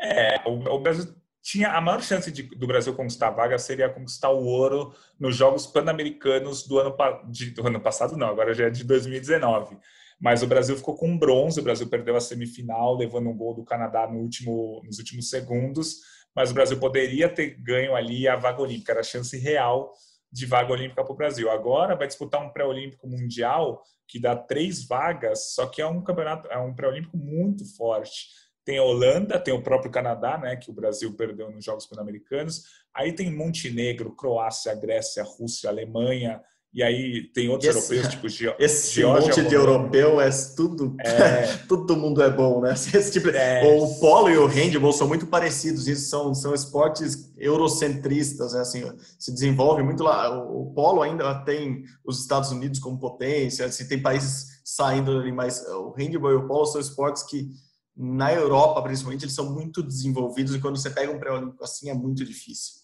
É, 0.00 0.48
o, 0.48 0.76
o 0.76 0.78
Brasil 0.78 1.12
tinha 1.42 1.72
a 1.72 1.80
maior 1.80 2.00
chance 2.00 2.30
de, 2.30 2.44
do 2.44 2.68
Brasil 2.68 2.94
conquistar 2.94 3.28
a 3.28 3.32
vaga 3.32 3.58
seria 3.58 3.88
conquistar 3.88 4.30
o 4.30 4.44
ouro 4.44 4.94
nos 5.18 5.34
Jogos 5.34 5.66
Pan-Americanos 5.66 6.64
do 6.64 6.78
ano, 6.78 6.96
de, 7.28 7.50
do 7.50 7.66
ano 7.66 7.80
passado, 7.80 8.16
não, 8.16 8.28
agora 8.28 8.54
já 8.54 8.66
é 8.66 8.70
de 8.70 8.84
2019. 8.84 9.76
Mas 10.20 10.44
o 10.44 10.46
Brasil 10.46 10.76
ficou 10.76 10.94
com 10.94 11.18
bronze, 11.18 11.58
o 11.58 11.64
Brasil 11.64 11.88
perdeu 11.88 12.14
a 12.14 12.20
semifinal, 12.20 12.96
levando 12.96 13.30
um 13.30 13.36
gol 13.36 13.52
do 13.52 13.64
Canadá 13.64 14.06
no 14.06 14.18
último, 14.18 14.80
nos 14.84 14.98
últimos 14.98 15.28
segundos. 15.28 15.96
Mas 16.36 16.52
o 16.52 16.54
Brasil 16.54 16.78
poderia 16.78 17.28
ter 17.28 17.60
ganho 17.60 17.96
ali 17.96 18.28
a 18.28 18.36
vaga 18.36 18.62
olímpica, 18.62 18.92
era 18.92 19.00
a 19.00 19.04
chance 19.04 19.36
real 19.36 19.92
de 20.32 20.46
vaga 20.46 20.72
olímpica 20.72 21.02
para 21.02 21.12
o 21.12 21.16
Brasil. 21.16 21.50
Agora 21.50 21.96
vai 21.96 22.06
disputar 22.06 22.40
um 22.40 22.50
pré-olímpico 22.50 23.08
mundial 23.08 23.82
que 24.06 24.20
dá 24.20 24.34
três 24.34 24.86
vagas, 24.86 25.54
só 25.54 25.66
que 25.66 25.80
é 25.80 25.86
um 25.86 26.02
campeonato, 26.02 26.48
é 26.48 26.58
um 26.58 26.74
pré-olímpico 26.74 27.16
muito 27.16 27.64
forte. 27.76 28.26
Tem 28.64 28.78
a 28.78 28.82
Holanda, 28.82 29.38
tem 29.38 29.54
o 29.54 29.62
próprio 29.62 29.90
Canadá, 29.90 30.36
né, 30.38 30.56
que 30.56 30.70
o 30.70 30.74
Brasil 30.74 31.16
perdeu 31.16 31.50
nos 31.50 31.64
Jogos 31.64 31.86
Pan-Americanos. 31.86 32.64
Aí 32.94 33.12
tem 33.12 33.34
Montenegro, 33.34 34.14
Croácia, 34.14 34.74
Grécia, 34.74 35.22
Rússia, 35.22 35.70
Alemanha, 35.70 36.42
e 36.72 36.84
aí 36.84 37.24
tem 37.34 37.48
outros 37.48 37.74
esse, 37.74 37.94
europeus, 37.94 38.14
tipo 38.14 38.28
Ge 38.28 38.54
Esse 38.58 39.00
Georgia, 39.00 39.28
monte 39.28 39.48
de 39.48 39.54
europeu 39.54 40.20
é 40.20 40.30
tudo. 40.56 40.96
É, 41.00 41.56
todo 41.66 41.96
mundo 41.96 42.22
é 42.22 42.30
bom, 42.30 42.60
né? 42.60 42.74
Esse 42.94 43.10
tipo, 43.10 43.28
é, 43.30 43.62
o 43.76 43.98
polo 43.98 44.30
e 44.30 44.38
o 44.38 44.46
handball 44.46 44.92
são 44.92 45.08
muito 45.08 45.26
parecidos, 45.26 45.88
isso 45.88 46.08
são, 46.08 46.32
são 46.32 46.54
esportes 46.54 47.32
eurocentristas, 47.36 48.52
né? 48.52 48.60
assim, 48.60 48.84
se 49.18 49.32
desenvolve 49.32 49.82
muito 49.82 50.04
lá. 50.04 50.30
O, 50.30 50.72
polo 50.72 51.02
ainda 51.02 51.34
tem 51.44 51.82
os 52.04 52.20
Estados 52.20 52.52
Unidos 52.52 52.78
como 52.78 53.00
potência, 53.00 53.66
assim, 53.66 53.88
tem 53.88 54.00
países 54.00 54.60
saindo 54.64 55.10
ali, 55.10 55.32
mas 55.32 55.66
o 55.66 55.90
handball 55.98 56.30
e 56.30 56.36
o 56.36 56.46
polo 56.46 56.66
são 56.66 56.80
esportes 56.80 57.24
que 57.24 57.50
na 57.96 58.32
Europa, 58.32 58.80
principalmente, 58.82 59.24
eles 59.24 59.34
são 59.34 59.52
muito 59.52 59.82
desenvolvidos 59.82 60.54
e 60.54 60.60
quando 60.60 60.78
você 60.78 60.88
pega 60.88 61.12
um 61.12 61.18
pré-olímpico 61.18 61.64
assim 61.64 61.90
é 61.90 61.94
muito 61.94 62.24
difícil. 62.24 62.79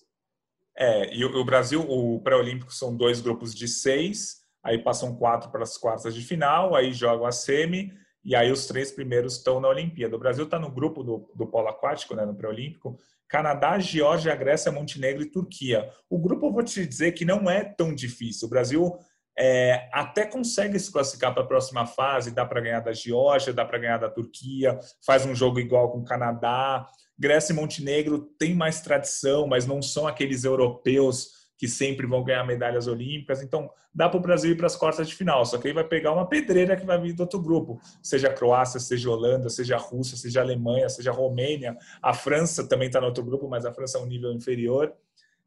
É, 0.78 1.14
e 1.14 1.24
o, 1.24 1.44
Brasil, 1.44 1.80
o 1.80 2.20
pré-olímpico 2.20 2.72
são 2.72 2.94
dois 2.94 3.20
grupos 3.20 3.54
de 3.54 3.66
seis, 3.66 4.42
aí 4.62 4.78
passam 4.78 5.16
quatro 5.16 5.50
para 5.50 5.62
as 5.62 5.78
quartas 5.78 6.14
de 6.14 6.20
final, 6.20 6.74
aí 6.74 6.92
jogam 6.92 7.26
a 7.26 7.32
semi, 7.32 7.92
e 8.22 8.34
aí 8.34 8.52
os 8.52 8.66
três 8.66 8.90
primeiros 8.90 9.36
estão 9.36 9.58
na 9.58 9.68
Olimpíada. 9.68 10.16
O 10.16 10.18
Brasil 10.18 10.44
está 10.44 10.58
no 10.58 10.70
grupo 10.70 11.02
do, 11.02 11.30
do 11.34 11.46
polo 11.46 11.68
aquático, 11.68 12.14
né, 12.14 12.26
no 12.26 12.34
pré-olímpico, 12.34 12.98
Canadá, 13.28 13.78
Geórgia, 13.78 14.34
Grécia, 14.36 14.70
Montenegro 14.70 15.22
e 15.22 15.30
Turquia. 15.30 15.90
O 16.10 16.18
grupo, 16.18 16.46
eu 16.46 16.52
vou 16.52 16.62
te 16.62 16.86
dizer 16.86 17.12
que 17.12 17.24
não 17.24 17.48
é 17.50 17.64
tão 17.64 17.94
difícil. 17.94 18.46
O 18.46 18.50
Brasil 18.50 18.96
é, 19.38 19.88
até 19.92 20.24
consegue 20.24 20.78
se 20.78 20.90
classificar 20.90 21.34
para 21.34 21.42
a 21.42 21.46
próxima 21.46 21.86
fase, 21.86 22.30
dá 22.30 22.44
para 22.44 22.60
ganhar 22.60 22.80
da 22.80 22.92
Geórgia, 22.92 23.52
dá 23.52 23.64
para 23.64 23.78
ganhar 23.78 23.98
da 23.98 24.08
Turquia, 24.08 24.78
faz 25.04 25.26
um 25.26 25.34
jogo 25.34 25.60
igual 25.60 25.90
com 25.90 25.98
o 25.98 26.04
Canadá. 26.04 26.86
Grécia 27.18 27.52
e 27.52 27.56
Montenegro 27.56 28.18
têm 28.38 28.54
mais 28.54 28.80
tradição, 28.80 29.46
mas 29.46 29.66
não 29.66 29.82
são 29.82 30.06
aqueles 30.06 30.44
europeus 30.44 31.46
que 31.58 31.66
sempre 31.66 32.06
vão 32.06 32.22
ganhar 32.22 32.44
medalhas 32.44 32.86
olímpicas. 32.86 33.42
Então, 33.42 33.70
dá 33.94 34.08
para 34.08 34.18
o 34.18 34.22
Brasil 34.22 34.52
ir 34.52 34.56
para 34.56 34.66
as 34.66 34.76
quartas 34.76 35.08
de 35.08 35.14
final. 35.14 35.44
Só 35.46 35.56
que 35.56 35.68
aí 35.68 35.74
vai 35.74 35.84
pegar 35.84 36.12
uma 36.12 36.28
pedreira 36.28 36.76
que 36.76 36.84
vai 36.84 37.00
vir 37.00 37.14
do 37.14 37.20
outro 37.20 37.40
grupo, 37.40 37.80
seja 38.02 38.28
a 38.28 38.32
Croácia, 38.32 38.78
seja 38.78 39.08
a 39.08 39.12
Holanda, 39.12 39.48
seja 39.48 39.76
a 39.76 39.78
Rússia, 39.78 40.16
seja 40.16 40.40
a 40.40 40.42
Alemanha, 40.42 40.88
seja 40.88 41.10
a 41.10 41.14
Romênia. 41.14 41.76
A 42.02 42.12
França 42.12 42.68
também 42.68 42.88
está 42.88 43.00
no 43.00 43.06
outro 43.06 43.24
grupo, 43.24 43.48
mas 43.48 43.64
a 43.64 43.72
França 43.72 43.96
é 43.98 44.00
um 44.02 44.06
nível 44.06 44.32
inferior. 44.32 44.92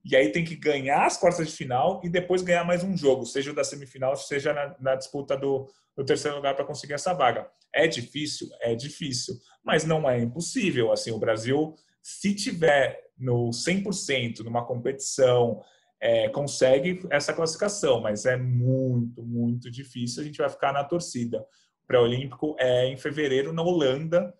E 0.03 0.15
aí 0.15 0.31
tem 0.31 0.43
que 0.43 0.55
ganhar 0.55 1.05
as 1.05 1.17
quartas 1.17 1.47
de 1.47 1.53
final 1.53 2.01
e 2.03 2.09
depois 2.09 2.41
ganhar 2.41 2.63
mais 2.63 2.83
um 2.83 2.95
jogo, 2.95 3.25
seja 3.25 3.53
da 3.53 3.63
semifinal, 3.63 4.15
seja 4.15 4.53
na, 4.53 4.75
na 4.79 4.95
disputa 4.95 5.35
do, 5.35 5.67
do 5.95 6.05
terceiro 6.05 6.37
lugar 6.37 6.55
para 6.55 6.65
conseguir 6.65 6.93
essa 6.93 7.13
vaga. 7.13 7.49
É 7.73 7.87
difícil? 7.87 8.47
É 8.61 8.73
difícil, 8.73 9.35
mas 9.63 9.83
não 9.85 10.09
é 10.09 10.19
impossível. 10.19 10.91
Assim, 10.91 11.11
o 11.11 11.19
Brasil, 11.19 11.75
se 12.01 12.33
tiver 12.33 13.09
no 13.17 13.49
100% 13.49 14.39
numa 14.39 14.65
competição, 14.65 15.61
é, 16.01 16.29
consegue 16.29 17.05
essa 17.09 17.33
classificação, 17.33 17.99
mas 17.99 18.25
é 18.25 18.37
muito, 18.37 19.21
muito 19.21 19.69
difícil. 19.69 20.21
A 20.21 20.25
gente 20.25 20.37
vai 20.37 20.49
ficar 20.49 20.71
na 20.71 20.83
torcida. 20.83 21.41
O 21.83 21.87
pré-olímpico 21.87 22.55
é 22.57 22.85
em 22.85 22.97
fevereiro 22.97 23.51
na 23.51 23.61
Holanda 23.61 24.33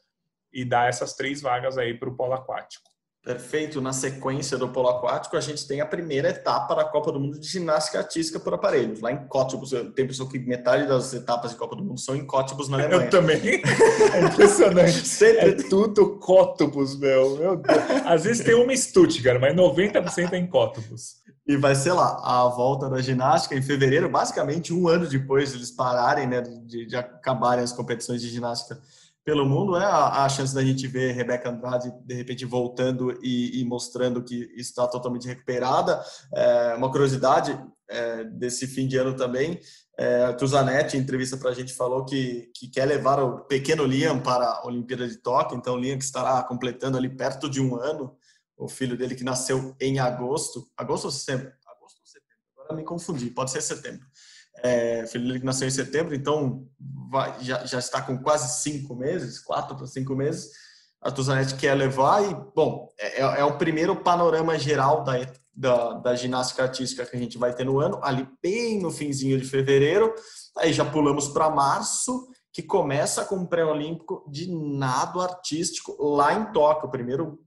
e 0.53 0.64
dá 0.64 0.88
essas 0.88 1.14
três 1.14 1.41
vagas 1.41 1.78
aí 1.78 1.93
para 1.93 2.10
o 2.10 2.16
polo 2.16 2.34
aquático. 2.34 2.88
Perfeito. 3.24 3.82
Na 3.82 3.91
sequência 3.91 4.57
do 4.57 4.70
polo 4.70 4.89
aquático, 4.89 5.36
a 5.36 5.41
gente 5.41 5.67
tem 5.67 5.82
a 5.82 5.86
primeira 5.86 6.30
etapa 6.30 6.74
da 6.74 6.86
Copa 6.86 7.11
do 7.11 7.20
Mundo 7.20 7.38
de 7.38 7.47
ginástica 7.47 7.99
artística 7.99 8.39
por 8.39 8.53
aparelhos, 8.53 9.01
lá 9.01 9.11
em 9.11 9.28
Cottbus. 9.28 9.72
Tem 9.93 10.07
pessoa 10.07 10.30
que 10.30 10.39
metade 10.39 10.88
das 10.88 11.13
etapas 11.13 11.51
de 11.51 11.57
Copa 11.57 11.76
do 11.76 11.84
Mundo 11.84 11.99
são 11.99 12.15
em 12.15 12.26
Cottbus, 12.26 12.70
na 12.70 12.78
Alemanha. 12.78 13.05
Eu 13.05 13.09
também. 13.09 13.39
É 14.13 14.22
impressionante. 14.26 15.07
Sempre 15.07 15.49
é 15.49 15.53
tudo 15.70 16.17
Cottbus, 16.17 16.97
meu. 16.97 17.38
meu 17.38 17.57
Deus. 17.57 17.78
Às 18.05 18.24
vezes 18.24 18.43
tem 18.43 18.55
uma 18.55 18.76
Stuttgart, 18.76 19.39
mas 19.39 19.55
90% 19.55 20.34
é 20.34 20.38
em 20.38 20.47
Cottbus. 20.47 21.17
E 21.45 21.57
vai 21.57 21.76
ser 21.76 21.93
lá 21.93 22.22
a 22.24 22.47
volta 22.47 22.89
da 22.89 23.01
ginástica 23.01 23.55
em 23.55 23.61
fevereiro, 23.61 24.09
basicamente 24.09 24.74
um 24.74 24.88
ano 24.88 25.07
depois 25.07 25.51
de 25.51 25.57
eles 25.57 25.72
pararem, 25.72 26.28
né, 26.28 26.41
de, 26.41 26.86
de 26.86 26.95
acabarem 26.95 27.63
as 27.63 27.74
competições 27.74 28.22
de 28.22 28.30
ginástica 28.30 28.80
pelo 29.26 29.45
mundo, 29.45 29.76
é 29.76 29.86
a, 29.86 30.24
a, 30.24 30.30
chance 30.30 30.53
da 30.55 30.63
gente 30.63 30.88
ver 30.88 31.13
Rebeca 31.13 31.49
Andrade 31.49 31.91
de 32.03 32.13
repente 32.13 32.45
voltando 32.45 33.17
e, 33.22 33.61
e 33.61 33.65
mostrando 33.65 34.24
que 34.24 34.51
está 34.55 34.88
totalmente 34.88 35.28
recuperada. 35.28 36.03
É, 36.34 36.76
uma 36.76 36.89
curiosidade 36.89 37.59
é, 37.89 38.24
desse 38.24 38.67
fim 38.67 38.88
de 38.88 38.97
ano 38.97 39.15
também, 39.15 39.59
é, 39.97 40.32
Tuzanetti, 40.34 40.95
em 40.95 41.01
entrevista 41.01 41.36
para 41.36 41.49
a 41.49 41.53
gente, 41.53 41.74
falou 41.74 42.05
que, 42.05 42.49
que 42.55 42.70
quer 42.70 42.86
levar 42.86 43.22
o 43.22 43.41
pequeno 43.45 43.84
Liam 43.84 44.20
para 44.22 44.45
a 44.45 44.65
Olimpíada 44.65 45.07
de 45.07 45.17
Tóquio, 45.17 45.57
então 45.57 45.78
Liam 45.78 45.97
que 45.97 46.05
estará 46.05 46.41
completando 46.43 46.97
ali 46.97 47.09
perto 47.09 47.49
de 47.49 47.59
um 47.59 47.76
ano, 47.76 48.15
o 48.57 48.67
filho 48.70 48.97
dele 48.97 49.15
que 49.15 49.24
nasceu 49.24 49.76
em 49.80 49.99
agosto, 49.99 50.67
agosto 50.78 51.05
ou 51.05 51.11
setembro? 51.11 51.51
Agosto 51.65 51.99
ou 51.99 52.05
setembro? 52.05 52.38
Agora 52.57 52.76
me 52.76 52.84
confundi, 52.84 53.30
pode 53.30 53.51
ser 53.51 53.61
setembro. 53.61 54.05
É, 54.61 55.05
filho 55.07 55.26
dele 55.26 55.39
que 55.39 55.45
nasceu 55.45 55.67
em 55.67 55.72
setembro, 55.72 56.15
então 56.15 56.67
vai, 57.10 57.43
já, 57.43 57.66
já 57.66 57.80
está 57.80 58.01
com 58.01 58.18
quase 58.22 58.62
cinco 58.62 58.95
meses, 58.95 59.39
quatro 59.39 59.76
para 59.76 59.88
cinco 59.88 60.16
meses. 60.16 60.49
A 61.01 61.10
Tuzanete 61.10 61.55
quer 61.55 61.74
levar 61.76 62.24
e, 62.24 62.36
bom, 62.55 62.89
é, 62.99 63.22
é, 63.22 63.39
é 63.39 63.43
o 63.43 63.57
primeiro 63.57 63.95
panorama 63.95 64.60
geral 64.60 65.03
da, 65.03 65.14
da, 65.53 65.93
da, 65.93 66.16
ginástica 66.16 66.64
artística 66.64 67.05
que 67.05 67.16
a 67.16 67.20
gente 67.20 67.38
vai 67.38 67.53
ter 67.53 67.64
no 67.64 67.80
ano, 67.80 67.99
ali 68.03 68.28
bem 68.41 68.82
no 68.82 68.91
finzinho 68.91 69.39
de 69.39 69.45
fevereiro. 69.45 70.14
Aí 70.57 70.74
já 70.74 70.84
pulamos 70.84 71.30
para 71.30 71.49
março, 71.49 72.28
que 72.51 72.62
começa 72.62 73.24
com 73.24 73.38
o 73.38 73.47
pré-olímpico 73.47 74.30
de 74.30 74.51
nado 74.51 75.22
artístico 75.22 75.95
lá 76.03 76.34
em 76.34 76.51
Tóquio, 76.51 76.88
o 76.88 76.91
primeiro 76.91 77.39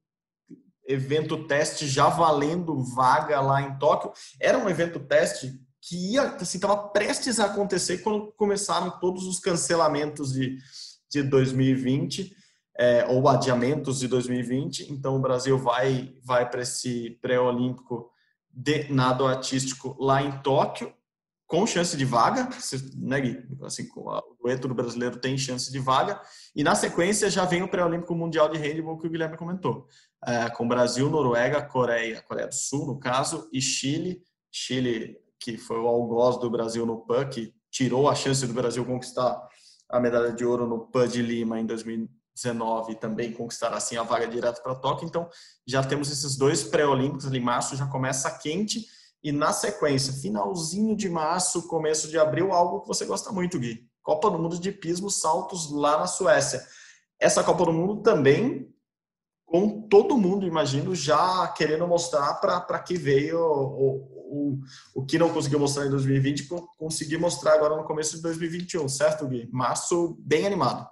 evento 0.87 1.47
teste 1.47 1.87
já 1.87 2.09
valendo 2.09 2.83
vaga 2.95 3.41
lá 3.41 3.63
em 3.63 3.79
Tóquio. 3.79 4.13
Era 4.41 4.59
um 4.59 4.69
evento 4.69 4.99
teste 5.01 5.61
que 5.83 6.13
ia, 6.13 6.23
assim, 6.37 6.59
estava 6.59 6.89
prestes 6.89 7.41
a 7.41 7.47
acontecer 7.47 7.99
quando 7.99 8.33
começaram 8.33 9.01
todos 9.01 9.27
os 9.27 9.41
cancelamentos 9.41 10.33
de, 10.33 10.57
de 11.11 11.23
2020 11.25 12.33
é, 12.79 13.05
ou 13.07 13.29
adiamentos 13.29 13.99
de 13.99 14.07
2020. 14.07 14.93
Então 14.93 15.17
o 15.17 15.21
Brasil 15.21 15.59
vai 15.59 16.15
vai 16.25 16.49
para 16.49 16.63
esse 16.63 17.19
pré-olímpico 17.21 18.09
de 18.49 18.93
nado 18.93 19.27
artístico 19.27 19.97
lá 19.99 20.23
em 20.23 20.31
Tóquio 20.43 20.95
com 21.53 21.67
chance 21.67 21.95
de 21.99 22.05
vaga, 22.07 22.49
né, 22.97 23.21
Gui? 23.21 23.47
Assim, 23.63 23.87
o 23.95 24.37
dueto 24.43 24.67
do 24.67 24.75
brasileiro 24.75 25.19
tem 25.19 25.37
chance 25.37 25.71
de 25.71 25.79
vaga. 25.79 26.19
E 26.57 26.65
na 26.65 26.75
sequência 26.75 27.29
já 27.29 27.45
vem 27.45 27.63
o 27.63 27.69
pré-olímpico 27.69 28.15
mundial 28.15 28.49
de 28.49 28.57
handball 28.57 28.99
que 28.99 29.07
o 29.07 29.11
Guilherme 29.11 29.37
comentou 29.37 29.87
é, 30.27 30.49
com 30.49 30.67
Brasil, 30.67 31.11
Noruega, 31.11 31.61
Coreia, 31.61 32.23
Coreia 32.23 32.49
do 32.49 32.55
Sul, 32.55 32.87
no 32.87 32.99
caso, 32.99 33.51
e 33.53 33.61
Chile. 33.61 34.23
Chile, 34.51 35.19
que 35.43 35.59
foi 35.59 35.79
o 35.79 35.89
algoz 35.89 36.39
do 36.39 36.49
Brasil 36.49 36.87
no 36.87 36.99
PAN, 36.99 37.29
que 37.29 37.53
tirou 37.71 38.09
a 38.09 38.15
chance 38.15 38.47
do 38.47 38.55
Brasil 38.55 38.85
conquistar 38.85 39.41
a 39.89 39.99
medalha 39.99 40.33
de 40.33 40.45
ouro 40.45 40.67
no 40.67 40.87
PAN 40.87 41.09
de 41.09 41.21
Lima 41.21 41.59
em 41.59 41.67
2019 41.67 42.93
e 42.93 42.95
também 42.95 43.33
conquistar 43.33 43.75
assim 43.75 43.97
a 43.97 44.03
vaga 44.03 44.27
direto 44.29 44.63
para 44.63 44.75
Tóquio. 44.75 45.07
Então, 45.07 45.29
já 45.67 45.83
temos 45.83 46.11
esses 46.11 46.37
dois 46.37 46.63
pré-olímpicos 46.63 47.27
ali, 47.27 47.41
março 47.41 47.77
já 47.77 47.87
começa 47.87 48.31
quente 48.39 48.87
e 49.23 49.33
na 49.33 49.53
sequência, 49.53 50.13
finalzinho 50.13 50.97
de 50.97 51.09
março, 51.09 51.69
começo 51.69 52.09
de 52.09 52.19
abril, 52.19 52.53
algo 52.53 52.81
que 52.81 52.89
você 52.89 53.05
gosta 53.05 53.31
muito, 53.33 53.59
Gui. 53.59 53.89
Copa 54.03 54.31
do 54.31 54.39
Mundo 54.39 54.59
de 54.59 54.73
Pismo, 54.73 55.11
saltos 55.11 55.71
lá 55.71 55.99
na 55.99 56.07
Suécia. 56.07 56.63
Essa 57.21 57.45
Copa 57.45 57.67
do 57.67 57.73
Mundo 57.73 58.03
também 58.03 58.73
com 59.53 59.83
todo 59.83 60.17
mundo, 60.17 60.47
imagino, 60.47 60.95
já 60.95 61.47
querendo 61.49 61.87
mostrar 61.87 62.33
para 62.41 62.79
que 62.79 62.97
veio 62.97 63.39
o, 63.39 64.12
o, 64.33 64.59
o 64.95 65.05
que 65.05 65.19
não 65.19 65.33
conseguiu 65.33 65.59
mostrar 65.59 65.87
em 65.87 65.91
2020, 65.91 66.49
conseguir 66.79 67.19
mostrar 67.19 67.53
agora 67.53 67.77
no 67.77 67.85
começo 67.85 68.17
de 68.17 68.23
2021, 68.23 68.89
certo, 68.89 69.29
Gui? 69.29 69.49
Março 69.53 70.17
bem 70.21 70.47
animado. 70.47 70.89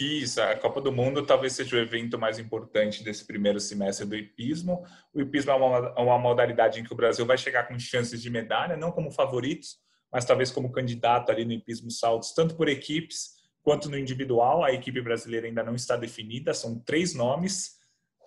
Isso, 0.00 0.40
a 0.40 0.56
Copa 0.56 0.80
do 0.80 0.92
Mundo 0.92 1.26
talvez 1.26 1.54
seja 1.54 1.76
o 1.76 1.78
evento 1.78 2.18
mais 2.18 2.38
importante 2.38 3.02
desse 3.02 3.26
primeiro 3.26 3.58
semestre 3.58 4.06
do 4.06 4.16
hipismo. 4.16 4.84
O 5.12 5.20
hipismo 5.20 5.50
é 5.50 5.54
uma, 5.54 6.00
uma 6.00 6.18
modalidade 6.18 6.80
em 6.80 6.84
que 6.84 6.92
o 6.92 6.96
Brasil 6.96 7.26
vai 7.26 7.36
chegar 7.36 7.66
com 7.66 7.78
chances 7.78 8.22
de 8.22 8.30
medalha, 8.30 8.76
não 8.76 8.92
como 8.92 9.10
favoritos, 9.10 9.76
mas 10.10 10.24
talvez 10.24 10.50
como 10.50 10.72
candidato 10.72 11.30
ali 11.30 11.44
no 11.44 11.52
hipismo 11.52 11.90
saltos, 11.90 12.32
tanto 12.32 12.54
por 12.54 12.68
equipes 12.68 13.32
quanto 13.62 13.90
no 13.90 13.98
individual. 13.98 14.64
A 14.64 14.72
equipe 14.72 15.00
brasileira 15.02 15.46
ainda 15.46 15.64
não 15.64 15.74
está 15.74 15.96
definida, 15.96 16.54
são 16.54 16.78
três 16.78 17.12
nomes. 17.12 17.77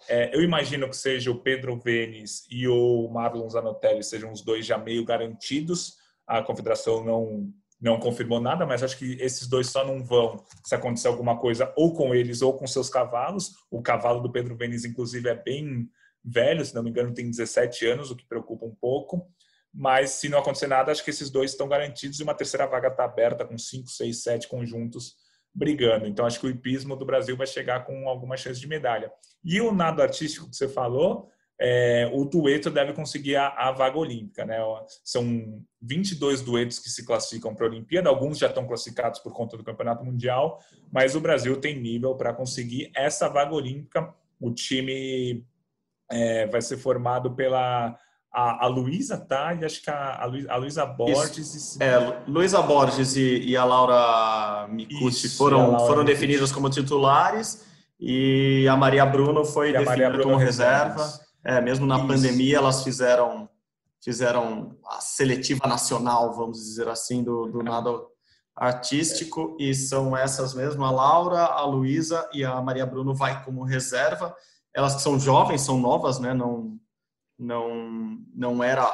É, 0.08 0.36
eu 0.36 0.42
imagino 0.42 0.90
que 0.90 0.96
seja 0.96 1.32
o 1.32 1.40
Pedro 1.40 1.80
Venes 1.80 2.46
e 2.50 2.68
o 2.68 3.08
Marlon 3.10 3.50
Zanotelli 3.50 4.04
sejam 4.04 4.32
os 4.32 4.42
dois 4.42 4.66
já 4.66 4.78
meio 4.78 5.06
garantidos. 5.06 5.98
A 6.28 6.42
confederação 6.42 7.04
não 7.04 7.54
não 7.82 8.00
confirmou 8.00 8.40
nada, 8.40 8.64
mas 8.64 8.84
acho 8.84 8.96
que 8.96 9.18
esses 9.20 9.48
dois 9.48 9.68
só 9.68 9.84
não 9.84 10.04
vão 10.04 10.46
se 10.64 10.76
acontecer 10.76 11.08
alguma 11.08 11.40
coisa 11.40 11.74
ou 11.76 11.96
com 11.96 12.14
eles 12.14 12.44
ou 12.44 12.54
com 12.54 12.68
seus 12.68 12.90
cavalos. 12.90 13.56
O 13.72 13.82
cavalo 13.82 14.22
do 14.22 14.32
Pedro 14.32 14.56
Venes, 14.56 14.86
inclusive, 14.86 15.28
é 15.28 15.34
bem 15.34 15.90
velho, 16.24 16.64
se 16.64 16.76
não 16.76 16.84
me 16.84 16.92
engano, 16.92 17.12
tem 17.12 17.28
17 17.28 17.88
anos, 17.88 18.12
o 18.12 18.16
que 18.16 18.28
preocupa 18.28 18.68
um 18.68 18.76
pouco. 18.76 19.28
Mas 19.74 20.12
se 20.12 20.30
não 20.30 20.38
acontecer 20.38 20.68
nada, 20.68 20.92
acho 20.92 21.04
que 21.04 21.10
esses 21.10 21.32
dois 21.32 21.52
estão 21.52 21.68
garantidos 21.68 22.20
e 22.20 22.24
uma 22.24 22.36
terceira 22.36 22.68
vaga 22.68 22.90
está 22.90 23.04
aberta 23.04 23.46
com 23.46 23.58
5, 23.58 23.90
6, 23.90 24.22
7 24.22 24.48
conjuntos 24.48 25.16
brigando. 25.54 26.08
Então, 26.08 26.26
acho 26.26 26.40
que 26.40 26.48
o 26.48 26.50
hipismo 26.50 26.96
do 26.96 27.06
Brasil 27.06 27.36
vai 27.36 27.48
chegar 27.48 27.86
com 27.86 28.08
alguma 28.08 28.38
chance 28.38 28.60
de 28.60 28.68
medalha. 28.68 29.12
E 29.44 29.60
o 29.60 29.72
nado 29.72 30.02
artístico 30.02 30.50
que 30.50 30.56
você 30.56 30.68
falou, 30.68 31.30
é, 31.60 32.10
o 32.12 32.26
dueto 32.26 32.72
deve 32.72 32.92
conseguir 32.94 33.36
a, 33.36 33.50
a, 33.50 33.72
vaga 33.72 33.98
olímpica. 33.98 34.44
Né? 34.44 34.58
São 35.04 35.64
22 35.80 36.42
duetos 36.42 36.80
que 36.80 36.90
se 36.90 37.06
classificam 37.06 37.54
para 37.54 37.68
a 37.68 37.70
Olimpíada, 37.70 38.10
alguns 38.10 38.40
já 38.40 38.48
estão 38.48 38.66
classificados 38.66 39.20
por 39.20 39.32
conta 39.32 39.56
do 39.56 39.64
Campeonato 39.64 40.04
Mundial, 40.04 40.60
mas 40.92 41.16
o 41.16 41.22
Brasil 41.22 41.56
tem 41.58 41.80
nível 41.80 42.16
para 42.16 42.34
conseguir 42.34 42.92
essa 42.96 43.30
vaga 43.30 43.54
olímpica. 43.54 44.12
O 44.40 44.52
time 44.52 45.46
é, 46.10 46.48
vai 46.48 46.64
ser 46.64 46.78
formado 46.78 47.36
pela 47.36 47.96
a, 48.34 48.66
a 48.66 48.68
Luísa 48.68 49.18
tá, 49.18 49.54
e 49.54 49.66
acho 49.66 49.82
que 49.82 49.90
a, 49.90 50.24
a 50.50 50.56
Luísa 50.56 50.86
Borges. 50.86 51.76
E... 51.76 51.84
É, 51.84 52.24
Luísa 52.28 52.62
Borges 52.62 53.16
e, 53.18 53.40
e, 53.40 53.58
a 53.58 53.66
Laura 53.66 54.68
Micucci 54.70 55.30
foram, 55.30 55.72
Laura 55.72 55.86
foram 55.86 56.06
definidas 56.06 56.52
como 56.52 56.70
titulares 56.70 57.66
e 58.00 58.66
a 58.70 58.78
Maria 58.78 59.06
Bruno 59.06 59.44
foi 59.44 59.74
definida 59.74 60.24
como 60.24 60.38
reserva. 60.38 61.12
É, 61.44 61.60
mesmo 61.60 61.86
na 61.86 61.98
Isso. 61.98 62.08
pandemia, 62.08 62.58
elas 62.58 62.84
fizeram 62.84 63.50
fizeram 64.04 64.76
a 64.88 65.00
seletiva 65.00 65.68
nacional, 65.68 66.34
vamos 66.34 66.58
dizer 66.58 66.88
assim, 66.88 67.24
do, 67.24 67.46
do 67.48 67.62
nado 67.62 68.08
artístico 68.56 69.56
e 69.60 69.76
são 69.76 70.18
essas 70.18 70.56
mesmo, 70.56 70.84
a 70.84 70.92
Laura, 70.92 71.46
a 71.46 71.64
Luísa 71.66 72.28
e 72.34 72.44
a 72.44 72.60
Maria 72.62 72.86
Bruno 72.86 73.14
vai 73.14 73.44
como 73.44 73.64
reserva. 73.64 74.36
Elas 74.74 74.96
que 74.96 75.02
são 75.02 75.20
jovens, 75.20 75.62
são 75.62 75.78
novas, 75.78 76.20
né? 76.20 76.34
Não 76.34 76.80
não 77.42 78.20
não 78.34 78.64
era 78.64 78.88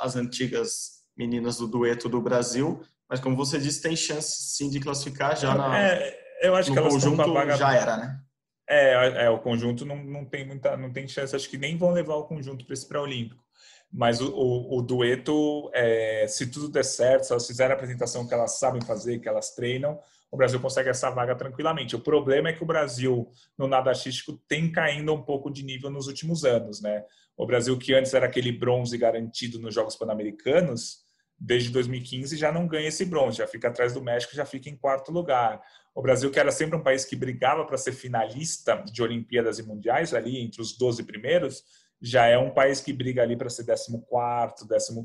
as 0.00 0.16
antigas 0.16 0.98
meninas 1.16 1.58
do 1.58 1.66
dueto 1.66 2.08
do 2.08 2.20
Brasil, 2.20 2.80
mas 3.08 3.20
como 3.20 3.36
você 3.36 3.58
disse, 3.58 3.80
tem 3.80 3.96
chance 3.96 4.56
sim 4.56 4.68
de 4.68 4.80
classificar 4.80 5.36
já 5.36 5.54
na 5.54 5.78
é, 5.78 6.18
eu 6.42 6.54
acho 6.54 6.72
que 6.72 6.78
elas 6.78 6.92
conjunto 6.92 7.32
vaga... 7.32 7.56
já 7.56 7.74
era, 7.74 7.96
né? 7.96 8.20
É, 8.68 9.24
é, 9.24 9.30
o 9.30 9.38
conjunto 9.38 9.86
não, 9.86 9.96
não 9.96 10.24
tem 10.26 10.46
muita, 10.46 10.76
não 10.76 10.92
tem 10.92 11.08
chance. 11.08 11.34
Acho 11.34 11.48
que 11.48 11.56
nem 11.56 11.76
vão 11.78 11.90
levar 11.90 12.16
o 12.16 12.24
conjunto 12.24 12.66
para 12.66 12.74
esse 12.74 12.86
pré-olímpico. 12.86 13.42
Mas 13.90 14.20
o, 14.20 14.30
o, 14.30 14.78
o 14.78 14.82
dueto, 14.82 15.70
é, 15.72 16.26
se 16.28 16.46
tudo 16.46 16.68
der 16.68 16.84
certo, 16.84 17.24
se 17.24 17.32
elas 17.32 17.46
fizerem 17.46 17.72
a 17.72 17.74
apresentação 17.74 18.28
que 18.28 18.34
elas 18.34 18.58
sabem 18.58 18.82
fazer, 18.82 19.20
que 19.20 19.28
elas 19.28 19.54
treinam, 19.54 19.98
o 20.30 20.36
Brasil 20.36 20.60
consegue 20.60 20.90
essa 20.90 21.08
vaga 21.08 21.34
tranquilamente. 21.34 21.96
O 21.96 22.00
problema 22.00 22.50
é 22.50 22.52
que 22.52 22.62
o 22.62 22.66
Brasil, 22.66 23.30
no 23.56 23.66
nado 23.66 23.88
artístico, 23.88 24.38
tem 24.46 24.70
caindo 24.70 25.14
um 25.14 25.22
pouco 25.22 25.50
de 25.50 25.64
nível 25.64 25.88
nos 25.88 26.06
últimos 26.06 26.44
anos, 26.44 26.82
né? 26.82 27.02
O 27.38 27.46
Brasil, 27.46 27.78
que 27.78 27.94
antes 27.94 28.12
era 28.12 28.26
aquele 28.26 28.50
bronze 28.50 28.98
garantido 28.98 29.60
nos 29.60 29.72
Jogos 29.72 29.94
Pan-Americanos, 29.94 31.04
desde 31.38 31.70
2015 31.70 32.36
já 32.36 32.50
não 32.50 32.66
ganha 32.66 32.88
esse 32.88 33.04
bronze, 33.04 33.38
já 33.38 33.46
fica 33.46 33.68
atrás 33.68 33.94
do 33.94 34.02
México, 34.02 34.34
já 34.34 34.44
fica 34.44 34.68
em 34.68 34.76
quarto 34.76 35.12
lugar. 35.12 35.62
O 35.94 36.02
Brasil, 36.02 36.32
que 36.32 36.40
era 36.40 36.50
sempre 36.50 36.76
um 36.76 36.82
país 36.82 37.04
que 37.04 37.14
brigava 37.14 37.64
para 37.64 37.76
ser 37.76 37.92
finalista 37.92 38.82
de 38.92 39.00
Olimpíadas 39.00 39.60
e 39.60 39.62
Mundiais, 39.62 40.12
ali 40.12 40.40
entre 40.40 40.60
os 40.60 40.76
12 40.76 41.04
primeiros, 41.04 41.62
já 42.02 42.26
é 42.26 42.36
um 42.36 42.50
país 42.50 42.80
que 42.80 42.92
briga 42.92 43.22
ali 43.22 43.36
para 43.36 43.48
ser 43.48 43.64
14, 43.64 43.96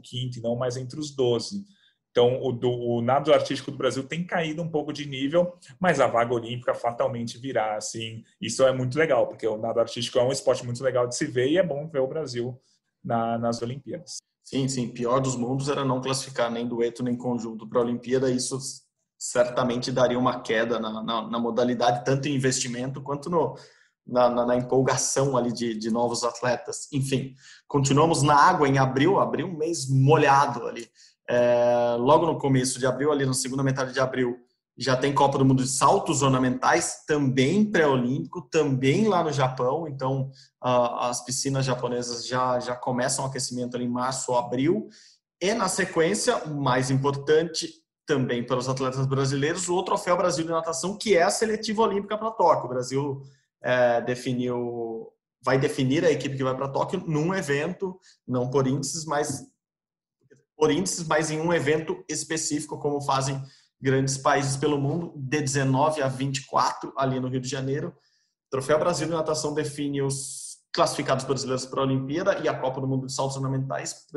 15, 0.02 0.42
não 0.42 0.56
mais 0.56 0.76
entre 0.76 1.00
os 1.00 1.16
12. 1.16 1.64
Então, 2.14 2.40
o, 2.44 2.52
do, 2.52 2.70
o 2.70 3.02
nado 3.02 3.34
artístico 3.34 3.72
do 3.72 3.78
Brasil 3.78 4.04
tem 4.04 4.24
caído 4.24 4.62
um 4.62 4.70
pouco 4.70 4.94
de 4.94 5.04
nível, 5.08 5.58
mas 5.80 6.00
a 6.00 6.06
vaga 6.06 6.32
olímpica 6.32 6.72
fatalmente 6.76 7.40
virá, 7.40 7.76
assim. 7.76 8.24
Isso 8.40 8.64
é 8.64 8.72
muito 8.72 9.00
legal, 9.00 9.26
porque 9.26 9.48
o 9.48 9.58
nado 9.58 9.80
artístico 9.80 10.20
é 10.20 10.24
um 10.24 10.32
esporte 10.32 10.64
muito 10.64 10.84
legal 10.84 11.08
de 11.08 11.16
se 11.16 11.26
ver 11.26 11.50
e 11.50 11.58
é 11.58 11.64
bom 11.64 11.88
ver 11.88 12.02
o 12.02 12.08
Brasil 12.08 12.56
na, 13.04 13.40
nas 13.40 13.64
Olimpíadas. 13.64 14.18
Sim, 14.44 14.68
sim. 14.68 14.90
Pior 14.90 15.20
dos 15.22 15.36
mundos 15.36 15.70
era 15.70 15.84
não 15.84 16.02
classificar 16.02 16.52
nem 16.52 16.68
dueto 16.68 17.02
nem 17.02 17.18
conjunto 17.18 17.68
para 17.68 17.80
a 17.80 17.84
Olimpíada. 17.84 18.30
Isso 18.30 18.60
certamente 19.18 19.92
daria 19.92 20.20
uma 20.20 20.40
queda 20.42 20.78
na, 20.78 21.02
na, 21.02 21.28
na 21.28 21.40
modalidade, 21.40 22.06
tanto 22.06 22.28
em 22.28 22.36
investimento 22.36 23.02
quanto 23.02 23.28
no, 23.28 23.58
na, 24.06 24.30
na, 24.30 24.46
na, 24.46 24.56
empolgação 24.56 25.36
ali 25.36 25.52
de, 25.52 25.74
de 25.74 25.90
novos 25.90 26.24
atletas. 26.24 26.88
Enfim, 26.92 27.34
continuamos 27.68 28.22
na 28.22 28.36
água 28.36 28.68
em 28.68 28.78
abril, 28.78 29.20
abril 29.20 29.48
um 29.48 29.58
mês 29.58 29.90
molhado 29.90 30.68
ali. 30.68 30.88
É, 31.28 31.96
logo 31.98 32.26
no 32.26 32.38
começo 32.38 32.80
de 32.80 32.86
abril, 32.86 33.12
ali 33.12 33.26
na 33.26 33.34
segunda 33.34 33.64
metade 33.64 33.94
de 33.94 34.00
abril, 34.00 34.38
já 34.78 34.96
tem 34.96 35.14
Copa 35.14 35.38
do 35.38 35.46
Mundo 35.46 35.64
de 35.64 35.70
saltos 35.70 36.22
ornamentais, 36.22 37.06
também 37.06 37.64
pré-olímpico, 37.64 38.42
também 38.50 39.08
lá 39.08 39.24
no 39.24 39.32
Japão. 39.32 39.88
Então, 39.88 40.32
as 40.62 41.24
piscinas 41.24 41.66
japonesas 41.66 42.26
já, 42.26 42.60
já 42.60 42.76
começam 42.76 43.24
o 43.24 43.28
aquecimento 43.28 43.76
ali 43.76 43.86
em 43.86 43.90
março 43.90 44.32
ou 44.32 44.38
abril. 44.38 44.88
E 45.40 45.54
na 45.54 45.68
sequência, 45.68 46.38
o 46.46 46.62
mais 46.62 46.90
importante 46.90 47.70
também 48.06 48.44
para 48.44 48.58
os 48.58 48.68
atletas 48.68 49.06
brasileiros, 49.06 49.70
o 49.70 49.84
Troféu 49.84 50.18
Brasil 50.18 50.44
de 50.44 50.52
Natação, 50.52 50.98
que 50.98 51.16
é 51.16 51.24
a 51.24 51.30
seletiva 51.30 51.84
olímpica 51.84 52.18
para 52.18 52.32
Tóquio. 52.32 52.66
O 52.66 52.70
Brasil 52.70 53.22
é, 53.62 54.02
definiu, 54.02 55.08
vai 55.42 55.58
definir 55.58 56.04
a 56.04 56.12
equipe 56.12 56.36
que 56.36 56.44
vai 56.44 56.56
para 56.56 56.68
Tóquio 56.68 57.04
num 57.06 57.34
evento, 57.34 57.98
não 58.28 58.50
por 58.50 58.68
índices, 58.68 59.06
mas 59.06 59.46
por 60.64 60.72
índices, 60.72 61.06
mas 61.06 61.30
em 61.30 61.42
um 61.42 61.52
evento 61.52 62.06
específico, 62.08 62.80
como 62.80 63.02
fazem 63.02 63.44
grandes 63.82 64.18
países 64.18 64.56
pelo 64.56 64.80
mundo, 64.80 65.12
de 65.14 65.42
19 65.42 66.02
a 66.02 66.08
24 66.08 66.94
ali 66.96 67.20
no 67.20 67.28
Rio 67.28 67.42
de 67.42 67.50
Janeiro. 67.50 67.90
O 67.90 68.50
Troféu 68.50 68.80
Brasil 68.80 69.06
de 69.06 69.12
Natação 69.12 69.54
define 69.54 70.02
os 70.02 70.60
classificados 70.74 71.26
brasileiros 71.26 71.66
para 71.66 71.82
a 71.82 71.84
Olimpíada 71.84 72.40
e 72.40 72.48
a 72.48 72.58
Copa 72.58 72.80
do 72.80 72.88
Mundo 72.88 73.08
de 73.08 73.14
Saltos 73.14 73.36
Ornamentais 73.36 74.08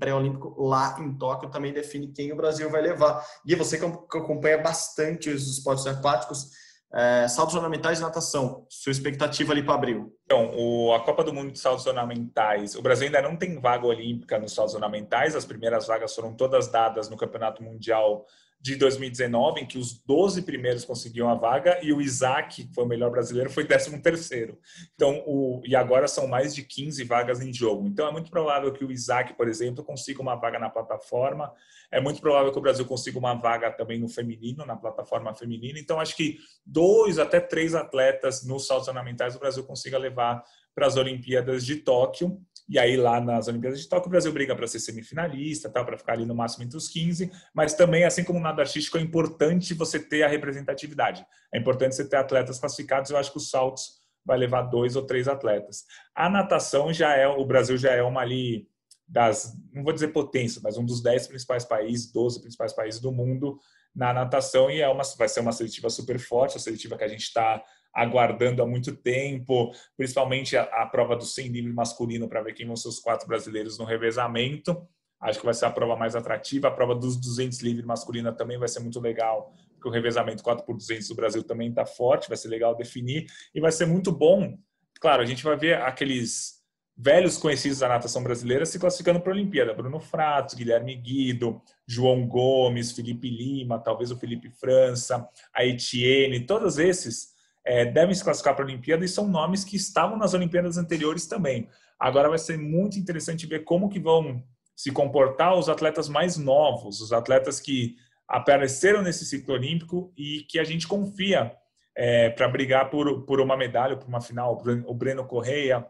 pré-olímpico 0.00 0.60
lá 0.60 0.96
em 0.98 1.16
Tóquio 1.16 1.48
também 1.48 1.72
define 1.72 2.08
quem 2.08 2.32
o 2.32 2.36
Brasil 2.36 2.68
vai 2.68 2.82
levar. 2.82 3.24
E 3.46 3.54
você 3.54 3.78
que 3.78 3.84
acompanha 3.84 4.58
bastante 4.58 5.30
os 5.30 5.46
esportes 5.46 5.86
aquáticos, 5.86 6.50
é, 6.92 7.28
saltos 7.28 7.54
ornamentais 7.54 8.00
e 8.00 8.02
natação, 8.02 8.66
sua 8.68 8.90
expectativa 8.90 9.52
ali 9.52 9.62
para 9.62 9.74
abril? 9.74 10.12
Então, 10.24 10.54
o, 10.56 10.94
a 10.94 11.00
Copa 11.00 11.22
do 11.22 11.34
Mundo 11.34 11.52
de 11.52 11.58
Saltos 11.58 11.86
Ornamentais, 11.86 12.74
o 12.74 12.82
Brasil 12.82 13.06
ainda 13.06 13.20
não 13.20 13.36
tem 13.36 13.60
vaga 13.60 13.86
olímpica 13.86 14.38
nos 14.38 14.54
saltos 14.54 14.74
ornamentais, 14.74 15.36
as 15.36 15.44
primeiras 15.44 15.86
vagas 15.86 16.14
foram 16.14 16.34
todas 16.34 16.68
dadas 16.68 17.10
no 17.10 17.16
Campeonato 17.16 17.62
Mundial 17.62 18.24
de 18.64 18.76
2019, 18.76 19.60
em 19.60 19.66
que 19.66 19.76
os 19.76 19.92
12 19.92 20.40
primeiros 20.40 20.86
conseguiam 20.86 21.28
a 21.28 21.34
vaga 21.34 21.78
e 21.82 21.92
o 21.92 22.00
Isaac, 22.00 22.64
que 22.64 22.74
foi 22.74 22.84
o 22.84 22.88
melhor 22.88 23.10
brasileiro, 23.10 23.50
foi 23.50 23.66
13 23.66 23.98
terceiro. 23.98 24.58
Então, 24.94 25.22
o, 25.26 25.60
e 25.66 25.76
agora 25.76 26.08
são 26.08 26.26
mais 26.26 26.54
de 26.54 26.62
15 26.62 27.04
vagas 27.04 27.42
em 27.42 27.52
jogo. 27.52 27.86
Então, 27.86 28.08
é 28.08 28.10
muito 28.10 28.30
provável 28.30 28.72
que 28.72 28.82
o 28.82 28.90
Isaac, 28.90 29.34
por 29.34 29.48
exemplo, 29.48 29.84
consiga 29.84 30.22
uma 30.22 30.34
vaga 30.34 30.58
na 30.58 30.70
plataforma. 30.70 31.52
É 31.92 32.00
muito 32.00 32.22
provável 32.22 32.50
que 32.50 32.58
o 32.58 32.62
Brasil 32.62 32.86
consiga 32.86 33.18
uma 33.18 33.34
vaga 33.34 33.70
também 33.70 34.00
no 34.00 34.08
feminino, 34.08 34.64
na 34.64 34.76
plataforma 34.76 35.34
feminina. 35.34 35.78
Então, 35.78 36.00
acho 36.00 36.16
que 36.16 36.38
dois 36.64 37.18
até 37.18 37.40
três 37.40 37.74
atletas 37.74 38.46
nos 38.46 38.66
saltos 38.66 38.88
ornamentais 38.88 39.36
o 39.36 39.40
Brasil 39.40 39.62
consiga 39.64 39.98
levar 39.98 40.42
para 40.74 40.86
as 40.86 40.96
Olimpíadas 40.96 41.66
de 41.66 41.76
Tóquio. 41.76 42.40
E 42.68 42.78
aí, 42.78 42.96
lá 42.96 43.20
nas 43.20 43.46
Olimpíadas 43.46 43.80
de 43.80 43.88
Tóquio, 43.88 44.08
o 44.08 44.10
Brasil 44.10 44.32
briga 44.32 44.56
para 44.56 44.66
ser 44.66 44.80
semifinalista, 44.80 45.68
tá, 45.68 45.84
para 45.84 45.98
ficar 45.98 46.14
ali 46.14 46.24
no 46.24 46.34
máximo 46.34 46.64
entre 46.64 46.76
os 46.76 46.88
15. 46.88 47.30
Mas 47.54 47.74
também, 47.74 48.04
assim 48.04 48.24
como 48.24 48.38
no 48.38 48.44
nado 48.44 48.60
artístico, 48.60 48.96
é 48.96 49.00
importante 49.00 49.74
você 49.74 49.98
ter 49.98 50.22
a 50.22 50.28
representatividade. 50.28 51.26
É 51.52 51.58
importante 51.58 51.94
você 51.94 52.08
ter 52.08 52.16
atletas 52.16 52.58
classificados. 52.58 53.10
Eu 53.10 53.18
acho 53.18 53.30
que 53.30 53.38
os 53.38 53.50
saltos 53.50 54.02
vai 54.24 54.38
levar 54.38 54.62
dois 54.62 54.96
ou 54.96 55.04
três 55.04 55.28
atletas. 55.28 55.84
A 56.14 56.30
natação 56.30 56.92
já 56.92 57.14
é, 57.14 57.28
o 57.28 57.44
Brasil 57.44 57.76
já 57.76 57.92
é 57.92 58.02
uma 58.02 58.22
ali 58.22 58.66
das, 59.06 59.54
não 59.70 59.84
vou 59.84 59.92
dizer 59.92 60.08
potência, 60.08 60.60
mas 60.64 60.78
um 60.78 60.84
dos 60.84 61.02
dez 61.02 61.26
principais 61.26 61.64
países, 61.64 62.10
12 62.10 62.40
principais 62.40 62.72
países 62.72 63.00
do 63.00 63.12
mundo 63.12 63.58
na 63.94 64.12
natação 64.12 64.70
e 64.70 64.80
é 64.80 64.88
uma, 64.88 65.02
vai 65.16 65.28
ser 65.28 65.40
uma 65.40 65.52
seletiva 65.52 65.90
super 65.90 66.18
forte, 66.18 66.56
a 66.56 66.60
seletiva 66.60 66.96
que 66.96 67.04
a 67.04 67.08
gente 67.08 67.22
está 67.22 67.62
aguardando 67.94 68.62
há 68.62 68.66
muito 68.66 68.94
tempo, 68.96 69.72
principalmente 69.96 70.56
a, 70.56 70.62
a 70.64 70.86
prova 70.86 71.14
do 71.14 71.24
100 71.24 71.48
livre 71.48 71.72
masculino 71.72 72.28
para 72.28 72.42
ver 72.42 72.54
quem 72.54 72.66
vão 72.66 72.76
ser 72.76 72.88
os 72.88 72.98
quatro 72.98 73.28
brasileiros 73.28 73.78
no 73.78 73.84
revezamento. 73.84 74.86
Acho 75.20 75.38
que 75.38 75.44
vai 75.44 75.54
ser 75.54 75.66
a 75.66 75.70
prova 75.70 75.96
mais 75.96 76.14
atrativa. 76.16 76.68
A 76.68 76.70
prova 76.70 76.94
dos 76.94 77.16
200 77.16 77.60
livre 77.62 77.86
masculina 77.86 78.32
também 78.32 78.58
vai 78.58 78.68
ser 78.68 78.80
muito 78.80 79.00
legal, 79.00 79.54
porque 79.74 79.88
o 79.88 79.90
revezamento 79.90 80.42
4 80.42 80.66
por 80.66 80.76
200 80.76 81.08
do 81.08 81.14
Brasil 81.14 81.42
também 81.42 81.70
está 81.70 81.86
forte, 81.86 82.28
vai 82.28 82.36
ser 82.36 82.48
legal 82.48 82.74
definir 82.74 83.26
e 83.54 83.60
vai 83.60 83.72
ser 83.72 83.86
muito 83.86 84.12
bom. 84.12 84.58
Claro, 85.00 85.22
a 85.22 85.26
gente 85.26 85.44
vai 85.44 85.56
ver 85.56 85.80
aqueles 85.80 86.62
velhos 86.96 87.36
conhecidos 87.36 87.80
da 87.80 87.88
natação 87.88 88.22
brasileira 88.22 88.64
se 88.64 88.78
classificando 88.78 89.20
para 89.20 89.32
a 89.32 89.34
Olimpíada. 89.34 89.74
Bruno 89.74 89.98
Fratos, 89.98 90.54
Guilherme 90.54 90.94
Guido, 90.94 91.60
João 91.86 92.26
Gomes, 92.26 92.92
Felipe 92.92 93.28
Lima, 93.28 93.78
talvez 93.78 94.10
o 94.10 94.16
Felipe 94.16 94.48
França, 94.50 95.28
a 95.52 95.64
Etienne, 95.64 96.46
todos 96.46 96.78
esses 96.78 97.33
é, 97.64 97.84
devem 97.84 98.14
se 98.14 98.22
classificar 98.22 98.54
para 98.54 98.64
a 98.64 98.66
Olimpíada 98.66 99.04
e 99.04 99.08
são 99.08 99.26
nomes 99.26 99.64
que 99.64 99.76
estavam 99.76 100.18
nas 100.18 100.34
Olimpíadas 100.34 100.76
anteriores 100.76 101.26
também. 101.26 101.68
Agora 101.98 102.28
vai 102.28 102.38
ser 102.38 102.58
muito 102.58 102.98
interessante 102.98 103.46
ver 103.46 103.64
como 103.64 103.88
que 103.88 103.98
vão 103.98 104.42
se 104.76 104.90
comportar 104.90 105.56
os 105.56 105.68
atletas 105.68 106.08
mais 106.08 106.36
novos, 106.36 107.00
os 107.00 107.12
atletas 107.12 107.60
que 107.60 107.96
apareceram 108.28 109.02
nesse 109.02 109.24
ciclo 109.24 109.54
olímpico 109.54 110.12
e 110.16 110.44
que 110.48 110.58
a 110.58 110.64
gente 110.64 110.86
confia 110.86 111.52
é, 111.96 112.30
para 112.30 112.48
brigar 112.48 112.90
por, 112.90 113.24
por 113.24 113.40
uma 113.40 113.56
medalha, 113.56 113.96
por 113.96 114.08
uma 114.08 114.20
final. 114.20 114.60
O 114.86 114.94
Breno 114.94 115.24
Correia, 115.26 115.86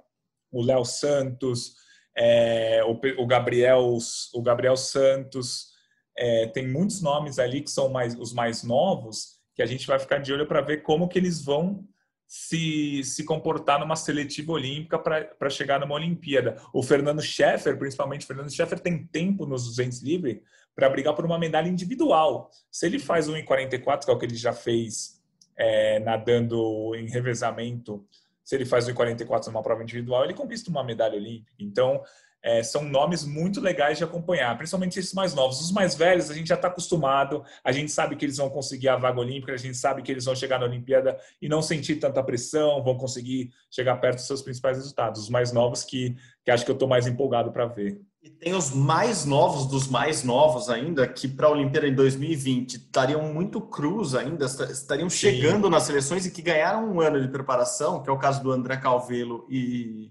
o 0.53 0.63
Léo 0.63 0.85
Santos, 0.85 1.75
é, 2.17 2.83
o, 2.85 3.01
o, 3.23 3.27
Gabriel, 3.27 3.97
o 4.35 4.43
Gabriel 4.43 4.77
Santos. 4.77 5.73
É, 6.17 6.47
tem 6.49 6.69
muitos 6.69 7.01
nomes 7.03 7.39
ali 7.39 7.63
que 7.63 7.71
são 7.71 7.89
mais, 7.89 8.15
os 8.15 8.33
mais 8.33 8.63
novos 8.63 9.35
que 9.55 9.63
a 9.63 9.67
gente 9.67 9.87
vai 9.87 9.99
ficar 9.99 10.19
de 10.19 10.33
olho 10.33 10.47
para 10.47 10.61
ver 10.61 10.83
como 10.83 11.09
que 11.09 11.19
eles 11.19 11.43
vão 11.43 11.87
se, 12.27 13.03
se 13.05 13.25
comportar 13.25 13.79
numa 13.79 13.97
seletiva 13.97 14.53
olímpica 14.53 14.99
para 14.99 15.51
chegar 15.51 15.79
numa 15.79 15.95
Olimpíada. 15.95 16.57
O 16.73 16.83
Fernando 16.83 17.23
Scheffer, 17.23 17.79
principalmente, 17.79 18.27
Fernando 18.27 18.51
Scheffer 18.51 18.81
tem 18.81 19.07
tempo 19.07 19.47
nos 19.47 19.65
200 19.67 20.03
livre 20.03 20.43
para 20.75 20.91
brigar 20.91 21.15
por 21.15 21.25
uma 21.25 21.39
medalha 21.39 21.69
individual. 21.69 22.51
Se 22.71 22.87
ele 22.87 22.99
faz 22.99 23.29
1,44, 23.29 24.05
que 24.05 24.11
é 24.11 24.15
o 24.15 24.19
que 24.19 24.27
ele 24.27 24.37
já 24.37 24.53
fez 24.53 25.23
é, 25.57 26.01
nadando 26.01 26.95
em 26.97 27.09
revezamento, 27.09 28.05
se 28.43 28.55
ele 28.57 28.67
faz 28.67 28.89
1,44 28.89 29.47
numa 29.47 29.63
prova 29.63 29.83
individual, 29.83 30.25
ele 30.25 30.35
conquista 30.35 30.71
uma 30.71 30.85
medalha 30.85 31.17
olímpica. 31.17 31.53
Então, 31.59 32.03
é, 32.45 32.63
são 32.63 32.85
nomes 32.85 33.25
muito 33.25 33.59
legais 33.59 33.97
de 33.97 34.05
acompanhar, 34.05 34.55
principalmente 34.59 34.99
esses 34.99 35.15
mais 35.15 35.33
novos. 35.33 35.63
Os 35.63 35.73
mais 35.73 35.95
velhos, 35.95 36.31
a 36.31 36.35
gente 36.35 36.49
já 36.49 36.57
está 36.57 36.69
acostumado, 36.69 37.43
a 37.65 37.73
gente 37.73 37.91
sabe 37.91 38.15
que 38.17 38.25
eles 38.27 38.37
vão 38.37 38.51
conseguir 38.51 38.91
a 38.91 38.97
vaga 38.97 39.19
olímpica, 39.19 39.55
a 39.55 39.57
gente 39.57 39.79
sabe 39.79 40.03
que 40.03 40.13
eles 40.13 40.27
vão 40.27 40.37
chegar 40.37 40.61
na 40.61 40.67
Olimpíada 40.67 41.19
e 41.41 41.49
não 41.49 41.63
sentir 41.63 41.97
tanta 41.97 42.23
pressão, 42.23 42.85
vão 42.85 42.99
conseguir 42.99 43.51
chegar 43.71 43.97
perto 43.97 44.17
dos 44.17 44.27
seus 44.27 44.43
principais 44.43 44.77
resultados. 44.77 45.23
Os 45.23 45.31
mais 45.31 45.53
novos 45.53 45.85
que, 45.85 46.15
que 46.45 46.51
acho 46.51 46.67
que 46.67 46.71
eu 46.71 46.75
estou 46.75 46.87
mais 46.87 47.07
empolgado 47.07 47.51
para 47.51 47.65
ver. 47.65 47.99
E 48.23 48.29
tem 48.29 48.55
os 48.55 48.71
mais 48.75 49.25
novos 49.25 49.67
dos 49.67 49.89
mais 49.89 50.23
novos 50.23 50.69
ainda, 50.69 51.09
que 51.09 51.27
para 51.27 51.47
a 51.47 51.51
Olimpíada 51.51 51.89
em 51.89 51.95
2020 51.95 52.75
estariam 52.75 53.23
muito 53.33 53.59
cruz 53.59 54.15
ainda, 54.15 54.45
estariam 54.45 55.09
chegando 55.09 55.65
Sim. 55.65 55.71
nas 55.71 55.85
seleções 55.85 56.27
e 56.27 56.31
que 56.31 56.43
ganharam 56.43 56.91
um 56.91 57.01
ano 57.01 57.23
de 57.23 57.29
preparação, 57.29 58.03
que 58.03 58.11
é 58.11 58.13
o 58.13 58.19
caso 58.19 58.43
do 58.43 58.53
André 58.53 58.77
Calvelo 58.77 59.47
e, 59.49 60.11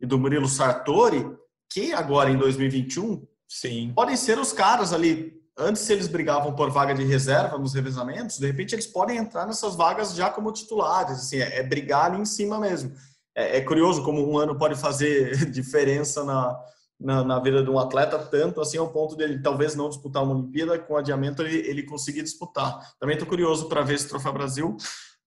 e 0.00 0.06
do 0.06 0.16
Murilo 0.16 0.48
Sartori, 0.48 1.24
que 1.72 1.92
agora 1.92 2.30
em 2.30 2.36
2021 2.36 3.26
Sim. 3.48 3.92
podem 3.94 4.16
ser 4.16 4.38
os 4.38 4.52
caras 4.52 4.92
ali 4.92 5.42
antes 5.56 5.82
se 5.82 5.92
eles 5.92 6.08
brigavam 6.08 6.54
por 6.54 6.70
vaga 6.70 6.94
de 6.94 7.04
reserva 7.04 7.58
nos 7.58 7.74
revezamentos, 7.74 8.38
de 8.38 8.46
repente 8.46 8.74
eles 8.74 8.86
podem 8.86 9.18
entrar 9.18 9.46
nessas 9.46 9.76
vagas 9.76 10.14
já 10.14 10.30
como 10.30 10.52
titulares, 10.52 11.18
assim, 11.18 11.38
é, 11.38 11.58
é 11.58 11.62
brigar 11.62 12.06
ali 12.06 12.20
em 12.20 12.24
cima 12.24 12.58
mesmo. 12.58 12.92
É, 13.34 13.58
é, 13.58 13.60
curioso 13.60 14.02
como 14.02 14.26
um 14.26 14.38
ano 14.38 14.56
pode 14.56 14.74
fazer 14.74 15.36
diferença 15.50 16.24
na, 16.24 16.58
na, 17.00 17.24
na, 17.24 17.40
vida 17.40 17.62
de 17.62 17.70
um 17.70 17.78
atleta, 17.78 18.18
tanto 18.18 18.60
assim 18.60 18.78
ao 18.78 18.90
ponto 18.90 19.16
dele 19.16 19.40
talvez 19.40 19.74
não 19.74 19.88
disputar 19.88 20.22
uma 20.22 20.34
Olimpíada, 20.34 20.78
com 20.78 20.96
adiamento 20.96 21.42
ele, 21.42 21.58
ele 21.68 21.82
conseguir 21.82 22.22
disputar. 22.22 22.94
Também 22.98 23.14
estou 23.14 23.28
curioso 23.28 23.68
para 23.68 23.82
ver 23.82 23.94
esse 23.94 24.08
Troféu 24.08 24.32
Brasil 24.32 24.76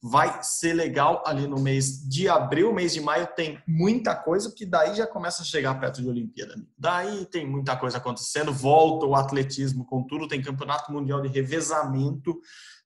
vai 0.07 0.43
ser 0.43 0.73
legal 0.73 1.23
ali 1.25 1.47
no 1.47 1.59
mês 1.59 2.07
de 2.07 2.29
abril, 2.29 2.71
mês 2.71 2.93
de 2.93 3.01
maio 3.01 3.27
tem 3.35 3.57
muita 3.67 4.15
coisa, 4.15 4.53
que 4.55 4.63
daí 4.63 4.93
já 4.93 5.07
começa 5.07 5.41
a 5.41 5.45
chegar 5.45 5.79
perto 5.79 5.99
de 5.99 6.07
Olimpíada. 6.07 6.53
Daí 6.77 7.25
tem 7.25 7.43
muita 7.43 7.75
coisa 7.75 7.97
acontecendo, 7.97 8.53
volta 8.53 9.07
o 9.07 9.15
atletismo 9.15 9.83
com 9.83 10.03
tudo, 10.03 10.27
tem 10.27 10.43
campeonato 10.43 10.93
mundial 10.93 11.23
de 11.23 11.27
revezamento, 11.27 12.39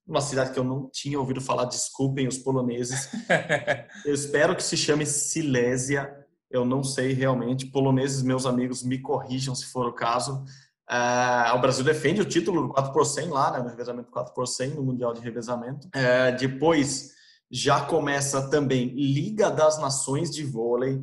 uma 0.07 0.21
cidade 0.21 0.53
que 0.53 0.59
eu 0.59 0.63
não 0.63 0.89
tinha 0.89 1.19
ouvido 1.19 1.41
falar, 1.41 1.65
desculpem 1.65 2.25
os 2.25 2.37
poloneses. 2.37 3.09
eu 4.05 4.13
espero 4.13 4.55
que 4.55 4.63
se 4.63 4.77
chame 4.77 5.05
Silésia, 5.05 6.09
eu 6.49 6.63
não 6.63 6.85
sei 6.85 7.11
realmente. 7.11 7.65
Poloneses, 7.65 8.23
meus 8.23 8.45
amigos, 8.45 8.81
me 8.81 8.97
corrijam 8.97 9.53
se 9.53 9.65
for 9.65 9.87
o 9.87 9.93
caso. 9.93 10.41
Uh, 10.89 11.55
o 11.55 11.59
Brasil 11.59 11.83
defende 11.83 12.21
o 12.21 12.25
título 12.25 12.69
4 12.69 12.91
por 12.91 13.05
100 13.05 13.29
lá, 13.29 13.51
né, 13.51 13.59
no 13.59 13.69
revezamento 13.69 14.09
4 14.09 14.33
por 14.33 14.47
100 14.47 14.71
no 14.71 14.83
Mundial 14.83 15.13
de 15.13 15.21
Revezamento. 15.21 15.87
Uh, 15.87 16.35
depois 16.37 17.11
já 17.51 17.81
começa 17.81 18.49
também 18.49 18.87
Liga 18.95 19.51
das 19.51 19.79
Nações 19.79 20.31
de 20.31 20.43
Vôlei, 20.43 20.99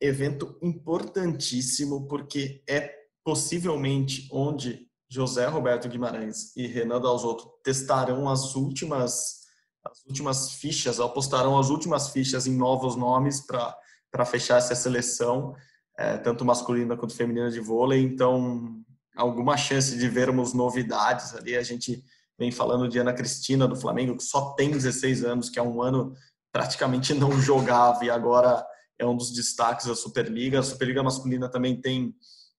evento 0.00 0.58
importantíssimo, 0.62 2.06
porque 2.06 2.62
é 2.68 2.94
possivelmente 3.24 4.28
onde 4.30 4.86
José 5.08 5.46
Roberto 5.46 5.88
Guimarães 5.88 6.54
e 6.56 6.66
Renan 6.66 7.00
Dalzotto 7.00 7.50
testarão 7.62 8.28
as 8.28 8.54
últimas 8.54 9.46
as 9.84 10.04
últimas 10.04 10.50
fichas, 10.50 10.98
apostarão 10.98 11.56
as 11.56 11.70
últimas 11.70 12.08
fichas 12.08 12.46
em 12.48 12.56
novos 12.56 12.96
nomes 12.96 13.40
para 13.40 14.24
fechar 14.24 14.58
essa 14.58 14.74
seleção, 14.74 15.54
é, 15.96 16.18
tanto 16.18 16.44
masculina 16.44 16.96
quanto 16.96 17.14
feminina 17.14 17.48
de 17.50 17.60
vôlei. 17.60 18.02
Então, 18.02 18.84
alguma 19.16 19.56
chance 19.56 19.96
de 19.96 20.08
vermos 20.08 20.52
novidades 20.52 21.34
ali. 21.34 21.56
A 21.56 21.62
gente 21.62 22.04
vem 22.38 22.52
falando 22.52 22.88
de 22.88 22.98
Ana 22.98 23.12
Cristina 23.12 23.66
do 23.66 23.74
Flamengo, 23.74 24.16
que 24.16 24.22
só 24.22 24.52
tem 24.52 24.70
16 24.70 25.24
anos, 25.24 25.48
que 25.48 25.58
é 25.58 25.62
um 25.62 25.80
ano 25.82 26.14
praticamente 26.52 27.14
não 27.14 27.32
jogava 27.40 28.04
e 28.04 28.10
agora 28.10 28.64
é 28.98 29.06
um 29.06 29.16
dos 29.16 29.32
destaques 29.32 29.86
da 29.86 29.94
Superliga. 29.94 30.60
A 30.60 30.62
Superliga 30.62 31.02
masculina 31.02 31.48
também 31.48 31.80
tem 31.80 32.14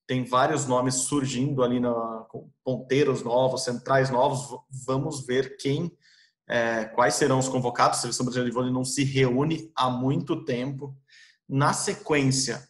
tem 0.07 0.23
vários 0.23 0.65
nomes 0.65 0.95
surgindo 0.95 1.61
ali 1.61 1.81
na 1.81 1.93
ponteiros 2.63 3.23
novos, 3.23 3.65
centrais 3.65 4.09
novos. 4.09 4.57
Vamos 4.85 5.25
ver 5.25 5.57
quem, 5.57 5.91
é, 6.47 6.85
quais 6.85 7.15
serão 7.15 7.39
os 7.39 7.49
convocados. 7.49 7.99
A 7.99 8.01
seleção 8.03 8.25
brasileira 8.25 8.49
de 8.49 8.55
vôlei 8.55 8.71
não 8.71 8.85
se 8.85 9.03
reúne 9.03 9.69
há 9.75 9.89
muito 9.89 10.45
tempo. 10.45 10.95
Na 11.47 11.73
sequência, 11.73 12.65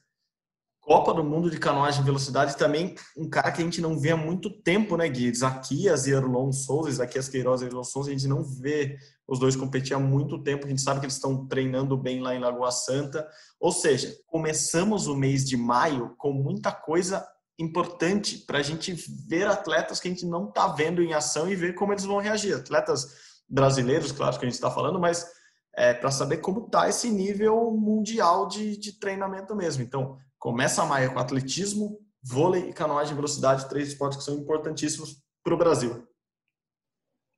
Copa 0.88 1.14
do 1.14 1.22
Mundo 1.22 1.52
de 1.52 1.60
canoagem 1.60 2.02
velocidade 2.02 2.56
também 2.56 2.96
um 3.18 3.30
cara 3.30 3.52
que 3.52 3.62
a 3.62 3.66
gente 3.66 3.82
não 3.82 4.00
vê 4.00 4.12
há 4.12 4.16
muito 4.16 4.50
tempo, 4.50 4.96
né, 4.96 5.10
Gui? 5.10 5.36
Zaquias 5.36 6.08
e 6.08 6.12
Erlon 6.12 6.50
Souza, 6.54 6.90
Zaquias 6.90 7.28
Queiroz 7.28 7.62
e 7.62 7.66
Erlon 7.66 7.84
Souza, 7.84 8.10
a 8.10 8.14
gente 8.14 8.26
não 8.26 8.42
vê 8.42 8.98
os 9.28 9.38
dois 9.38 9.54
competir 9.54 9.94
há 9.94 10.00
muito 10.00 10.42
tempo, 10.42 10.66
a 10.66 10.70
gente 10.70 10.82
sabe 10.82 11.02
que 11.02 11.06
eles 11.06 11.16
estão 11.16 11.46
treinando 11.46 11.98
bem 11.98 12.22
lá 12.22 12.34
em 12.34 12.40
Lagoa 12.40 12.72
Santa. 12.72 13.28
Ou 13.60 13.74
seja, 13.74 14.16
começamos 14.28 15.08
o 15.08 15.16
mês 15.18 15.44
de 15.44 15.58
maio 15.58 16.16
com 16.18 16.32
muita 16.32 16.72
coisa 16.72 17.28
importante 17.60 18.38
para 18.38 18.60
a 18.60 18.64
gente 18.64 18.94
ver 19.28 19.46
atletas 19.46 20.00
que 20.00 20.08
a 20.08 20.12
gente 20.12 20.26
não 20.26 20.48
está 20.48 20.70
vendo 20.70 21.04
em 21.04 21.14
ação 21.14 21.52
e 21.52 21.56
ver 21.56 21.76
como 21.76 21.92
eles 21.92 22.06
vão 22.06 22.20
reagir. 22.20 22.56
Atletas 22.56 23.10
brasileiros, 23.50 24.14
claro 24.14 24.40
que 24.40 24.46
a 24.46 24.48
gente 24.48 24.56
está 24.56 24.72
falando, 24.72 24.98
mas 24.98 25.28
é, 25.76 25.94
para 25.94 26.12
saber 26.12 26.38
como 26.38 26.66
está 26.66 26.88
esse 26.88 27.10
nível 27.10 27.72
mundial 27.72 28.48
de, 28.48 28.78
de 28.78 28.94
treinamento 28.98 29.54
mesmo. 29.54 29.84
Então, 29.84 30.18
Começa 30.40 30.84
a 30.84 30.86
maia 30.86 31.10
com 31.10 31.20
atletismo, 31.20 32.00
vôlei 32.24 32.70
e 32.70 32.74
canoagem 32.74 33.10
de 33.10 33.16
velocidade, 33.16 33.68
três 33.70 33.90
esportes 33.90 34.20
que 34.20 34.24
são 34.24 34.36
importantíssimos 34.36 35.22
para 35.44 35.54
o 35.54 35.58
Brasil. 35.58 36.08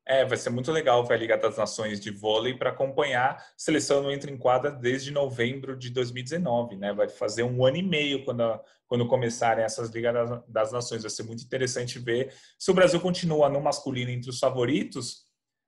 É, 0.10 0.26
vai 0.26 0.38
ser 0.38 0.50
muito 0.50 0.72
legal 0.72 1.06
ver 1.06 1.14
a 1.14 1.18
Liga 1.18 1.38
das 1.38 1.58
Nações 1.58 2.00
de 2.00 2.10
vôlei 2.10 2.58
para 2.58 2.72
acompanhar. 2.72 3.36
A 3.36 3.44
seleção 3.56 4.02
não 4.02 4.12
entra 4.12 4.32
em 4.32 4.38
quadra 4.38 4.72
desde 4.72 5.12
novembro 5.12 5.78
de 5.78 5.92
2019, 5.92 6.76
né? 6.78 6.92
Vai 6.92 7.08
fazer 7.08 7.44
um 7.44 7.64
ano 7.64 7.78
e 7.78 7.84
meio 7.84 8.26
quando, 8.26 8.60
quando 8.88 9.08
começarem 9.08 9.64
essas 9.64 9.92
Ligas 9.92 10.14
das, 10.14 10.44
das 10.48 10.72
Nações. 10.72 11.04
Vai 11.04 11.12
ser 11.12 11.22
muito 11.24 11.44
interessante 11.44 12.00
ver 12.00 12.34
se 12.58 12.72
o 12.72 12.74
Brasil 12.74 13.00
continua 13.00 13.50
no 13.50 13.62
masculino 13.62 14.10
entre 14.10 14.32
os 14.32 14.40
favoritos 14.40 15.26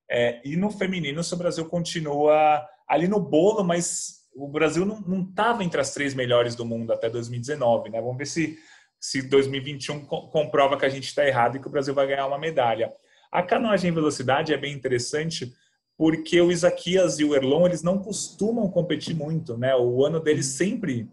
é, 0.09 0.41
e 0.43 0.57
no 0.57 0.71
feminino 0.71 1.23
se 1.23 1.33
o 1.35 1.37
Brasil 1.37 1.69
continua 1.69 2.67
ali 2.89 3.07
no 3.07 3.19
bolo, 3.19 3.63
mas 3.63 4.20
o 4.33 4.47
Brasil 4.47 4.85
não 4.85 5.21
estava 5.21 5.63
entre 5.63 5.79
as 5.79 5.93
três 5.93 6.13
melhores 6.13 6.55
do 6.55 6.65
mundo 6.65 6.91
até 6.93 7.09
2019, 7.09 7.89
né? 7.89 8.01
Vamos 8.01 8.17
ver 8.17 8.25
se, 8.25 8.57
se 8.99 9.21
2021 9.21 10.05
comprova 10.05 10.77
que 10.77 10.85
a 10.85 10.89
gente 10.89 11.05
está 11.05 11.25
errado 11.27 11.57
e 11.57 11.59
que 11.59 11.67
o 11.67 11.71
Brasil 11.71 11.93
vai 11.93 12.07
ganhar 12.07 12.27
uma 12.27 12.37
medalha. 12.37 12.93
A 13.31 13.43
canoagem 13.43 13.91
em 13.91 13.93
velocidade 13.93 14.53
é 14.53 14.57
bem 14.57 14.73
interessante 14.73 15.53
porque 15.97 16.41
o 16.41 16.51
Isaquias 16.51 17.19
e 17.19 17.23
o 17.23 17.35
Erlon 17.35 17.65
eles 17.67 17.83
não 17.83 17.99
costumam 17.99 18.69
competir 18.69 19.15
muito, 19.15 19.57
né? 19.57 19.75
O 19.75 20.05
ano 20.05 20.19
deles 20.19 20.47
sempre 20.47 21.07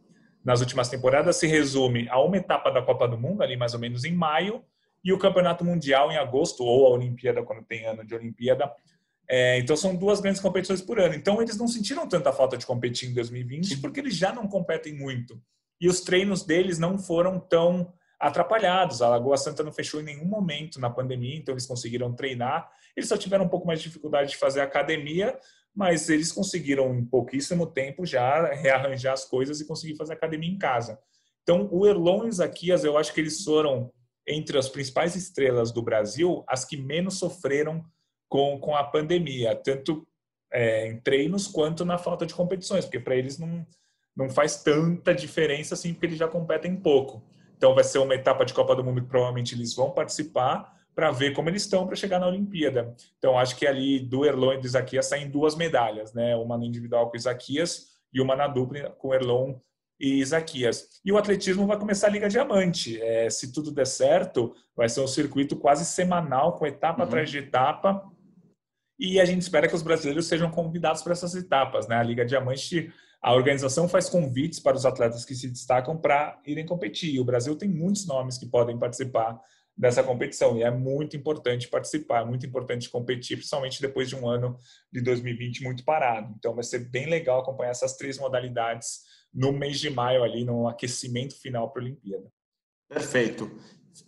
nas 0.44 0.60
últimas 0.60 0.88
temporadas 0.88 1.36
se 1.36 1.46
resume 1.46 2.08
a 2.08 2.20
uma 2.20 2.36
etapa 2.36 2.70
da 2.70 2.80
Copa 2.80 3.06
do 3.06 3.18
Mundo 3.18 3.42
ali 3.42 3.56
mais 3.56 3.74
ou 3.74 3.80
menos 3.80 4.04
em 4.04 4.12
maio 4.12 4.64
e 5.04 5.12
o 5.12 5.18
Campeonato 5.18 5.64
Mundial 5.64 6.10
em 6.10 6.16
agosto 6.16 6.64
ou 6.64 6.86
a 6.86 6.90
Olimpíada 6.90 7.42
quando 7.42 7.62
tem 7.64 7.84
ano 7.84 8.04
de 8.04 8.14
Olimpíada 8.14 8.72
é, 9.30 9.58
então 9.58 9.76
são 9.76 9.94
duas 9.94 10.20
grandes 10.20 10.40
competições 10.40 10.80
por 10.80 10.98
ano. 10.98 11.14
Então 11.14 11.42
eles 11.42 11.56
não 11.56 11.68
sentiram 11.68 12.08
tanta 12.08 12.32
falta 12.32 12.56
de 12.56 12.64
competir 12.64 13.10
em 13.10 13.14
2020 13.14 13.76
porque 13.78 14.00
eles 14.00 14.16
já 14.16 14.32
não 14.32 14.48
competem 14.48 14.94
muito. 14.94 15.40
E 15.80 15.86
os 15.86 16.00
treinos 16.00 16.42
deles 16.42 16.78
não 16.78 16.98
foram 16.98 17.38
tão 17.38 17.92
atrapalhados. 18.18 19.02
A 19.02 19.08
Lagoa 19.10 19.36
Santa 19.36 19.62
não 19.62 19.70
fechou 19.70 20.00
em 20.00 20.04
nenhum 20.04 20.24
momento 20.24 20.80
na 20.80 20.90
pandemia, 20.90 21.36
então 21.36 21.52
eles 21.52 21.66
conseguiram 21.66 22.12
treinar. 22.12 22.68
Eles 22.96 23.08
só 23.08 23.16
tiveram 23.16 23.44
um 23.44 23.48
pouco 23.48 23.66
mais 23.66 23.80
de 23.80 23.88
dificuldade 23.88 24.30
de 24.30 24.36
fazer 24.36 24.60
academia, 24.60 25.38
mas 25.74 26.08
eles 26.08 26.32
conseguiram 26.32 26.94
em 26.94 27.04
pouquíssimo 27.04 27.66
tempo 27.66 28.06
já 28.06 28.52
rearranjar 28.54 29.12
as 29.12 29.24
coisas 29.24 29.60
e 29.60 29.66
conseguir 29.66 29.96
fazer 29.96 30.14
academia 30.14 30.50
em 30.50 30.58
casa. 30.58 30.98
Então 31.42 31.68
o 31.70 31.86
Erlon 31.86 32.24
e 32.24 32.28
o 32.28 32.32
Zaquias, 32.32 32.82
eu 32.82 32.96
acho 32.96 33.12
que 33.12 33.20
eles 33.20 33.44
foram 33.44 33.92
entre 34.26 34.58
as 34.58 34.68
principais 34.68 35.14
estrelas 35.14 35.70
do 35.70 35.80
Brasil, 35.80 36.44
as 36.48 36.64
que 36.64 36.76
menos 36.76 37.18
sofreram 37.18 37.84
com, 38.28 38.58
com 38.58 38.76
a 38.76 38.84
pandemia, 38.84 39.54
tanto 39.56 40.06
é, 40.52 40.88
em 40.88 41.00
treinos 41.00 41.46
quanto 41.46 41.84
na 41.84 41.98
falta 41.98 42.26
de 42.26 42.34
competições, 42.34 42.84
porque 42.84 43.00
para 43.00 43.16
eles 43.16 43.38
não, 43.38 43.66
não 44.16 44.28
faz 44.28 44.62
tanta 44.62 45.14
diferença 45.14 45.74
assim, 45.74 45.92
porque 45.92 46.06
eles 46.06 46.18
já 46.18 46.28
competem 46.28 46.76
pouco. 46.76 47.22
Então 47.56 47.74
vai 47.74 47.84
ser 47.84 47.98
uma 47.98 48.14
etapa 48.14 48.44
de 48.44 48.54
Copa 48.54 48.74
do 48.74 48.84
Mundo 48.84 49.02
que 49.02 49.08
provavelmente 49.08 49.54
eles 49.54 49.74
vão 49.74 49.90
participar 49.90 50.76
para 50.94 51.10
ver 51.10 51.32
como 51.32 51.48
eles 51.48 51.62
estão 51.62 51.86
para 51.86 51.96
chegar 51.96 52.18
na 52.18 52.26
Olimpíada. 52.26 52.94
Então 53.18 53.38
acho 53.38 53.56
que 53.56 53.66
ali 53.66 54.00
do 54.00 54.24
Erlon 54.24 54.54
e 54.54 54.58
do 54.58 54.66
Isaquias 54.66 55.06
saem 55.06 55.30
duas 55.30 55.54
medalhas, 55.54 56.12
né? 56.12 56.34
Uma 56.36 56.58
no 56.58 56.64
individual 56.64 57.10
com 57.10 57.16
Isaquias 57.16 57.88
e 58.12 58.20
uma 58.20 58.34
na 58.34 58.48
dupla 58.48 58.90
com 58.90 59.14
Erlon 59.14 59.54
e 60.00 60.20
Isaquias. 60.20 61.00
E 61.04 61.12
o 61.12 61.18
atletismo 61.18 61.66
vai 61.66 61.78
começar 61.78 62.08
a 62.08 62.10
Liga 62.10 62.28
Diamante. 62.28 63.00
É, 63.00 63.28
se 63.30 63.52
tudo 63.52 63.72
der 63.72 63.86
certo, 63.86 64.54
vai 64.76 64.88
ser 64.88 65.00
um 65.00 65.06
circuito 65.06 65.56
quase 65.56 65.84
semanal, 65.84 66.56
com 66.56 66.66
etapa 66.66 67.02
uhum. 67.02 67.08
atrás 67.08 67.30
de 67.30 67.38
etapa, 67.38 68.04
e 68.98 69.20
a 69.20 69.24
gente 69.24 69.42
espera 69.42 69.68
que 69.68 69.74
os 69.74 69.82
brasileiros 69.82 70.26
sejam 70.26 70.50
convidados 70.50 71.02
para 71.02 71.12
essas 71.12 71.34
etapas. 71.34 71.86
Né? 71.86 71.96
A 71.96 72.02
Liga 72.02 72.24
Diamante, 72.24 72.92
a 73.22 73.32
organização 73.32 73.88
faz 73.88 74.08
convites 74.08 74.58
para 74.58 74.76
os 74.76 74.84
atletas 74.84 75.24
que 75.24 75.34
se 75.34 75.48
destacam 75.48 75.96
para 75.96 76.40
irem 76.44 76.66
competir. 76.66 77.20
O 77.20 77.24
Brasil 77.24 77.54
tem 77.54 77.68
muitos 77.68 78.06
nomes 78.06 78.36
que 78.36 78.46
podem 78.46 78.78
participar 78.78 79.40
dessa 79.76 80.02
competição 80.02 80.56
e 80.56 80.64
é 80.64 80.70
muito 80.72 81.16
importante 81.16 81.68
participar, 81.68 82.22
é 82.22 82.24
muito 82.24 82.44
importante 82.44 82.90
competir, 82.90 83.36
principalmente 83.36 83.80
depois 83.80 84.08
de 84.08 84.16
um 84.16 84.28
ano 84.28 84.58
de 84.92 85.00
2020 85.00 85.62
muito 85.62 85.84
parado. 85.84 86.34
Então 86.36 86.52
vai 86.52 86.64
ser 86.64 86.90
bem 86.90 87.06
legal 87.06 87.40
acompanhar 87.40 87.70
essas 87.70 87.96
três 87.96 88.18
modalidades 88.18 89.02
no 89.32 89.52
mês 89.52 89.78
de 89.78 89.88
maio 89.88 90.24
ali, 90.24 90.44
no 90.44 90.66
aquecimento 90.66 91.40
final 91.40 91.70
para 91.70 91.82
a 91.82 91.84
Olimpíada. 91.84 92.26
Perfeito. 92.88 93.48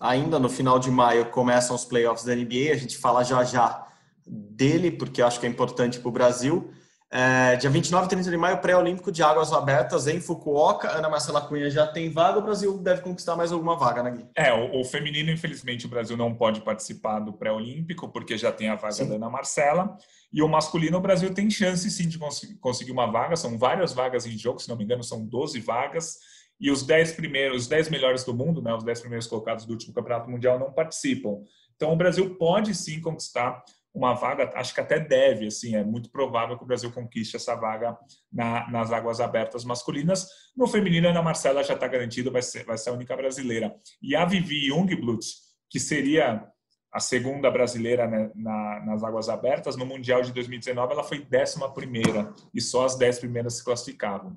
Ainda 0.00 0.40
no 0.40 0.48
final 0.48 0.80
de 0.80 0.90
maio 0.90 1.30
começam 1.30 1.76
os 1.76 1.84
playoffs 1.84 2.24
da 2.24 2.34
NBA, 2.34 2.72
a 2.72 2.76
gente 2.76 2.98
fala 2.98 3.22
já 3.22 3.44
já 3.44 3.89
dele, 4.26 4.90
porque 4.90 5.22
acho 5.22 5.40
que 5.40 5.46
é 5.46 5.48
importante 5.48 5.98
para 5.98 6.08
o 6.08 6.12
Brasil. 6.12 6.72
É, 7.12 7.56
dia 7.56 7.68
29 7.68 8.06
e 8.06 8.08
30 8.08 8.30
de 8.30 8.36
maio, 8.36 8.58
pré-olímpico 8.58 9.10
de 9.10 9.20
águas 9.20 9.52
abertas 9.52 10.06
em 10.06 10.20
Fukuoka. 10.20 10.88
Ana 10.88 11.08
Marcela 11.08 11.40
Cunha 11.40 11.68
já 11.68 11.84
tem 11.84 12.08
vaga, 12.08 12.38
o 12.38 12.42
Brasil 12.42 12.78
deve 12.78 13.02
conquistar 13.02 13.34
mais 13.34 13.50
alguma 13.50 13.76
vaga, 13.76 14.00
né, 14.00 14.12
Gui? 14.12 14.26
É, 14.36 14.52
o, 14.52 14.80
o 14.80 14.84
feminino, 14.84 15.28
infelizmente, 15.28 15.86
o 15.86 15.88
Brasil 15.88 16.16
não 16.16 16.32
pode 16.32 16.60
participar 16.60 17.18
do 17.18 17.32
pré-olímpico, 17.32 18.08
porque 18.08 18.38
já 18.38 18.52
tem 18.52 18.68
a 18.68 18.76
vaga 18.76 18.92
sim. 18.92 19.08
da 19.08 19.16
Ana 19.16 19.28
Marcela. 19.28 19.96
E 20.32 20.40
o 20.40 20.48
masculino, 20.48 20.98
o 20.98 21.00
Brasil 21.00 21.34
tem 21.34 21.50
chance 21.50 21.90
sim 21.90 22.06
de 22.06 22.16
conseguir 22.60 22.92
uma 22.92 23.10
vaga, 23.10 23.34
são 23.34 23.58
várias 23.58 23.92
vagas 23.92 24.24
em 24.24 24.38
jogo, 24.38 24.60
se 24.60 24.68
não 24.68 24.76
me 24.76 24.84
engano, 24.84 25.02
são 25.02 25.26
12 25.26 25.58
vagas. 25.58 26.18
E 26.60 26.70
os 26.70 26.84
10 26.84 27.12
primeiros, 27.12 27.62
os 27.62 27.68
10 27.68 27.88
melhores 27.88 28.22
do 28.22 28.32
mundo, 28.32 28.62
né, 28.62 28.72
os 28.72 28.84
10 28.84 29.00
primeiros 29.00 29.26
colocados 29.26 29.64
do 29.64 29.72
último 29.72 29.92
campeonato 29.92 30.30
mundial 30.30 30.60
não 30.60 30.70
participam. 30.70 31.38
Então 31.74 31.92
o 31.92 31.96
Brasil 31.96 32.36
pode 32.36 32.72
sim 32.74 33.00
conquistar 33.00 33.64
uma 33.94 34.14
vaga, 34.14 34.52
acho 34.54 34.72
que 34.72 34.80
até 34.80 35.00
deve, 35.00 35.48
assim, 35.48 35.74
é 35.74 35.82
muito 35.82 36.10
provável 36.10 36.56
que 36.56 36.62
o 36.62 36.66
Brasil 36.66 36.92
conquiste 36.92 37.36
essa 37.36 37.54
vaga 37.56 37.98
na, 38.32 38.70
nas 38.70 38.92
águas 38.92 39.20
abertas 39.20 39.64
masculinas. 39.64 40.28
No 40.56 40.68
feminino, 40.68 41.08
a 41.08 41.10
Ana 41.10 41.22
Marcela 41.22 41.64
já 41.64 41.74
está 41.74 41.88
garantido, 41.88 42.30
vai 42.30 42.42
ser, 42.42 42.64
vai 42.64 42.78
ser 42.78 42.90
a 42.90 42.92
única 42.92 43.16
brasileira. 43.16 43.74
E 44.00 44.14
a 44.14 44.24
Vivi 44.24 44.68
Jungblut, 44.68 45.26
que 45.68 45.80
seria 45.80 46.46
a 46.92 47.00
segunda 47.00 47.50
brasileira 47.50 48.06
né, 48.06 48.30
na, 48.34 48.84
nas 48.84 49.02
águas 49.02 49.28
abertas, 49.28 49.76
no 49.76 49.86
Mundial 49.86 50.22
de 50.22 50.32
2019 50.32 50.92
ela 50.92 51.04
foi 51.04 51.24
décima 51.24 51.72
primeira 51.72 52.32
e 52.52 52.60
só 52.60 52.84
as 52.84 52.96
dez 52.96 53.18
primeiras 53.18 53.54
se 53.54 53.64
classificavam. 53.64 54.36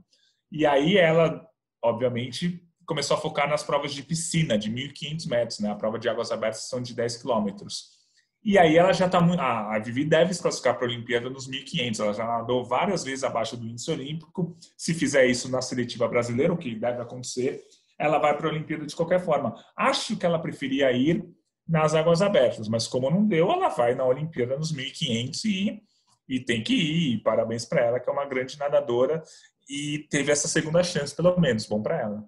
E 0.52 0.66
aí 0.66 0.98
ela, 0.98 1.48
obviamente, 1.84 2.64
começou 2.86 3.18
a 3.18 3.20
focar 3.20 3.50
nas 3.50 3.64
provas 3.64 3.94
de 3.94 4.04
piscina, 4.04 4.58
de 4.58 4.72
1.500 4.72 5.28
metros, 5.28 5.60
né? 5.60 5.72
A 5.72 5.76
prova 5.76 5.98
de 5.98 6.08
águas 6.08 6.32
abertas 6.32 6.68
são 6.68 6.82
de 6.82 6.94
10 6.94 7.18
quilômetros. 7.18 8.03
E 8.44 8.58
aí 8.58 8.78
ela 8.78 8.92
já 8.92 9.06
está 9.06 9.22
muito. 9.22 9.40
A 9.40 9.80
Vivi 9.80 10.04
deve 10.04 10.34
se 10.34 10.42
classificar 10.42 10.76
para 10.76 10.86
a 10.86 10.90
Olimpíada 10.90 11.30
nos 11.30 11.50
1.500. 11.50 12.00
Ela 12.00 12.14
já 12.14 12.26
nadou 12.26 12.66
várias 12.66 13.04
vezes 13.04 13.24
abaixo 13.24 13.56
do 13.56 13.66
índice 13.66 13.90
olímpico. 13.90 14.58
Se 14.78 14.94
fizer 14.94 15.26
isso 15.28 15.50
na 15.50 15.62
seletiva 15.62 16.08
brasileira, 16.08 16.52
o 16.52 16.58
que 16.58 16.76
deve 16.76 17.02
acontecer, 17.02 17.64
ela 17.98 18.20
vai 18.20 18.36
para 18.36 18.48
a 18.48 18.52
Olimpíada 18.52 18.86
de 18.86 18.96
qualquer 18.96 19.22
forma. 19.24 19.56
Acho 19.78 20.18
que 20.18 20.26
ela 20.26 20.40
preferia 20.40 20.92
ir 20.92 21.24
nas 21.66 21.96
águas 21.96 22.22
abertas, 22.22 22.68
mas 22.68 22.86
como 22.86 23.10
não 23.10 23.26
deu, 23.26 23.50
ela 23.50 23.70
vai 23.70 23.96
na 23.96 24.06
Olimpíada 24.06 24.58
nos 24.58 24.76
1.500 24.76 25.46
e, 25.46 25.82
e 26.28 26.40
tem 26.42 26.62
que 26.62 26.74
ir. 26.74 27.14
E 27.14 27.24
parabéns 27.24 27.64
para 27.64 27.82
ela, 27.82 28.00
que 28.00 28.10
é 28.10 28.14
uma 28.14 28.26
grande 28.26 28.60
nadadora 28.60 29.24
e 29.70 30.06
teve 30.10 30.34
essa 30.34 30.50
segunda 30.50 30.84
chance, 30.84 31.16
pelo 31.16 31.40
menos. 31.40 31.66
Bom 31.66 31.82
para 31.82 32.02
ela. 32.02 32.24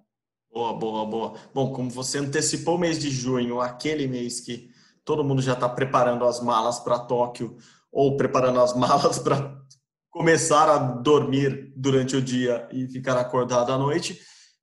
Boa, 0.50 0.72
boa, 0.72 1.04
boa. 1.04 1.34
Bom, 1.52 1.72
como 1.74 1.90
você 1.90 2.18
antecipou 2.18 2.76
o 2.76 2.78
mês 2.78 2.98
de 2.98 3.10
junho, 3.10 3.60
aquele 3.60 4.06
mês 4.06 4.40
que 4.40 4.70
todo 5.06 5.24
mundo 5.24 5.40
já 5.40 5.54
está 5.54 5.68
preparando 5.68 6.26
as 6.26 6.40
malas 6.40 6.80
para 6.80 6.98
Tóquio 6.98 7.56
ou 7.90 8.16
preparando 8.16 8.60
as 8.60 8.74
malas 8.76 9.18
para 9.18 9.56
começar 10.10 10.68
a 10.68 10.78
dormir 10.78 11.72
durante 11.76 12.16
o 12.16 12.22
dia 12.22 12.68
e 12.72 12.88
ficar 12.88 13.16
acordado 13.16 13.72
à 13.72 13.78
noite, 13.78 14.20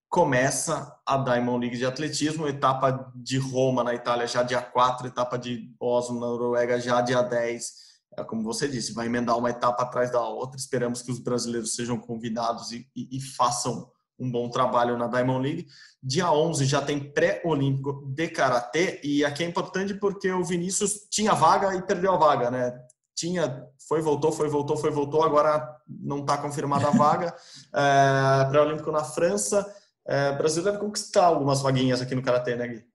começa 0.09 0.95
a 1.05 1.17
Diamond 1.17 1.59
League 1.59 1.77
de 1.77 1.85
atletismo, 1.85 2.47
etapa 2.47 3.11
de 3.15 3.37
Roma 3.37 3.83
na 3.83 3.95
Itália 3.95 4.27
já 4.27 4.43
dia 4.43 4.61
4, 4.61 5.07
etapa 5.07 5.37
de 5.37 5.73
Oslo 5.79 6.19
na 6.19 6.27
Noruega 6.27 6.79
já 6.79 7.01
dia 7.01 7.21
10. 7.21 7.83
É 8.17 8.23
como 8.23 8.43
você 8.43 8.67
disse, 8.67 8.93
vai 8.93 9.05
emendar 9.05 9.37
uma 9.37 9.49
etapa 9.49 9.83
atrás 9.83 10.11
da 10.11 10.21
outra. 10.21 10.57
Esperamos 10.57 11.01
que 11.01 11.11
os 11.11 11.19
brasileiros 11.19 11.73
sejam 11.73 11.97
convidados 11.97 12.71
e, 12.71 12.87
e, 12.95 13.17
e 13.17 13.21
façam 13.21 13.89
um 14.23 14.31
bom 14.31 14.49
trabalho 14.49 14.97
na 14.97 15.07
Diamond 15.07 15.43
League. 15.43 15.67
Dia 16.01 16.31
11 16.31 16.65
já 16.65 16.81
tem 16.81 16.99
pré-olímpico 16.99 18.05
de 18.07 18.27
karatê 18.29 18.99
e 19.03 19.23
aqui 19.23 19.43
é 19.43 19.47
importante 19.47 19.93
porque 19.93 20.31
o 20.31 20.43
Vinícius 20.43 21.07
tinha 21.09 21.33
vaga 21.33 21.75
e 21.75 21.81
perdeu 21.81 22.13
a 22.13 22.17
vaga, 22.17 22.49
né? 22.49 22.73
Tinha, 23.15 23.67
foi, 23.87 24.01
voltou, 24.01 24.31
foi, 24.31 24.49
voltou, 24.49 24.75
foi, 24.75 24.89
voltou, 24.89 25.23
agora 25.23 25.77
não 25.87 26.19
está 26.19 26.37
confirmada 26.37 26.87
a 26.87 26.91
vaga. 26.91 27.35
É, 27.75 28.45
pré-olímpico 28.49 28.91
na 28.91 29.03
França. 29.03 29.65
É, 30.07 30.29
o 30.29 30.37
Brasil 30.37 30.63
deve 30.63 30.77
conquistar 30.77 31.25
algumas 31.25 31.61
vaguinhas 31.61 32.01
aqui 32.01 32.13
no 32.13 32.21
karatê, 32.21 32.55
né, 32.55 32.67
Gui? 32.67 32.85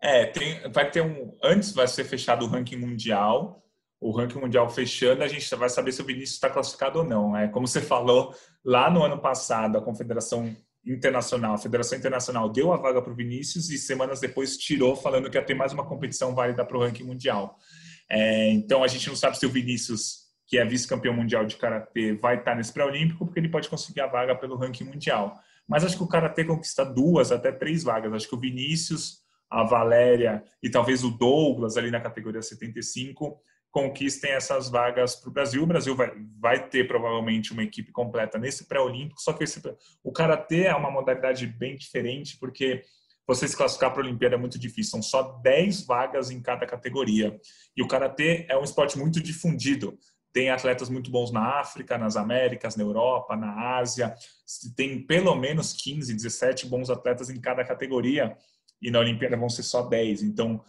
É, 0.00 0.26
tem, 0.26 0.70
vai 0.70 0.90
ter 0.90 1.00
um. 1.00 1.34
Antes 1.42 1.72
vai 1.72 1.88
ser 1.88 2.04
fechado 2.04 2.44
o 2.44 2.48
ranking 2.48 2.76
mundial 2.76 3.63
o 4.04 4.10
ranking 4.10 4.38
mundial 4.38 4.68
fechando, 4.68 5.24
a 5.24 5.26
gente 5.26 5.52
vai 5.56 5.70
saber 5.70 5.90
se 5.90 6.02
o 6.02 6.04
Vinícius 6.04 6.32
está 6.32 6.50
classificado 6.50 6.98
ou 6.98 7.04
não. 7.06 7.34
É 7.34 7.48
como 7.48 7.66
você 7.66 7.80
falou 7.80 8.34
lá 8.62 8.90
no 8.90 9.02
ano 9.02 9.18
passado, 9.18 9.78
a 9.78 9.80
Confederação 9.80 10.54
Internacional, 10.84 11.54
a 11.54 11.58
Federação 11.58 11.96
Internacional 11.96 12.50
deu 12.50 12.70
a 12.70 12.76
vaga 12.76 13.00
para 13.00 13.10
o 13.10 13.16
Vinícius 13.16 13.70
e 13.70 13.78
semanas 13.78 14.20
depois 14.20 14.58
tirou, 14.58 14.94
falando 14.94 15.30
que 15.30 15.38
ia 15.38 15.42
ter 15.42 15.54
mais 15.54 15.72
uma 15.72 15.86
competição 15.86 16.34
válida 16.34 16.66
para 16.66 16.76
o 16.76 16.80
ranking 16.80 17.04
mundial. 17.04 17.56
É, 18.10 18.50
então 18.50 18.84
a 18.84 18.88
gente 18.88 19.08
não 19.08 19.16
sabe 19.16 19.38
se 19.38 19.46
o 19.46 19.48
Vinícius, 19.48 20.24
que 20.46 20.58
é 20.58 20.66
vice-campeão 20.66 21.14
mundial 21.14 21.46
de 21.46 21.56
karatê, 21.56 22.12
vai 22.12 22.36
estar 22.36 22.54
nesse 22.54 22.74
pré-olímpico, 22.74 23.24
porque 23.24 23.40
ele 23.40 23.48
pode 23.48 23.70
conseguir 23.70 24.02
a 24.02 24.06
vaga 24.06 24.36
pelo 24.36 24.58
ranking 24.58 24.84
mundial. 24.84 25.34
Mas 25.66 25.82
acho 25.82 25.96
que 25.96 26.02
o 26.02 26.08
karatê 26.08 26.44
conquista 26.44 26.84
duas, 26.84 27.32
até 27.32 27.50
três 27.50 27.82
vagas. 27.82 28.12
Acho 28.12 28.28
que 28.28 28.34
o 28.34 28.40
Vinícius, 28.40 29.20
a 29.48 29.62
Valéria 29.62 30.44
e 30.62 30.68
talvez 30.68 31.02
o 31.02 31.10
Douglas 31.10 31.78
ali 31.78 31.90
na 31.90 32.02
categoria 32.02 32.42
75 32.42 33.40
conquistem 33.74 34.30
essas 34.30 34.70
vagas 34.70 35.16
para 35.16 35.28
o 35.28 35.32
Brasil. 35.32 35.60
O 35.64 35.66
Brasil 35.66 35.96
vai, 35.96 36.12
vai 36.38 36.68
ter 36.68 36.86
provavelmente 36.86 37.52
uma 37.52 37.64
equipe 37.64 37.90
completa 37.90 38.38
nesse 38.38 38.68
pré-olímpico, 38.68 39.20
só 39.20 39.32
que 39.32 39.42
esse, 39.42 39.60
o 40.00 40.12
Karatê 40.12 40.66
é 40.66 40.74
uma 40.76 40.92
modalidade 40.92 41.44
bem 41.44 41.74
diferente, 41.74 42.38
porque 42.38 42.82
você 43.26 43.48
se 43.48 43.56
classificar 43.56 43.92
para 43.92 44.00
a 44.00 44.04
Olimpíada 44.04 44.36
é 44.36 44.38
muito 44.38 44.60
difícil, 44.60 44.92
são 44.92 45.02
só 45.02 45.40
10 45.42 45.86
vagas 45.86 46.30
em 46.30 46.40
cada 46.40 46.64
categoria. 46.66 47.36
E 47.76 47.82
o 47.82 47.88
Karatê 47.88 48.46
é 48.48 48.56
um 48.56 48.62
esporte 48.62 48.96
muito 48.96 49.20
difundido. 49.20 49.98
Tem 50.32 50.50
atletas 50.50 50.88
muito 50.88 51.10
bons 51.10 51.32
na 51.32 51.58
África, 51.58 51.98
nas 51.98 52.16
Américas, 52.16 52.76
na 52.76 52.84
Europa, 52.84 53.34
na 53.34 53.76
Ásia. 53.76 54.14
Tem 54.76 55.04
pelo 55.04 55.34
menos 55.34 55.72
15, 55.72 56.14
17 56.14 56.66
bons 56.66 56.90
atletas 56.90 57.28
em 57.28 57.40
cada 57.40 57.64
categoria. 57.64 58.36
E 58.80 58.88
na 58.88 59.00
Olimpíada 59.00 59.36
vão 59.36 59.48
ser 59.48 59.64
só 59.64 59.82
10. 59.82 60.22
Então, 60.22 60.64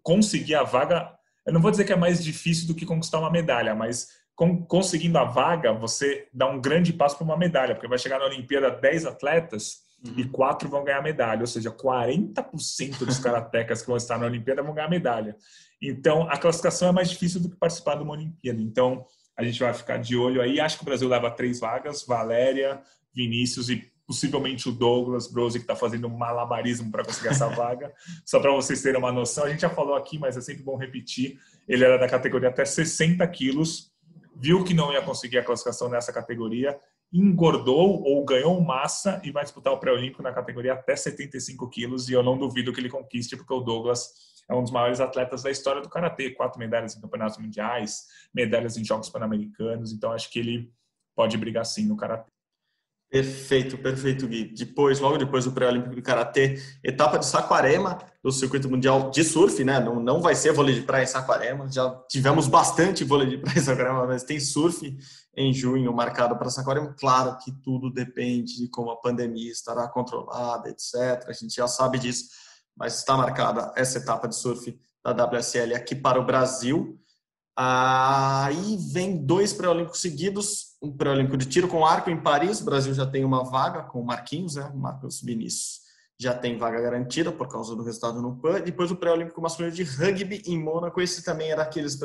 conseguir 0.00 0.54
a 0.54 0.62
vaga 0.62 1.16
eu 1.46 1.52
não 1.52 1.60
vou 1.60 1.70
dizer 1.70 1.84
que 1.84 1.92
é 1.92 1.96
mais 1.96 2.22
difícil 2.22 2.66
do 2.66 2.74
que 2.74 2.84
conquistar 2.84 3.20
uma 3.20 3.30
medalha, 3.30 3.74
mas 3.74 4.08
com, 4.34 4.64
conseguindo 4.64 5.16
a 5.16 5.24
vaga, 5.24 5.72
você 5.72 6.28
dá 6.32 6.48
um 6.48 6.60
grande 6.60 6.92
passo 6.92 7.16
para 7.16 7.24
uma 7.24 7.36
medalha, 7.36 7.74
porque 7.74 7.88
vai 7.88 7.98
chegar 7.98 8.18
na 8.18 8.26
Olimpíada 8.26 8.70
10 8.70 9.06
atletas 9.06 9.78
uhum. 10.04 10.14
e 10.16 10.24
quatro 10.28 10.68
vão 10.68 10.84
ganhar 10.84 11.02
medalha, 11.02 11.40
ou 11.40 11.46
seja, 11.46 11.70
40% 11.70 13.04
dos 13.04 13.18
karatecas 13.18 13.80
que 13.80 13.86
vão 13.86 13.96
estar 13.96 14.18
na 14.18 14.26
Olimpíada 14.26 14.62
vão 14.62 14.74
ganhar 14.74 14.90
medalha. 14.90 15.36
Então, 15.80 16.28
a 16.28 16.36
classificação 16.36 16.88
é 16.88 16.92
mais 16.92 17.08
difícil 17.08 17.40
do 17.40 17.48
que 17.48 17.56
participar 17.56 17.96
de 17.96 18.02
uma 18.02 18.12
Olimpíada. 18.12 18.60
Então, 18.60 19.06
a 19.36 19.44
gente 19.44 19.60
vai 19.60 19.72
ficar 19.72 19.98
de 19.98 20.16
olho 20.16 20.40
aí. 20.40 20.58
Acho 20.58 20.78
que 20.78 20.82
o 20.82 20.86
Brasil 20.86 21.08
leva 21.08 21.30
três 21.30 21.60
vagas: 21.60 22.04
Valéria, 22.06 22.80
Vinícius 23.14 23.68
e 23.68 23.90
possivelmente 24.06 24.68
o 24.68 24.72
Douglas 24.72 25.26
Brose, 25.26 25.58
que 25.58 25.64
está 25.64 25.74
fazendo 25.74 26.06
um 26.06 26.16
malabarismo 26.16 26.90
para 26.90 27.04
conseguir 27.04 27.28
essa 27.28 27.48
vaga. 27.48 27.92
Só 28.24 28.38
para 28.38 28.52
vocês 28.52 28.80
terem 28.80 28.98
uma 28.98 29.10
noção, 29.10 29.44
a 29.44 29.50
gente 29.50 29.60
já 29.60 29.70
falou 29.70 29.96
aqui, 29.96 30.18
mas 30.18 30.36
é 30.36 30.40
sempre 30.40 30.62
bom 30.62 30.76
repetir. 30.76 31.38
Ele 31.68 31.84
era 31.84 31.98
da 31.98 32.08
categoria 32.08 32.48
até 32.48 32.64
60 32.64 33.26
quilos, 33.28 33.92
viu 34.36 34.62
que 34.62 34.72
não 34.72 34.92
ia 34.92 35.02
conseguir 35.02 35.38
a 35.38 35.44
classificação 35.44 35.88
nessa 35.88 36.12
categoria, 36.12 36.78
engordou 37.12 38.02
ou 38.02 38.24
ganhou 38.24 38.60
massa 38.60 39.20
e 39.24 39.30
vai 39.30 39.42
disputar 39.42 39.72
o 39.72 39.78
pré-olímpico 39.78 40.22
na 40.22 40.32
categoria 40.32 40.74
até 40.74 40.94
75 40.94 41.68
quilos. 41.68 42.08
E 42.08 42.12
eu 42.12 42.22
não 42.22 42.38
duvido 42.38 42.72
que 42.72 42.80
ele 42.80 42.88
conquiste, 42.88 43.36
porque 43.36 43.52
o 43.52 43.60
Douglas 43.60 44.10
é 44.48 44.54
um 44.54 44.62
dos 44.62 44.70
maiores 44.70 45.00
atletas 45.00 45.42
da 45.42 45.50
história 45.50 45.82
do 45.82 45.88
karatê, 45.88 46.30
quatro 46.30 46.58
medalhas 46.58 46.96
em 46.96 47.00
campeonatos 47.00 47.38
mundiais, 47.38 48.06
medalhas 48.32 48.76
em 48.76 48.84
jogos 48.84 49.08
pan-americanos. 49.08 49.92
Então 49.92 50.12
acho 50.12 50.30
que 50.30 50.38
ele 50.38 50.70
pode 51.16 51.36
brigar 51.36 51.64
sim 51.66 51.86
no 51.86 51.96
karatê. 51.96 52.35
Perfeito, 53.08 53.78
perfeito, 53.78 54.26
Gui. 54.26 54.52
Depois, 54.52 54.98
logo 54.98 55.16
depois 55.16 55.44
do 55.44 55.52
pré-olímpico 55.52 55.94
de 55.94 56.02
karatê, 56.02 56.60
etapa 56.82 57.18
de 57.18 57.26
Saquarema 57.26 57.98
do 58.22 58.32
circuito 58.32 58.68
mundial 58.68 59.10
de 59.10 59.22
surf, 59.22 59.62
né? 59.62 59.78
Não, 59.78 60.00
não 60.00 60.20
vai 60.20 60.34
ser 60.34 60.52
vôlei 60.52 60.74
de 60.74 60.82
praia 60.82 61.04
em 61.04 61.06
Saquarema. 61.06 61.70
Já 61.70 61.88
tivemos 62.08 62.48
bastante 62.48 63.04
vôlei 63.04 63.28
de 63.28 63.38
praia 63.38 63.58
em 63.58 63.62
Saquarema, 63.62 64.06
mas 64.06 64.24
tem 64.24 64.40
surf 64.40 64.98
em 65.36 65.54
junho 65.54 65.92
marcado 65.94 66.36
para 66.36 66.50
Saquarema. 66.50 66.94
Claro 66.98 67.38
que 67.38 67.52
tudo 67.62 67.92
depende 67.92 68.56
de 68.56 68.68
como 68.68 68.90
a 68.90 68.96
pandemia 68.96 69.52
estará 69.52 69.86
controlada, 69.86 70.68
etc. 70.68 71.28
A 71.28 71.32
gente 71.32 71.54
já 71.54 71.68
sabe 71.68 72.00
disso, 72.00 72.24
mas 72.76 72.98
está 72.98 73.16
marcada 73.16 73.72
essa 73.76 73.98
etapa 73.98 74.26
de 74.26 74.34
surf 74.34 74.76
da 75.04 75.12
WSL 75.12 75.74
aqui 75.74 75.94
para 75.94 76.18
o 76.20 76.26
Brasil. 76.26 76.98
Aí 77.56 78.76
vem 78.92 79.24
dois 79.24 79.52
pré-olímpicos 79.52 80.00
seguidos, 80.00 80.75
um 80.82 80.96
pré-olímpico 80.96 81.36
de 81.36 81.46
tiro 81.46 81.68
com 81.68 81.86
arco 81.86 82.10
em 82.10 82.20
Paris, 82.20 82.60
o 82.60 82.64
Brasil 82.64 82.92
já 82.94 83.06
tem 83.06 83.24
uma 83.24 83.42
vaga 83.44 83.82
com 83.82 84.00
o 84.00 84.06
Marquinhos, 84.06 84.56
né? 84.56 84.70
O 84.74 84.78
Marcos 84.78 85.20
Vinícius 85.22 85.86
já 86.18 86.32
tem 86.32 86.56
vaga 86.56 86.80
garantida 86.80 87.30
por 87.30 87.46
causa 87.48 87.76
do 87.76 87.82
resultado 87.82 88.22
no 88.22 88.36
PAN. 88.36 88.60
Depois 88.60 88.90
o 88.90 88.96
pré-olímpico 88.96 89.40
masculino 89.40 89.74
de 89.74 89.82
rugby 89.82 90.42
em 90.46 90.58
Mônaco, 90.58 91.00
esse 91.00 91.22
também 91.22 91.50
era 91.50 91.62
aqueles 91.62 91.96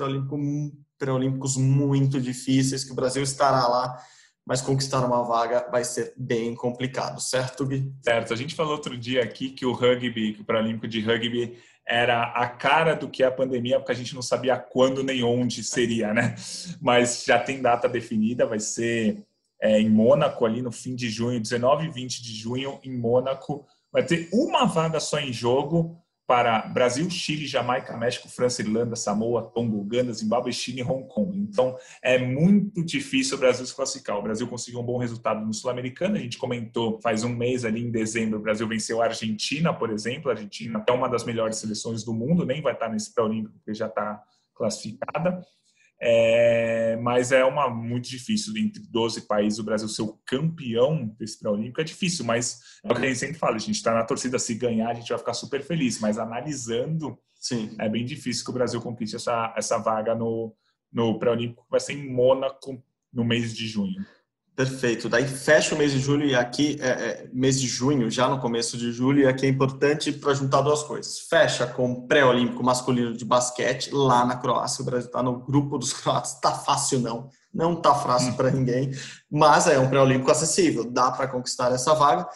pré-olímpicos 0.98 1.56
muito 1.56 2.20
difíceis 2.20 2.84
que 2.84 2.92
o 2.92 2.96
Brasil 2.96 3.24
estará 3.24 3.68
lá, 3.68 3.98
mas 4.46 4.62
conquistar 4.62 5.06
uma 5.06 5.24
vaga 5.24 5.66
vai 5.72 5.86
ser 5.86 6.14
bem 6.18 6.54
complicado, 6.56 7.22
certo, 7.22 7.66
Gui? 7.66 7.94
Certo. 8.02 8.34
A 8.34 8.36
gente 8.36 8.54
falou 8.54 8.74
outro 8.74 8.98
dia 8.98 9.24
aqui 9.24 9.50
que 9.50 9.66
o 9.66 9.72
rugby, 9.72 10.34
que 10.34 10.42
o 10.42 10.46
pré-olímpico 10.46 10.88
de 10.88 11.00
rugby 11.00 11.58
era 11.92 12.24
a 12.24 12.48
cara 12.48 12.96
do 12.96 13.10
que 13.10 13.22
é 13.22 13.26
a 13.26 13.32
pandemia, 13.32 13.78
porque 13.78 13.92
a 13.92 13.96
gente 13.96 14.16
não 14.16 14.22
sabia 14.22 14.58
quando 14.58 15.04
nem 15.04 15.24
onde 15.24 15.62
seria, 15.62 16.14
né? 16.14 16.36
Mas 16.80 17.26
já 17.28 17.38
tem 17.38 17.62
data 17.62 17.90
definida, 17.90 18.46
vai 18.46 18.62
ser 18.62 19.26
é, 19.62 19.78
em 19.78 19.90
Mônaco, 19.90 20.46
ali 20.46 20.62
no 20.62 20.72
fim 20.72 20.96
de 20.96 21.10
junho, 21.10 21.42
19 21.42 21.88
e 21.88 21.90
20 21.90 22.24
de 22.24 22.34
junho, 22.34 22.80
em 22.82 22.98
Mônaco. 22.98 23.68
Vai 23.92 24.06
ter 24.06 24.30
uma 24.32 24.66
vaga 24.66 25.02
só 25.02 25.20
em 25.20 25.34
jogo 25.34 26.02
para 26.32 26.62
Brasil, 26.62 27.10
Chile, 27.10 27.46
Jamaica, 27.46 27.98
México, 27.98 28.30
França, 28.30 28.62
Irlanda, 28.62 28.96
Samoa, 28.96 29.52
Tonga, 29.54 29.76
Uganda, 29.76 30.14
Zimbábue, 30.14 30.54
China 30.54 30.80
e 30.80 30.84
Hong 30.84 31.06
Kong. 31.06 31.38
Então, 31.38 31.76
é 32.02 32.18
muito 32.18 32.86
difícil 32.86 33.36
o 33.36 33.40
Brasil 33.42 33.66
se 33.66 33.76
classificar. 33.76 34.18
O 34.18 34.22
Brasil 34.22 34.48
conseguiu 34.48 34.80
um 34.80 34.86
bom 34.86 34.98
resultado 34.98 35.46
no 35.46 35.54
Sul-Americano. 35.54 36.16
A 36.16 36.20
gente 36.20 36.38
comentou 36.38 37.02
faz 37.02 37.26
um 37.26 37.36
mês 37.36 37.66
ali 37.66 37.82
em 37.82 37.92
dezembro, 37.92 38.40
o 38.40 38.42
Brasil 38.42 38.66
venceu 38.66 39.02
a 39.02 39.08
Argentina, 39.08 39.74
por 39.74 39.90
exemplo. 39.90 40.30
A 40.30 40.34
Argentina 40.34 40.82
é 40.88 40.92
uma 40.94 41.10
das 41.10 41.26
melhores 41.26 41.58
seleções 41.58 42.02
do 42.02 42.14
mundo, 42.14 42.46
nem 42.46 42.62
vai 42.62 42.72
estar 42.72 42.88
nesse 42.88 43.14
pré-olímpico 43.14 43.54
porque 43.58 43.74
já 43.74 43.88
está 43.88 44.24
classificada. 44.56 45.46
É, 46.04 46.98
mas 46.98 47.32
é 47.32 47.46
uma 47.46 47.70
muito 47.70 48.10
difícil 48.10 48.58
entre 48.58 48.82
12 48.82 49.28
países 49.28 49.60
o 49.60 49.64
Brasil 49.64 49.88
ser 49.88 50.02
o 50.02 50.20
campeão 50.26 51.06
desse 51.20 51.38
pré-olímpico 51.38 51.80
é 51.80 51.84
difícil, 51.84 52.26
mas 52.26 52.60
é 52.84 52.92
o 52.92 52.96
que 52.96 53.06
a 53.06 53.08
gente 53.08 53.20
sempre 53.20 53.38
fala, 53.38 53.56
a 53.56 53.60
gente 53.60 53.76
está 53.76 53.94
na 53.94 54.04
torcida, 54.04 54.40
se 54.40 54.56
ganhar 54.56 54.90
a 54.90 54.94
gente 54.96 55.10
vai 55.10 55.20
ficar 55.20 55.36
super 55.36 55.62
feliz, 55.62 56.00
mas 56.00 56.18
analisando, 56.18 57.20
Sim. 57.36 57.76
é 57.80 57.88
bem 57.88 58.04
difícil 58.04 58.44
que 58.44 58.50
o 58.50 58.54
Brasil 58.54 58.82
conquiste 58.82 59.16
essa, 59.16 59.54
essa 59.56 59.78
vaga 59.78 60.16
no, 60.16 60.56
no 60.92 61.20
pré-olímpico, 61.20 61.66
que 61.66 61.70
vai 61.70 61.80
ser 61.80 61.94
em 61.94 62.12
Mônaco 62.12 62.84
no 63.14 63.24
mês 63.24 63.56
de 63.56 63.68
junho. 63.68 64.04
Perfeito. 64.62 65.10
Daí 65.10 65.28
fecha 65.28 65.74
o 65.74 65.78
mês 65.78 65.92
de 65.92 66.00
julho 66.00 66.24
e 66.24 66.36
aqui 66.36 66.78
é, 66.80 66.90
é, 66.90 67.30
mês 67.34 67.60
de 67.60 67.68
junho, 67.68 68.12
já 68.12 68.28
no 68.28 68.40
começo 68.40 68.78
de 68.78 68.92
julho, 68.92 69.22
e 69.22 69.28
aqui 69.28 69.48
é 69.48 69.50
importante 69.50 70.12
para 70.12 70.36
juntar 70.36 70.62
duas 70.62 70.84
coisas. 70.84 71.18
Fecha 71.22 71.66
com 71.66 72.06
pré-olímpico 72.06 72.64
masculino 72.64 73.12
de 73.18 73.26
basquete 73.26 73.90
lá 73.92 74.24
na 74.24 74.36
Croácia. 74.36 74.84
O 74.84 74.86
Brasil 74.86 75.08
está 75.08 75.24
no 75.24 75.40
grupo 75.40 75.80
dos 75.80 75.94
croatas. 76.00 76.40
Tá 76.40 76.52
fácil 76.52 77.00
não, 77.00 77.28
não 77.52 77.76
tá 77.76 77.96
fácil 77.96 78.34
para 78.34 78.52
ninguém, 78.52 78.92
mas 79.32 79.66
é 79.66 79.80
um 79.80 79.90
pré-olímpico 79.90 80.30
acessível. 80.30 80.84
Dá 80.84 81.10
para 81.10 81.28
conquistar 81.28 81.72
essa 81.72 81.96
vaga. 81.96 82.30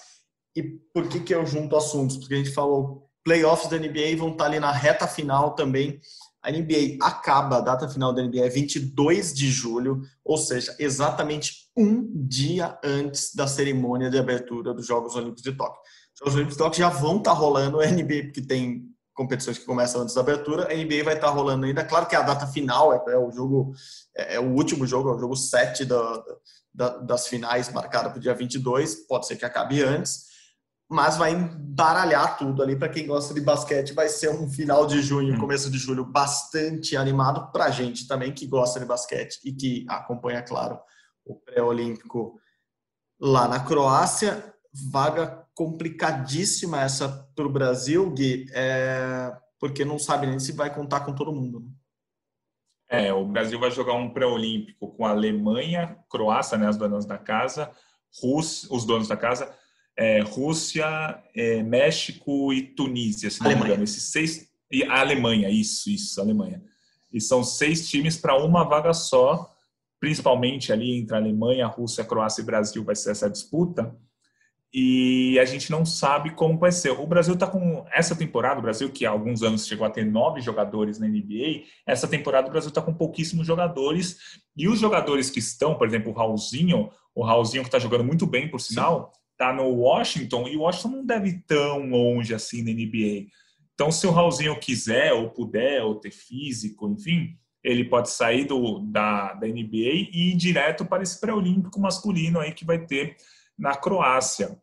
E 0.55 0.63
por 0.91 1.07
que 1.07 1.19
que 1.19 1.35
eu 1.35 1.45
junto 1.45 1.75
assuntos? 1.75 2.17
Porque 2.17 2.33
a 2.33 2.37
gente 2.37 2.53
falou 2.55 3.07
playoffs 3.23 3.69
da 3.69 3.77
NBA 3.77 4.17
vão 4.17 4.29
estar 4.31 4.45
tá 4.45 4.49
ali 4.49 4.59
na 4.59 4.71
reta 4.71 5.07
final 5.07 5.51
também 5.53 5.99
a 6.45 6.51
NBA 6.51 6.97
acaba, 7.01 7.57
a 7.57 7.61
data 7.61 7.89
final 7.89 8.13
da 8.13 8.21
NBA 8.21 8.45
é 8.45 8.49
22 8.49 9.33
de 9.33 9.49
julho, 9.49 10.01
ou 10.23 10.37
seja, 10.37 10.75
exatamente 10.77 11.71
um 11.75 12.07
dia 12.13 12.77
antes 12.83 13.33
da 13.33 13.47
cerimônia 13.47 14.11
de 14.11 14.19
abertura 14.19 14.71
dos 14.71 14.85
Jogos 14.85 15.15
Olímpicos 15.15 15.41
de 15.41 15.53
Tóquio. 15.53 15.81
Os 16.13 16.19
Jogos 16.19 16.35
Olímpicos 16.35 16.57
de 16.57 16.63
Tóquio 16.63 16.79
já 16.79 16.89
vão 16.89 17.17
estar 17.17 17.31
tá 17.31 17.37
rolando, 17.37 17.81
a 17.81 17.87
NBA, 17.87 18.25
porque 18.25 18.41
tem 18.41 18.83
competições 19.15 19.57
que 19.57 19.65
começam 19.65 20.01
antes 20.01 20.13
da 20.13 20.21
abertura, 20.21 20.71
a 20.71 20.75
NBA 20.75 21.03
vai 21.03 21.15
estar 21.15 21.27
tá 21.27 21.33
rolando 21.33 21.65
ainda. 21.65 21.83
Claro 21.83 22.05
que 22.05 22.15
a 22.15 22.21
data 22.21 22.45
final 22.45 22.93
é, 22.93 23.13
é 23.13 23.17
o 23.17 23.31
jogo, 23.31 23.73
é, 24.15 24.35
é, 24.35 24.39
o 24.39 24.53
último 24.53 24.85
jogo, 24.85 25.09
é 25.09 25.15
o 25.15 25.19
jogo 25.19 25.35
7 25.35 25.83
da, 25.83 26.23
da, 26.71 26.97
das 26.97 27.27
finais, 27.27 27.73
marcado 27.73 28.11
para 28.11 28.19
o 28.19 28.21
dia 28.21 28.35
22, 28.35 29.07
pode 29.07 29.25
ser 29.25 29.35
que 29.35 29.45
acabe 29.45 29.81
antes 29.81 30.34
mas 30.89 31.17
vai 31.17 31.31
embaralhar 31.31 32.37
tudo 32.37 32.61
ali. 32.61 32.75
Para 32.75 32.89
quem 32.89 33.07
gosta 33.07 33.33
de 33.33 33.41
basquete, 33.41 33.93
vai 33.93 34.07
ser 34.07 34.29
um 34.29 34.49
final 34.49 34.85
de 34.85 35.01
junho, 35.01 35.35
hum. 35.35 35.39
começo 35.39 35.69
de 35.69 35.77
julho 35.77 36.05
bastante 36.05 36.95
animado 36.95 37.51
para 37.51 37.65
a 37.65 37.71
gente 37.71 38.07
também 38.07 38.33
que 38.33 38.45
gosta 38.45 38.79
de 38.79 38.85
basquete 38.85 39.39
e 39.43 39.51
que 39.51 39.85
acompanha, 39.89 40.41
claro, 40.41 40.79
o 41.25 41.35
pré-olímpico 41.35 42.39
lá 43.19 43.47
na 43.47 43.59
Croácia. 43.59 44.53
Vaga 44.91 45.45
complicadíssima 45.53 46.81
essa 46.81 47.07
para 47.33 47.45
o 47.45 47.51
Brasil, 47.51 48.11
Gui, 48.11 48.45
é... 48.53 49.33
porque 49.57 49.85
não 49.85 49.97
sabe 49.97 50.27
nem 50.27 50.37
se 50.37 50.51
vai 50.51 50.73
contar 50.73 50.99
com 50.99 51.15
todo 51.15 51.31
mundo. 51.31 51.61
Né? 51.61 51.67
É, 52.89 53.13
o 53.13 53.25
Brasil 53.25 53.59
vai 53.59 53.71
jogar 53.71 53.93
um 53.93 54.09
pré-olímpico 54.09 54.93
com 54.95 55.05
a 55.05 55.11
Alemanha, 55.11 55.97
Croácia, 56.09 56.57
né, 56.57 56.67
as 56.67 56.77
donas 56.77 57.05
da 57.05 57.17
casa, 57.17 57.71
Rússia, 58.21 58.67
os 58.71 58.85
donos 58.85 59.07
da 59.07 59.17
casa, 59.17 59.53
é, 59.97 60.21
Rússia, 60.21 61.21
é, 61.33 61.63
México 61.63 62.51
e 62.51 62.61
Tunísia, 62.61 63.29
se 63.29 63.39
não 63.39 63.47
Alemanha. 63.47 63.63
me 63.63 63.69
engano. 63.69 63.83
Esses 63.83 64.03
seis. 64.03 64.49
E 64.71 64.83
a 64.83 64.99
Alemanha, 64.99 65.49
isso, 65.49 65.89
isso, 65.89 66.19
Alemanha. 66.19 66.61
E 67.13 67.21
são 67.21 67.43
seis 67.43 67.87
times 67.89 68.17
para 68.17 68.35
uma 68.35 68.63
vaga 68.63 68.93
só, 68.93 69.53
principalmente 69.99 70.73
ali 70.73 70.97
entre 70.97 71.15
a 71.15 71.19
Alemanha, 71.19 71.65
a 71.65 71.69
Rússia, 71.69 72.03
a 72.03 72.07
Croácia 72.07 72.41
e 72.41 72.45
Brasil 72.45 72.83
vai 72.83 72.95
ser 72.95 73.11
essa 73.11 73.29
disputa. 73.29 73.95
E 74.73 75.39
a 75.39 75.45
gente 75.45 75.71
não 75.71 75.85
sabe 75.85 76.31
como 76.31 76.57
vai 76.57 76.73
ser. 76.73 76.91
O 76.91 77.07
Brasil 77.07 77.35
está 77.35 77.47
com. 77.47 77.85
Essa 77.93 78.13
temporada, 78.13 78.59
o 78.59 78.61
Brasil, 78.61 78.91
que 78.91 79.05
há 79.05 79.09
alguns 79.09 79.41
anos 79.41 79.65
chegou 79.65 79.87
a 79.87 79.89
ter 79.89 80.03
nove 80.03 80.41
jogadores 80.41 80.99
na 80.99 81.07
NBA, 81.07 81.63
essa 81.87 82.09
temporada 82.09 82.49
o 82.49 82.51
Brasil 82.51 82.67
está 82.67 82.81
com 82.81 82.93
pouquíssimos 82.93 83.47
jogadores. 83.47 84.17
E 84.57 84.67
os 84.67 84.77
jogadores 84.77 85.29
que 85.29 85.39
estão, 85.39 85.75
por 85.75 85.87
exemplo, 85.87 86.11
o 86.11 86.13
Raulzinho, 86.13 86.89
o 87.13 87.23
Raulzinho 87.23 87.63
que 87.63 87.69
está 87.69 87.79
jogando 87.79 88.03
muito 88.03 88.25
bem, 88.25 88.49
por 88.49 88.59
sinal, 88.59 89.13
Sim 89.13 89.24
tá 89.37 89.53
no 89.53 89.69
Washington 89.69 90.47
e 90.47 90.55
o 90.55 90.61
Washington 90.61 90.97
não 90.97 91.05
deve 91.05 91.29
ir 91.29 91.43
tão 91.47 91.89
longe 91.89 92.33
assim 92.33 92.61
na 92.61 92.71
NBA. 92.71 93.27
Então, 93.73 93.91
se 93.91 94.07
o 94.07 94.11
Raulzinho 94.11 94.57
quiser 94.59 95.11
ou 95.13 95.29
puder, 95.29 95.83
ou 95.83 95.95
ter 95.95 96.11
físico, 96.11 96.87
enfim, 96.89 97.37
ele 97.63 97.83
pode 97.83 98.09
sair 98.09 98.45
do, 98.45 98.79
da, 98.79 99.33
da 99.33 99.47
NBA 99.47 100.11
e 100.13 100.31
ir 100.31 100.35
direto 100.35 100.85
para 100.85 101.03
esse 101.03 101.19
pré-olímpico 101.19 101.79
masculino 101.79 102.39
aí 102.39 102.53
que 102.53 102.63
vai 102.63 102.85
ter 102.85 103.17
na 103.57 103.75
Croácia. 103.75 104.57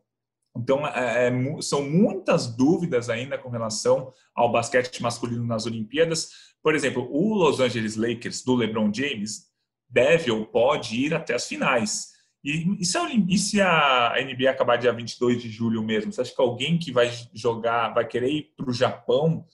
Então, 0.55 0.85
é, 0.87 1.27
é, 1.27 1.61
são 1.61 1.83
muitas 1.83 2.47
dúvidas 2.47 3.09
ainda 3.09 3.37
com 3.37 3.49
relação 3.49 4.13
ao 4.33 4.51
basquete 4.51 5.01
masculino 5.01 5.45
nas 5.45 5.65
Olimpíadas. 5.65 6.53
Por 6.61 6.75
exemplo, 6.75 7.07
o 7.11 7.33
Los 7.33 7.59
Angeles 7.59 7.95
Lakers 7.95 8.43
do 8.43 8.55
LeBron 8.55 8.91
James 8.93 9.47
deve 9.89 10.31
ou 10.31 10.45
pode 10.45 10.95
ir 10.95 11.13
até 11.13 11.33
as 11.33 11.47
finais. 11.47 12.12
E, 12.43 12.81
e, 12.81 12.85
se 12.85 12.97
a, 12.97 13.09
e, 13.09 13.37
se 13.37 13.61
a, 13.61 14.15
NBA 14.21 14.49
acabar 14.49 14.75
dia 14.75 14.91
22 14.91 15.41
de 15.41 15.49
julho 15.49 15.81
mesmo? 15.81 16.11
Você 16.11 16.21
acha 16.21 16.35
que 16.35 16.41
alguém 16.41 16.77
que 16.77 16.91
vai 16.91 17.09
jogar, 17.33 17.93
vai 17.93 18.05
querer 18.05 18.29
ir 18.29 18.53
para 18.57 18.69
o 18.69 18.73
Japão 18.73 19.45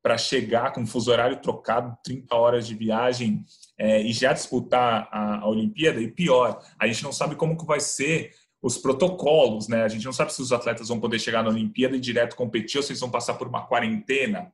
para 0.00 0.16
chegar 0.16 0.72
com 0.72 0.86
fuso 0.86 1.10
horário 1.10 1.40
trocado, 1.40 1.96
30 2.04 2.36
horas 2.36 2.66
de 2.66 2.76
viagem 2.76 3.44
é, 3.76 4.00
e 4.00 4.12
já 4.12 4.32
disputar 4.32 5.08
a, 5.10 5.40
a, 5.40 5.48
Olimpíada? 5.48 6.00
E 6.00 6.08
pior, 6.08 6.62
a 6.78 6.86
gente 6.86 7.02
não 7.02 7.12
sabe 7.12 7.34
como 7.34 7.58
que 7.58 7.66
vai 7.66 7.80
ser 7.80 8.32
os 8.62 8.78
protocolos, 8.78 9.66
né? 9.66 9.82
A 9.82 9.88
gente 9.88 10.04
não 10.04 10.12
sabe 10.12 10.32
se 10.32 10.40
os 10.40 10.52
atletas 10.52 10.88
vão 10.88 11.00
poder 11.00 11.18
chegar 11.18 11.42
na 11.42 11.50
Olimpíada 11.50 11.96
e 11.96 12.00
direto 12.00 12.36
competir 12.36 12.78
ou 12.78 12.82
se 12.82 12.92
eles 12.92 13.00
vão 13.00 13.10
passar 13.10 13.34
por 13.34 13.48
uma 13.48 13.66
quarentena. 13.66 14.52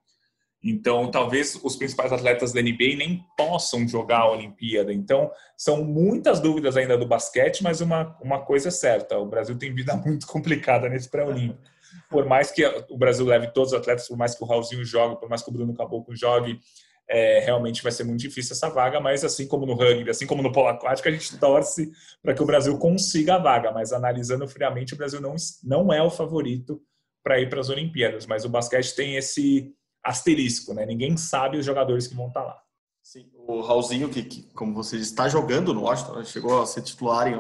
Então, 0.65 1.11
talvez 1.11 1.59
os 1.63 1.75
principais 1.75 2.13
atletas 2.13 2.53
da 2.53 2.63
NBA 2.63 2.97
nem 2.97 3.25
possam 3.37 3.87
jogar 3.89 4.21
a 4.21 4.31
Olimpíada. 4.31 4.93
Então, 4.93 5.31
são 5.57 5.85
muitas 5.85 6.39
dúvidas 6.39 6.77
ainda 6.77 6.97
do 6.97 7.07
basquete, 7.07 7.63
mas 7.63 7.81
uma, 7.81 8.17
uma 8.23 8.41
coisa 8.41 8.69
é 8.69 8.71
certa: 8.71 9.19
o 9.19 9.27
Brasil 9.27 9.59
tem 9.59 9.75
vida 9.75 9.97
muito 10.07 10.27
complicada 10.27 10.89
nesse 10.89 11.09
pré-olímpico. 11.09 11.61
Por 12.09 12.27
mais 12.27 12.51
que 12.51 12.65
o 12.89 12.97
Brasil 12.97 13.27
leve 13.27 13.49
todos 13.49 13.73
os 13.73 13.79
atletas, 13.79 14.07
por 14.07 14.17
mais 14.17 14.35
que 14.35 14.45
o 14.45 14.47
Raulzinho 14.47 14.85
jogue, 14.85 15.19
por 15.19 15.29
mais 15.29 15.43
que 15.43 15.51
o 15.51 15.53
Bruno 15.53 15.75
Caboclo 15.75 16.15
jogue, 16.15 16.61
é, 17.09 17.41
realmente 17.41 17.83
vai 17.83 17.91
ser 17.91 18.05
muito 18.05 18.21
difícil 18.21 18.53
essa 18.53 18.71
vaga. 18.71 19.01
Mas, 19.01 19.25
assim 19.25 19.49
como 19.49 19.67
no 19.67 19.75
rugby, 19.75 20.11
assim 20.11 20.27
como 20.27 20.43
no 20.43 20.53
polo 20.53 20.69
aquático, 20.69 21.09
a 21.09 21.13
gente 21.13 21.37
torce 21.41 21.91
para 22.23 22.35
que 22.35 22.43
o 22.43 22.47
Brasil 22.47 22.79
consiga 22.79 23.35
a 23.35 23.39
vaga. 23.39 23.73
Mas, 23.73 23.93
analisando 23.93 24.47
friamente, 24.47 24.95
o 24.95 24.97
Brasil 24.97 25.21
não, 25.21 25.35
não 25.65 25.93
é 25.93 26.01
o 26.03 26.11
favorito 26.11 26.81
para 27.23 27.41
ir 27.41 27.49
para 27.49 27.61
as 27.61 27.69
Olimpíadas. 27.69 28.27
Mas 28.27 28.45
o 28.45 28.49
basquete 28.49 28.95
tem 28.95 29.17
esse 29.17 29.75
asterisco, 30.03 30.75
né? 30.75 30.85
Ninguém 30.85 31.17
sabe 31.17 31.59
os 31.59 31.65
jogadores 31.65 32.07
que 32.07 32.15
vão 32.15 32.29
estar 32.29 32.43
lá. 32.43 32.63
Sim, 33.03 33.29
o 33.35 33.61
Raulzinho, 33.61 34.09
que, 34.09 34.23
que 34.23 34.43
como 34.55 34.75
você 34.75 34.97
está 34.97 35.29
jogando 35.29 35.75
no 35.75 35.83
Washington, 35.83 36.19
né? 36.19 36.25
chegou 36.25 36.63
a 36.63 36.67
ser 36.67 36.83
titular 36.83 37.27
em, 37.27 37.35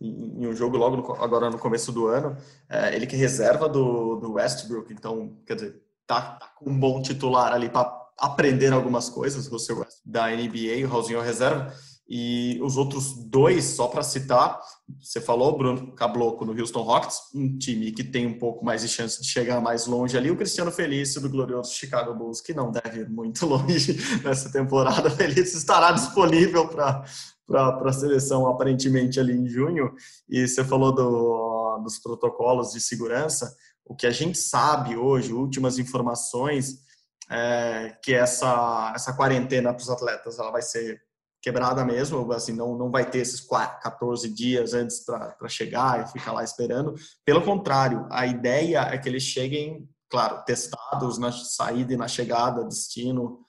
em, 0.00 0.42
em 0.42 0.46
um 0.46 0.54
jogo 0.54 0.76
logo 0.76 0.96
no, 0.96 1.12
agora 1.22 1.48
no 1.48 1.58
começo 1.58 1.92
do 1.92 2.08
ano, 2.08 2.36
é, 2.68 2.94
ele 2.94 3.06
que 3.06 3.14
é 3.14 3.18
reserva 3.18 3.68
do, 3.68 4.16
do 4.16 4.32
Westbrook, 4.32 4.92
então, 4.92 5.36
quer 5.46 5.54
dizer, 5.54 5.82
tá, 6.06 6.20
tá 6.20 6.48
com 6.56 6.70
um 6.70 6.78
bom 6.78 7.00
titular 7.00 7.52
ali 7.52 7.68
para 7.68 8.06
aprender 8.18 8.72
algumas 8.72 9.08
coisas, 9.08 9.46
o 9.46 9.86
da 10.04 10.28
NBA, 10.28 10.84
o 10.84 10.88
Raulzinho 10.88 11.20
é 11.20 11.24
reserva, 11.24 11.72
e 12.08 12.60
os 12.62 12.76
outros 12.76 13.14
dois, 13.14 13.64
só 13.64 13.88
para 13.88 14.02
citar, 14.02 14.60
você 15.00 15.20
falou, 15.20 15.58
Bruno 15.58 15.92
Cabloco 15.92 16.44
no 16.44 16.52
Houston 16.52 16.82
Rockets, 16.82 17.18
um 17.34 17.58
time 17.58 17.90
que 17.90 18.04
tem 18.04 18.26
um 18.26 18.38
pouco 18.38 18.64
mais 18.64 18.82
de 18.82 18.88
chance 18.88 19.20
de 19.20 19.26
chegar 19.26 19.60
mais 19.60 19.86
longe 19.86 20.16
ali. 20.16 20.30
O 20.30 20.36
Cristiano 20.36 20.70
Felício 20.70 21.20
do 21.20 21.28
glorioso 21.28 21.74
Chicago 21.74 22.14
Bulls, 22.14 22.40
que 22.40 22.54
não 22.54 22.70
deve 22.70 23.00
ir 23.00 23.08
muito 23.08 23.44
longe 23.46 23.98
nessa 24.22 24.52
temporada. 24.52 25.10
Felício 25.10 25.58
estará 25.58 25.90
disponível 25.90 26.68
para 26.68 27.04
a 27.50 27.92
seleção 27.92 28.46
aparentemente 28.46 29.18
ali 29.18 29.32
em 29.32 29.48
junho. 29.48 29.92
E 30.28 30.46
você 30.46 30.64
falou 30.64 30.94
do, 30.94 31.78
dos 31.82 31.98
protocolos 31.98 32.70
de 32.70 32.80
segurança. 32.80 33.52
O 33.84 33.96
que 33.96 34.06
a 34.06 34.12
gente 34.12 34.38
sabe 34.38 34.96
hoje, 34.96 35.32
últimas 35.32 35.76
informações, 35.76 36.86
é 37.28 37.96
que 38.00 38.14
essa, 38.14 38.92
essa 38.94 39.12
quarentena 39.12 39.74
para 39.74 39.82
os 39.82 39.90
atletas 39.90 40.38
ela 40.38 40.52
vai 40.52 40.62
ser 40.62 41.05
quebrada 41.42 41.84
mesmo, 41.84 42.32
assim, 42.32 42.52
não, 42.52 42.76
não 42.76 42.90
vai 42.90 43.08
ter 43.08 43.18
esses 43.18 43.40
14 43.40 44.28
dias 44.28 44.74
antes 44.74 45.04
para 45.04 45.48
chegar 45.48 46.04
e 46.04 46.12
ficar 46.12 46.32
lá 46.32 46.42
esperando. 46.42 46.94
Pelo 47.24 47.42
contrário, 47.42 48.06
a 48.10 48.26
ideia 48.26 48.80
é 48.80 48.98
que 48.98 49.08
eles 49.08 49.22
cheguem, 49.22 49.88
claro, 50.10 50.44
testados 50.44 51.18
na 51.18 51.30
saída 51.30 51.92
e 51.92 51.96
na 51.96 52.08
chegada, 52.08 52.64
destino, 52.64 53.40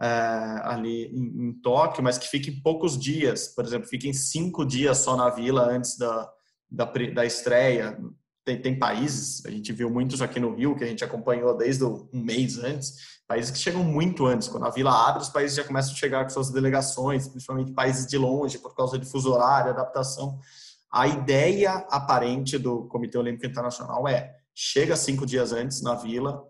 é, 0.00 0.06
ali 0.62 1.06
em, 1.06 1.48
em, 1.48 1.52
Tóquio, 1.60 2.02
mas 2.02 2.18
que 2.18 2.28
fiquem 2.28 2.60
poucos 2.60 2.96
dias, 2.96 3.48
por 3.48 3.64
exemplo, 3.64 3.88
fiquem 3.88 4.12
cinco 4.12 4.64
dias 4.64 4.98
só 4.98 5.16
na 5.16 5.28
vila 5.28 5.62
antes 5.62 5.96
da, 5.98 6.30
da, 6.70 6.84
da 6.84 7.26
estreia, 7.26 7.98
tem, 8.44 8.60
tem 8.62 8.78
países, 8.78 9.44
a 9.44 9.50
gente 9.50 9.72
viu 9.72 9.90
muitos 9.90 10.22
aqui 10.22 10.38
no 10.38 10.54
Rio, 10.54 10.76
que 10.76 10.84
a 10.84 10.86
gente 10.86 11.04
acompanhou 11.04 11.56
desde 11.56 11.84
um 11.84 12.08
mês 12.12 12.58
antes, 12.58 13.17
países 13.28 13.50
que 13.50 13.58
chegam 13.58 13.84
muito 13.84 14.26
antes. 14.26 14.48
Quando 14.48 14.66
a 14.66 14.70
vila 14.70 14.90
abre, 15.06 15.22
os 15.22 15.28
países 15.28 15.54
já 15.54 15.62
começam 15.62 15.92
a 15.92 15.96
chegar 15.96 16.24
com 16.24 16.30
suas 16.30 16.50
delegações, 16.50 17.28
principalmente 17.28 17.72
países 17.72 18.06
de 18.06 18.16
longe, 18.16 18.58
por 18.58 18.74
causa 18.74 18.98
de 18.98 19.04
fuso 19.04 19.30
horário, 19.30 19.70
adaptação. 19.70 20.38
A 20.90 21.06
ideia 21.06 21.86
aparente 21.90 22.56
do 22.56 22.88
Comitê 22.88 23.18
Olímpico 23.18 23.46
Internacional 23.46 24.08
é 24.08 24.34
chega 24.54 24.96
cinco 24.96 25.26
dias 25.26 25.52
antes 25.52 25.82
na 25.82 25.94
vila, 25.94 26.42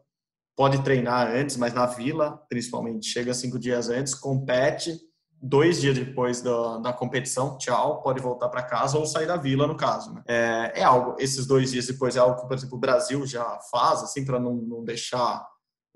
pode 0.57 0.81
treinar 0.83 1.29
antes, 1.29 1.57
mas 1.57 1.75
na 1.75 1.85
vila, 1.85 2.41
principalmente, 2.49 3.09
chega 3.09 3.35
cinco 3.35 3.59
dias 3.59 3.89
antes, 3.89 4.15
compete, 4.15 4.97
dois 5.43 5.81
dias 5.81 5.99
depois 5.99 6.41
da, 6.41 6.79
da 6.79 6.93
competição, 6.93 7.59
tchau, 7.59 8.03
pode 8.03 8.21
voltar 8.21 8.49
para 8.49 8.63
casa 8.63 8.97
ou 8.99 9.07
sair 9.07 9.27
da 9.27 9.37
vila, 9.37 9.67
no 9.67 9.77
caso. 9.77 10.15
Né? 10.15 10.23
É, 10.27 10.81
é, 10.81 10.85
algo, 10.85 11.17
esses 11.19 11.45
dois 11.45 11.73
dias 11.73 11.87
depois 11.87 12.17
é 12.17 12.21
algo 12.21 12.41
que, 12.41 12.47
por 12.47 12.57
exemplo, 12.57 12.77
o 12.77 12.81
Brasil 12.81 13.27
já 13.27 13.59
faz, 13.71 14.03
assim, 14.03 14.25
para 14.25 14.39
não, 14.39 14.55
não 14.55 14.85
deixar 14.85 15.45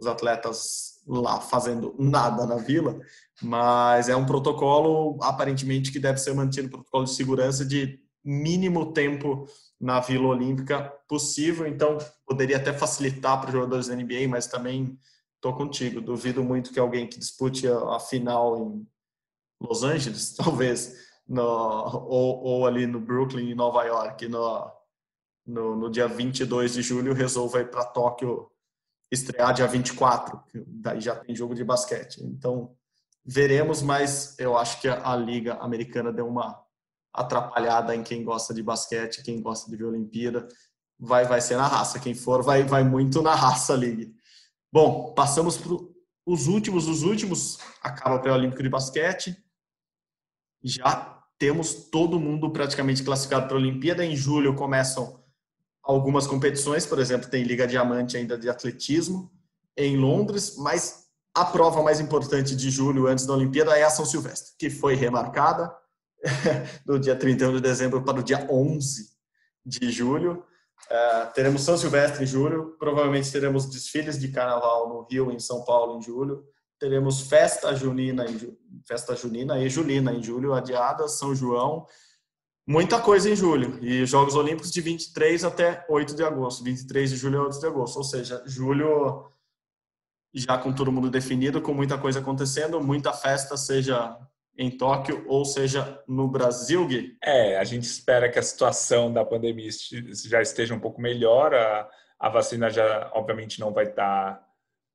os 0.03 0.07
atletas 0.07 1.01
lá 1.07 1.41
fazendo 1.41 1.95
nada 1.99 2.47
na 2.47 2.57
vila, 2.57 3.01
mas 3.41 4.09
é 4.09 4.17
um 4.17 4.27
protocolo, 4.27 5.19
aparentemente, 5.23 5.91
que 5.91 5.99
deve 5.99 6.19
ser 6.19 6.35
mantido, 6.35 6.69
protocolo 6.69 7.05
de 7.05 7.15
segurança 7.15 7.65
de 7.65 8.01
mínimo 8.25 8.93
tempo 8.93 9.47
na 9.81 9.99
Vila 10.01 10.29
Olímpica 10.29 10.93
possível, 11.09 11.67
então 11.67 11.99
poderia 12.27 12.57
até 12.57 12.73
facilitar 12.73 13.41
para 13.41 13.49
os 13.49 13.53
jogadores 13.53 13.89
da 13.89 13.97
NBA, 13.97 14.29
mas 14.29 14.47
também 14.47 14.97
estou 15.35 15.55
contigo. 15.55 16.01
Duvido 16.01 16.43
muito 16.43 16.73
que 16.73 16.79
alguém 16.79 17.07
que 17.07 17.19
dispute 17.19 17.67
a, 17.67 17.97
a 17.97 18.01
final 18.01 18.57
em 18.59 18.87
Los 19.61 19.83
Angeles, 19.83 20.35
talvez, 20.39 20.95
no, 21.27 21.43
ou, 21.43 22.43
ou, 22.45 22.67
ali 22.67 22.87
no 22.87 23.01
Brooklyn, 23.01 23.51
em 23.51 23.55
Nova 23.55 23.83
York, 23.85 24.29
no, 24.29 24.71
no, 25.45 25.77
no 25.77 25.91
dia 25.91 26.07
22 26.07 26.75
de 26.75 26.83
julho, 26.83 27.13
resolva 27.13 27.61
ir 27.61 27.71
para 27.71 27.85
Tóquio 27.85 28.52
estrear 29.13 29.53
dia 29.53 29.67
24, 29.67 30.41
daí 30.67 31.01
já 31.01 31.15
tem 31.15 31.35
jogo 31.37 31.55
de 31.55 31.63
basquete. 31.63 32.23
Então, 32.25 32.75
veremos, 33.25 33.83
mas 33.83 34.37
eu 34.39 34.57
acho 34.57 34.81
que 34.81 34.89
a, 34.89 35.13
a 35.13 35.15
Liga 35.15 35.55
Americana 35.55 36.13
deu 36.13 36.27
uma 36.27 36.61
atrapalhada 37.13 37.95
em 37.95 38.03
quem 38.03 38.25
gosta 38.25 38.55
de 38.55 38.63
basquete, 38.63 39.23
quem 39.23 39.41
gosta 39.41 39.71
de 39.71 39.77
ver 39.77 39.85
Olimpíada. 39.85 40.49
Vai, 40.99 41.27
vai 41.27 41.41
ser 41.41 41.57
na 41.57 41.67
raça. 41.67 42.01
Quem 42.01 42.15
for, 42.15 42.43
vai, 42.43 42.63
vai 42.63 42.83
muito 42.83 43.21
na 43.23 43.35
raça, 43.35 43.75
Liga. 43.75 44.11
Bom, 44.73 45.13
passamos 45.13 45.57
para 45.59 45.73
os 46.25 46.47
últimos. 46.47 46.89
Os 46.89 47.03
últimos 47.03 47.59
acaba 47.83 48.17
o 48.17 48.21
pré-olímpico 48.21 48.63
de 48.63 48.69
basquete 48.69 49.37
já 50.63 51.21
temos 51.39 51.75
todo 51.91 52.21
mundo 52.21 52.51
praticamente 52.51 53.03
classificado 53.03 53.49
para 53.49 53.57
a 53.57 53.61
Olimpíada. 53.61 54.05
Em 54.05 54.15
julho 54.15 54.55
começam 54.55 55.22
algumas 55.83 56.27
competições, 56.27 56.87
por 56.87 56.99
exemplo, 56.99 57.29
tem 57.29 57.43
Liga 57.43 57.67
Diamante 57.67 58.17
ainda 58.17 58.39
de 58.39 58.49
atletismo 58.49 59.31
em 59.77 59.97
Londres, 59.97 60.57
mas 60.57 61.07
a 61.35 61.45
prova 61.45 61.83
mais 61.83 62.01
importante 62.01 62.55
de 62.55 62.71
julho 62.71 63.07
antes 63.07 63.27
da 63.27 63.33
Olimpíada 63.33 63.77
é 63.77 63.83
a 63.83 63.91
São 63.91 64.05
Silvestre, 64.05 64.53
que 64.59 64.71
foi 64.71 64.95
remarcada 64.95 65.75
do 66.85 66.99
dia 66.99 67.17
31 67.17 67.55
de 67.55 67.61
dezembro 67.61 68.03
para 68.03 68.21
o 68.21 68.23
dia 68.23 68.47
11 68.51 69.11
de 69.65 69.91
julho. 69.91 70.45
Uh, 70.91 71.33
teremos 71.33 71.63
São 71.63 71.77
Silvestre 71.77 72.25
em 72.25 72.27
julho, 72.27 72.77
provavelmente 72.79 73.33
teremos 73.33 73.67
desfiles 73.67 74.19
de 74.19 74.29
carnaval 74.29 74.89
no 74.89 75.07
Rio, 75.11 75.31
em 75.31 75.39
São 75.39 75.65
Paulo, 75.65 75.99
em 75.99 76.03
julho 76.03 76.45
teremos 76.83 77.21
festa 77.21 77.73
junina, 77.77 78.27
em, 78.29 78.59
festa 78.85 79.15
junina 79.15 79.57
e 79.61 79.71
julina 79.71 80.13
em 80.13 80.21
julho, 80.21 80.53
adiada, 80.53 81.07
São 81.07 81.33
João, 81.33 81.87
muita 82.67 83.01
coisa 83.01 83.31
em 83.31 83.37
julho. 83.37 83.79
E 83.83 84.05
Jogos 84.07 84.35
Olímpicos 84.35 84.73
de 84.73 84.81
23 84.81 85.45
até 85.45 85.85
8 85.89 86.15
de 86.15 86.23
agosto, 86.23 86.65
23 86.65 87.11
de 87.11 87.17
julho 87.17 87.41
a 87.41 87.45
8 87.45 87.61
de 87.61 87.67
agosto. 87.67 87.97
Ou 87.97 88.05
seja, 88.05 88.43
julho 88.47 89.31
já 90.35 90.57
com 90.57 90.73
todo 90.73 90.93
mundo 90.93 91.11
definido, 91.11 91.61
com 91.61 91.75
muita 91.75 91.99
coisa 91.99 92.21
acontecendo, 92.21 92.83
muita 92.83 93.13
festa, 93.13 93.57
seja 93.57 94.17
em 94.57 94.71
Tóquio 94.71 95.25
ou 95.29 95.45
seja 95.45 96.03
no 96.07 96.29
Brasil, 96.29 96.87
Gui? 96.87 97.17
É, 97.23 97.59
a 97.59 97.65
gente 97.65 97.85
espera 97.85 98.31
que 98.31 98.39
a 98.39 98.43
situação 98.43 99.13
da 99.13 99.25
pandemia 99.25 99.71
já 100.27 100.41
esteja 100.43 100.75
um 100.75 100.81
pouco 100.81 101.01
melhor. 101.01 101.55
A, 101.55 101.89
a 102.19 102.29
vacina 102.29 102.71
já, 102.71 103.11
obviamente, 103.15 103.61
não 103.61 103.73
vai 103.73 103.85
estar 103.85 104.43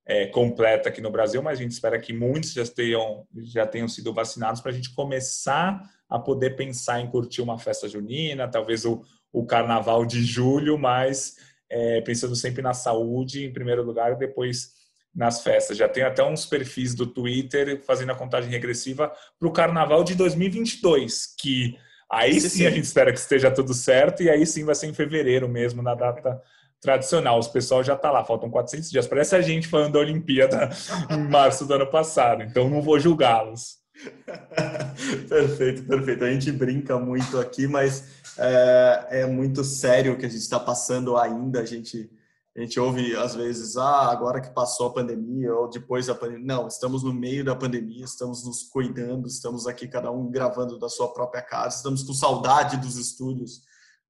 é, 0.06 0.28
completa 0.28 0.90
aqui 0.90 1.02
no 1.02 1.12
Brasil, 1.12 1.42
mas 1.42 1.60
a 1.60 1.62
gente 1.62 1.72
espera 1.72 2.00
que 2.00 2.14
muitos 2.14 2.54
já 2.54 2.66
tenham, 2.66 3.28
já 3.36 3.66
tenham 3.66 3.88
sido 3.88 4.14
vacinados 4.14 4.62
para 4.62 4.72
a 4.72 4.74
gente 4.74 4.94
começar 4.94 5.82
a 6.10 6.18
poder 6.18 6.56
pensar 6.56 7.02
em 7.02 7.10
curtir 7.10 7.42
uma 7.42 7.58
festa 7.58 7.88
junina, 7.88 8.48
talvez 8.48 8.86
o, 8.86 9.02
o 9.32 9.46
carnaval 9.46 10.06
de 10.06 10.24
julho, 10.24 10.78
mas 10.78 11.36
é, 11.70 12.02
pensando 12.02 12.36
sempre 12.36 12.62
na 12.62 12.74
saúde 12.74 13.46
em 13.46 13.52
primeiro 13.52 13.84
lugar 13.84 14.14
e 14.14 14.18
depois 14.18 14.72
nas 15.14 15.42
festas. 15.42 15.78
Já 15.78 15.90
tem 15.90 16.04
até 16.04 16.24
uns 16.24 16.46
perfis 16.46 16.94
do 16.94 17.08
Twitter 17.08 17.82
fazendo 17.84 18.12
a 18.12 18.16
contagem 18.16 18.50
regressiva 18.50 19.12
para 19.40 19.48
o 19.48 19.52
carnaval 19.52 20.04
de 20.04 20.16
2022, 20.16 21.36
que 21.40 21.76
aí 22.10 22.40
sim, 22.40 22.50
sim 22.50 22.66
a 22.66 22.70
gente 22.70 22.86
espera 22.86 23.12
que 23.12 23.20
esteja 23.20 23.52
tudo 23.52 23.74
certo 23.74 24.22
e 24.24 24.30
aí 24.30 24.46
sim 24.46 24.64
vai 24.64 24.76
ser 24.76 24.88
em 24.88 24.94
fevereiro 24.94 25.50
mesmo, 25.50 25.82
na 25.82 25.96
data 25.96 26.40
tradicional. 26.80 27.40
Os 27.40 27.48
pessoal 27.48 27.84
já 27.84 27.96
está 27.96 28.12
lá, 28.12 28.24
faltam 28.24 28.50
400 28.50 28.90
dias. 28.90 29.08
Parece 29.08 29.36
a 29.36 29.42
gente 29.42 29.68
falando 29.68 29.94
da 29.94 30.00
Olimpíada 30.00 30.70
em 31.10 31.28
março 31.30 31.66
do 31.66 31.74
ano 31.74 31.88
passado, 31.88 32.44
então 32.44 32.70
não 32.70 32.82
vou 32.82 33.00
julgá-los. 33.00 33.78
perfeito, 35.28 35.84
perfeito. 35.84 36.24
A 36.24 36.32
gente 36.32 36.52
brinca 36.52 36.98
muito 36.98 37.40
aqui, 37.40 37.68
mas 37.68 38.04
é, 38.38 39.08
é 39.22 39.26
muito 39.26 39.64
sério 39.64 40.14
o 40.14 40.18
que 40.18 40.26
a 40.26 40.30
gente 40.30 40.42
está 40.42 40.60
passando 40.60 41.18
ainda. 41.18 41.62
A 41.62 41.66
gente, 41.66 42.10
a 42.56 42.62
gente 42.62 42.80
ouve 42.80 43.16
às 43.16 43.36
vezes, 43.36 43.78
ah, 43.78 44.12
agora 44.12 44.42
que 44.42 44.54
passou 44.54 44.88
a 44.88 44.94
pandemia 44.94 45.54
ou 45.54 45.70
depois 45.70 46.08
da 46.08 46.16
pandemia. 46.16 46.46
Não, 46.46 46.68
estamos 46.68 47.04
no 47.04 47.14
meio 47.14 47.44
da 47.44 47.56
pandemia, 47.56 48.06
estamos 48.06 48.46
nos 48.46 48.64
cuidando, 48.64 49.28
estamos 49.28 49.68
aqui 49.68 49.88
cada 49.88 50.12
um 50.12 50.30
gravando 50.30 50.78
da 50.78 50.90
sua 50.90 51.14
própria 51.14 51.42
casa, 51.42 51.78
estamos 51.78 52.04
com 52.04 52.14
saudade 52.14 52.78
dos 52.78 52.98
estúdios 52.98 53.62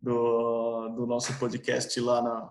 do, 0.02 0.90
do 0.90 1.06
nosso 1.08 1.38
podcast 1.40 2.00
lá 2.00 2.22
na, 2.22 2.50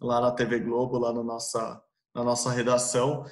lá 0.00 0.20
na 0.20 0.30
TV 0.30 0.60
Globo, 0.60 0.98
lá 0.98 1.12
na 1.12 1.22
nossa, 1.22 1.82
na 2.14 2.24
nossa 2.24 2.50
redação. 2.50 3.24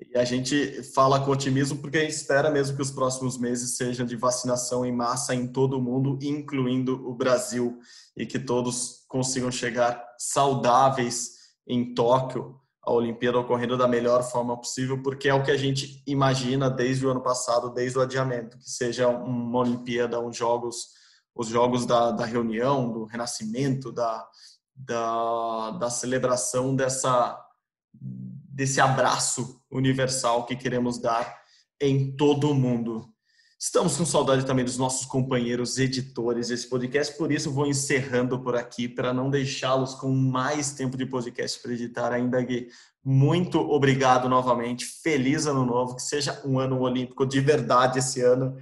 E 0.00 0.18
a 0.18 0.24
gente 0.24 0.82
fala 0.94 1.24
com 1.24 1.30
otimismo 1.30 1.78
porque 1.78 2.02
espera 2.02 2.50
mesmo 2.50 2.76
que 2.76 2.82
os 2.82 2.90
próximos 2.90 3.38
meses 3.38 3.76
sejam 3.76 4.04
de 4.04 4.16
vacinação 4.16 4.84
em 4.84 4.92
massa 4.92 5.34
em 5.34 5.46
todo 5.46 5.78
o 5.78 5.82
mundo, 5.82 6.18
incluindo 6.20 7.08
o 7.08 7.14
Brasil, 7.14 7.78
e 8.16 8.26
que 8.26 8.38
todos 8.38 9.04
consigam 9.08 9.50
chegar 9.50 10.04
saudáveis 10.18 11.34
em 11.66 11.94
Tóquio, 11.94 12.60
a 12.82 12.92
Olimpíada 12.92 13.38
ocorrendo 13.38 13.78
da 13.78 13.88
melhor 13.88 14.22
forma 14.22 14.56
possível, 14.56 15.02
porque 15.02 15.28
é 15.28 15.34
o 15.34 15.42
que 15.42 15.50
a 15.50 15.56
gente 15.56 16.02
imagina 16.06 16.68
desde 16.68 17.06
o 17.06 17.10
ano 17.10 17.22
passado, 17.22 17.72
desde 17.72 17.98
o 17.98 18.02
adiamento, 18.02 18.58
que 18.58 18.70
seja 18.70 19.08
uma 19.08 19.60
Olimpíada, 19.60 20.20
uns 20.20 20.36
jogos, 20.36 20.88
os 21.34 21.48
jogos 21.48 21.86
da, 21.86 22.10
da 22.10 22.26
reunião, 22.26 22.92
do 22.92 23.04
renascimento, 23.04 23.90
da, 23.90 24.26
da, 24.74 25.70
da 25.70 25.88
celebração 25.88 26.76
dessa, 26.76 27.42
desse 28.54 28.80
abraço 28.80 29.60
universal 29.70 30.46
que 30.46 30.54
queremos 30.54 30.98
dar 30.98 31.42
em 31.80 32.16
todo 32.16 32.50
o 32.50 32.54
mundo. 32.54 33.08
Estamos 33.58 33.96
com 33.96 34.04
saudade 34.04 34.44
também 34.44 34.64
dos 34.64 34.78
nossos 34.78 35.06
companheiros 35.06 35.78
editores 35.78 36.48
desse 36.48 36.68
podcast, 36.68 37.16
por 37.16 37.32
isso 37.32 37.50
vou 37.50 37.66
encerrando 37.66 38.38
por 38.38 38.54
aqui 38.54 38.86
para 38.88 39.12
não 39.12 39.30
deixá-los 39.30 39.94
com 39.94 40.10
mais 40.12 40.72
tempo 40.72 40.96
de 40.96 41.06
podcast 41.06 41.60
para 41.60 41.72
editar 41.72 42.12
ainda, 42.12 42.40
Gui. 42.42 42.68
Muito 43.02 43.58
obrigado 43.58 44.28
novamente. 44.28 44.84
Feliz 44.84 45.46
ano 45.46 45.64
novo, 45.64 45.96
que 45.96 46.02
seja 46.02 46.40
um 46.44 46.58
ano 46.58 46.78
olímpico 46.80 47.26
de 47.26 47.40
verdade 47.40 47.98
esse 47.98 48.20
ano 48.20 48.56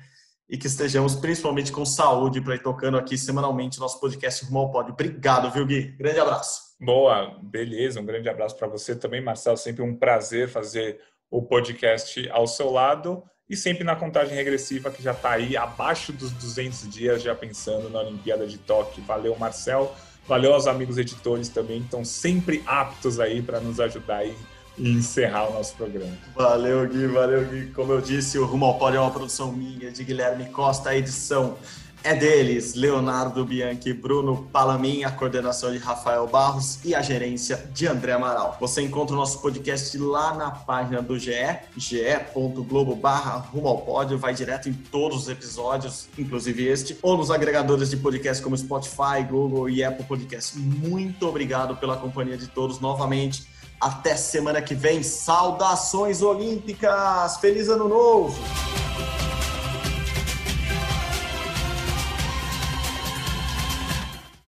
e 0.49 0.57
que 0.57 0.67
estejamos 0.67 1.15
principalmente 1.15 1.73
com 1.73 1.85
saúde 1.85 2.41
para 2.41 2.55
ir 2.55 2.63
tocando 2.63 2.97
aqui 2.97 3.19
semanalmente 3.19 3.81
nosso 3.81 4.01
podcast 4.01 4.45
Rumo 4.45 4.61
ao 4.61 4.71
Pódio. 4.71 4.93
Obrigado, 4.93 5.51
viu, 5.51 5.67
Gui? 5.67 5.97
Grande 5.97 6.21
abraço. 6.21 6.72
Boa, 6.83 7.39
beleza. 7.41 8.01
Um 8.01 8.05
grande 8.05 8.29
abraço 8.29 8.57
para 8.57 8.67
você 8.67 8.97
também, 8.97 9.21
Marcelo. 9.21 9.57
Sempre 9.57 9.83
um 9.83 9.95
prazer 9.95 10.49
fazer 10.49 10.99
o 11.31 11.41
podcast 11.41 12.29
ao 12.31 12.45
seu 12.49 12.73
lado 12.73 13.23
e 13.49 13.57
sempre 13.57 13.85
na 13.85 13.95
contagem 13.95 14.35
regressiva 14.35 14.91
que 14.91 15.01
já 15.01 15.13
está 15.13 15.31
aí 15.31 15.57
abaixo 15.57 16.13
dos 16.13 16.33
200 16.33 16.91
dias, 16.91 17.23
já 17.23 17.37
pensando 17.37 17.89
na 17.89 18.01
Olimpíada 18.01 18.49
de 18.49 18.59
Tóquio. 18.59 19.01
Valeu, 19.05 19.37
Marcel. 19.37 19.95
Valeu 20.27 20.55
aos 20.55 20.67
amigos 20.67 20.99
editores 20.99 21.49
também, 21.49 21.79
que 21.79 21.85
estão 21.85 22.05
sempre 22.05 22.65
aptos 22.67 23.21
aí 23.21 23.41
para 23.41 23.61
nos 23.61 23.79
ajudar 23.79 24.25
e 24.25 24.35
encerrar 24.77 25.51
o 25.51 25.53
nosso 25.53 25.77
programa. 25.77 26.17
Valeu, 26.35 26.89
Gui, 26.89 27.07
valeu, 27.07 27.45
Gui. 27.45 27.67
Como 27.73 27.93
eu 27.93 28.01
disse, 28.01 28.39
o 28.41 28.45
Rumo 28.45 28.65
ao 28.65 28.79
Pódio 28.79 28.99
é 28.99 29.01
uma 29.01 29.11
produção 29.13 29.53
minha, 29.53 29.93
de 29.93 30.03
Guilherme 30.03 30.47
Costa, 30.47 30.91
a 30.91 30.97
edição 30.97 31.57
é 32.05 32.15
deles, 32.15 32.75
Leonardo 32.75 33.45
Bianchi, 33.45 33.93
Bruno 33.93 34.49
Palamin, 34.53 35.05
a 35.05 35.11
coordenação 35.11 35.71
de 35.71 35.79
Rafael 35.79 36.27
Barros 36.27 36.79
e 36.85 36.95
a 36.95 37.03
gerência 37.03 37.57
de 37.73 37.87
André 37.87 38.13
Amaral. 38.13 38.57
Você 38.61 38.83
encontra 38.83 39.15
o 39.15 39.19
nosso 39.19 39.41
podcast 39.41 39.97
lá 39.99 40.35
na 40.35 40.51
página 40.51 41.01
do 41.01 41.19
GE, 41.19 41.33
ge.globo 41.77 42.97
barra 42.97 43.37
rumo 43.37 43.69
ao 43.69 43.79
pódio, 43.79 44.19
vai 44.19 44.35
direto 44.35 44.69
em 44.69 44.73
todos 44.73 45.23
os 45.23 45.29
episódios, 45.29 46.09
inclusive 46.19 46.67
este, 46.67 46.99
ou 47.03 47.17
nos 47.17 47.31
agregadores 47.31 47.91
de 47.91 47.97
podcast 47.97 48.43
como 48.43 48.57
Spotify, 48.57 49.23
Google 49.29 49.71
e 49.71 49.85
Apple 49.85 50.05
Podcast. 50.05 50.59
Muito 50.59 51.29
obrigado 51.29 51.77
pela 51.77 51.97
companhia 51.97 52.37
de 52.37 52.49
todos 52.49 52.81
novamente. 52.81 53.47
Até 53.81 54.17
semana 54.17 54.61
que 54.63 54.75
vem. 54.75 55.03
Saudações 55.03 56.23
olímpicas! 56.23 57.37
Feliz 57.39 57.69
ano 57.69 57.89
novo! 57.89 58.39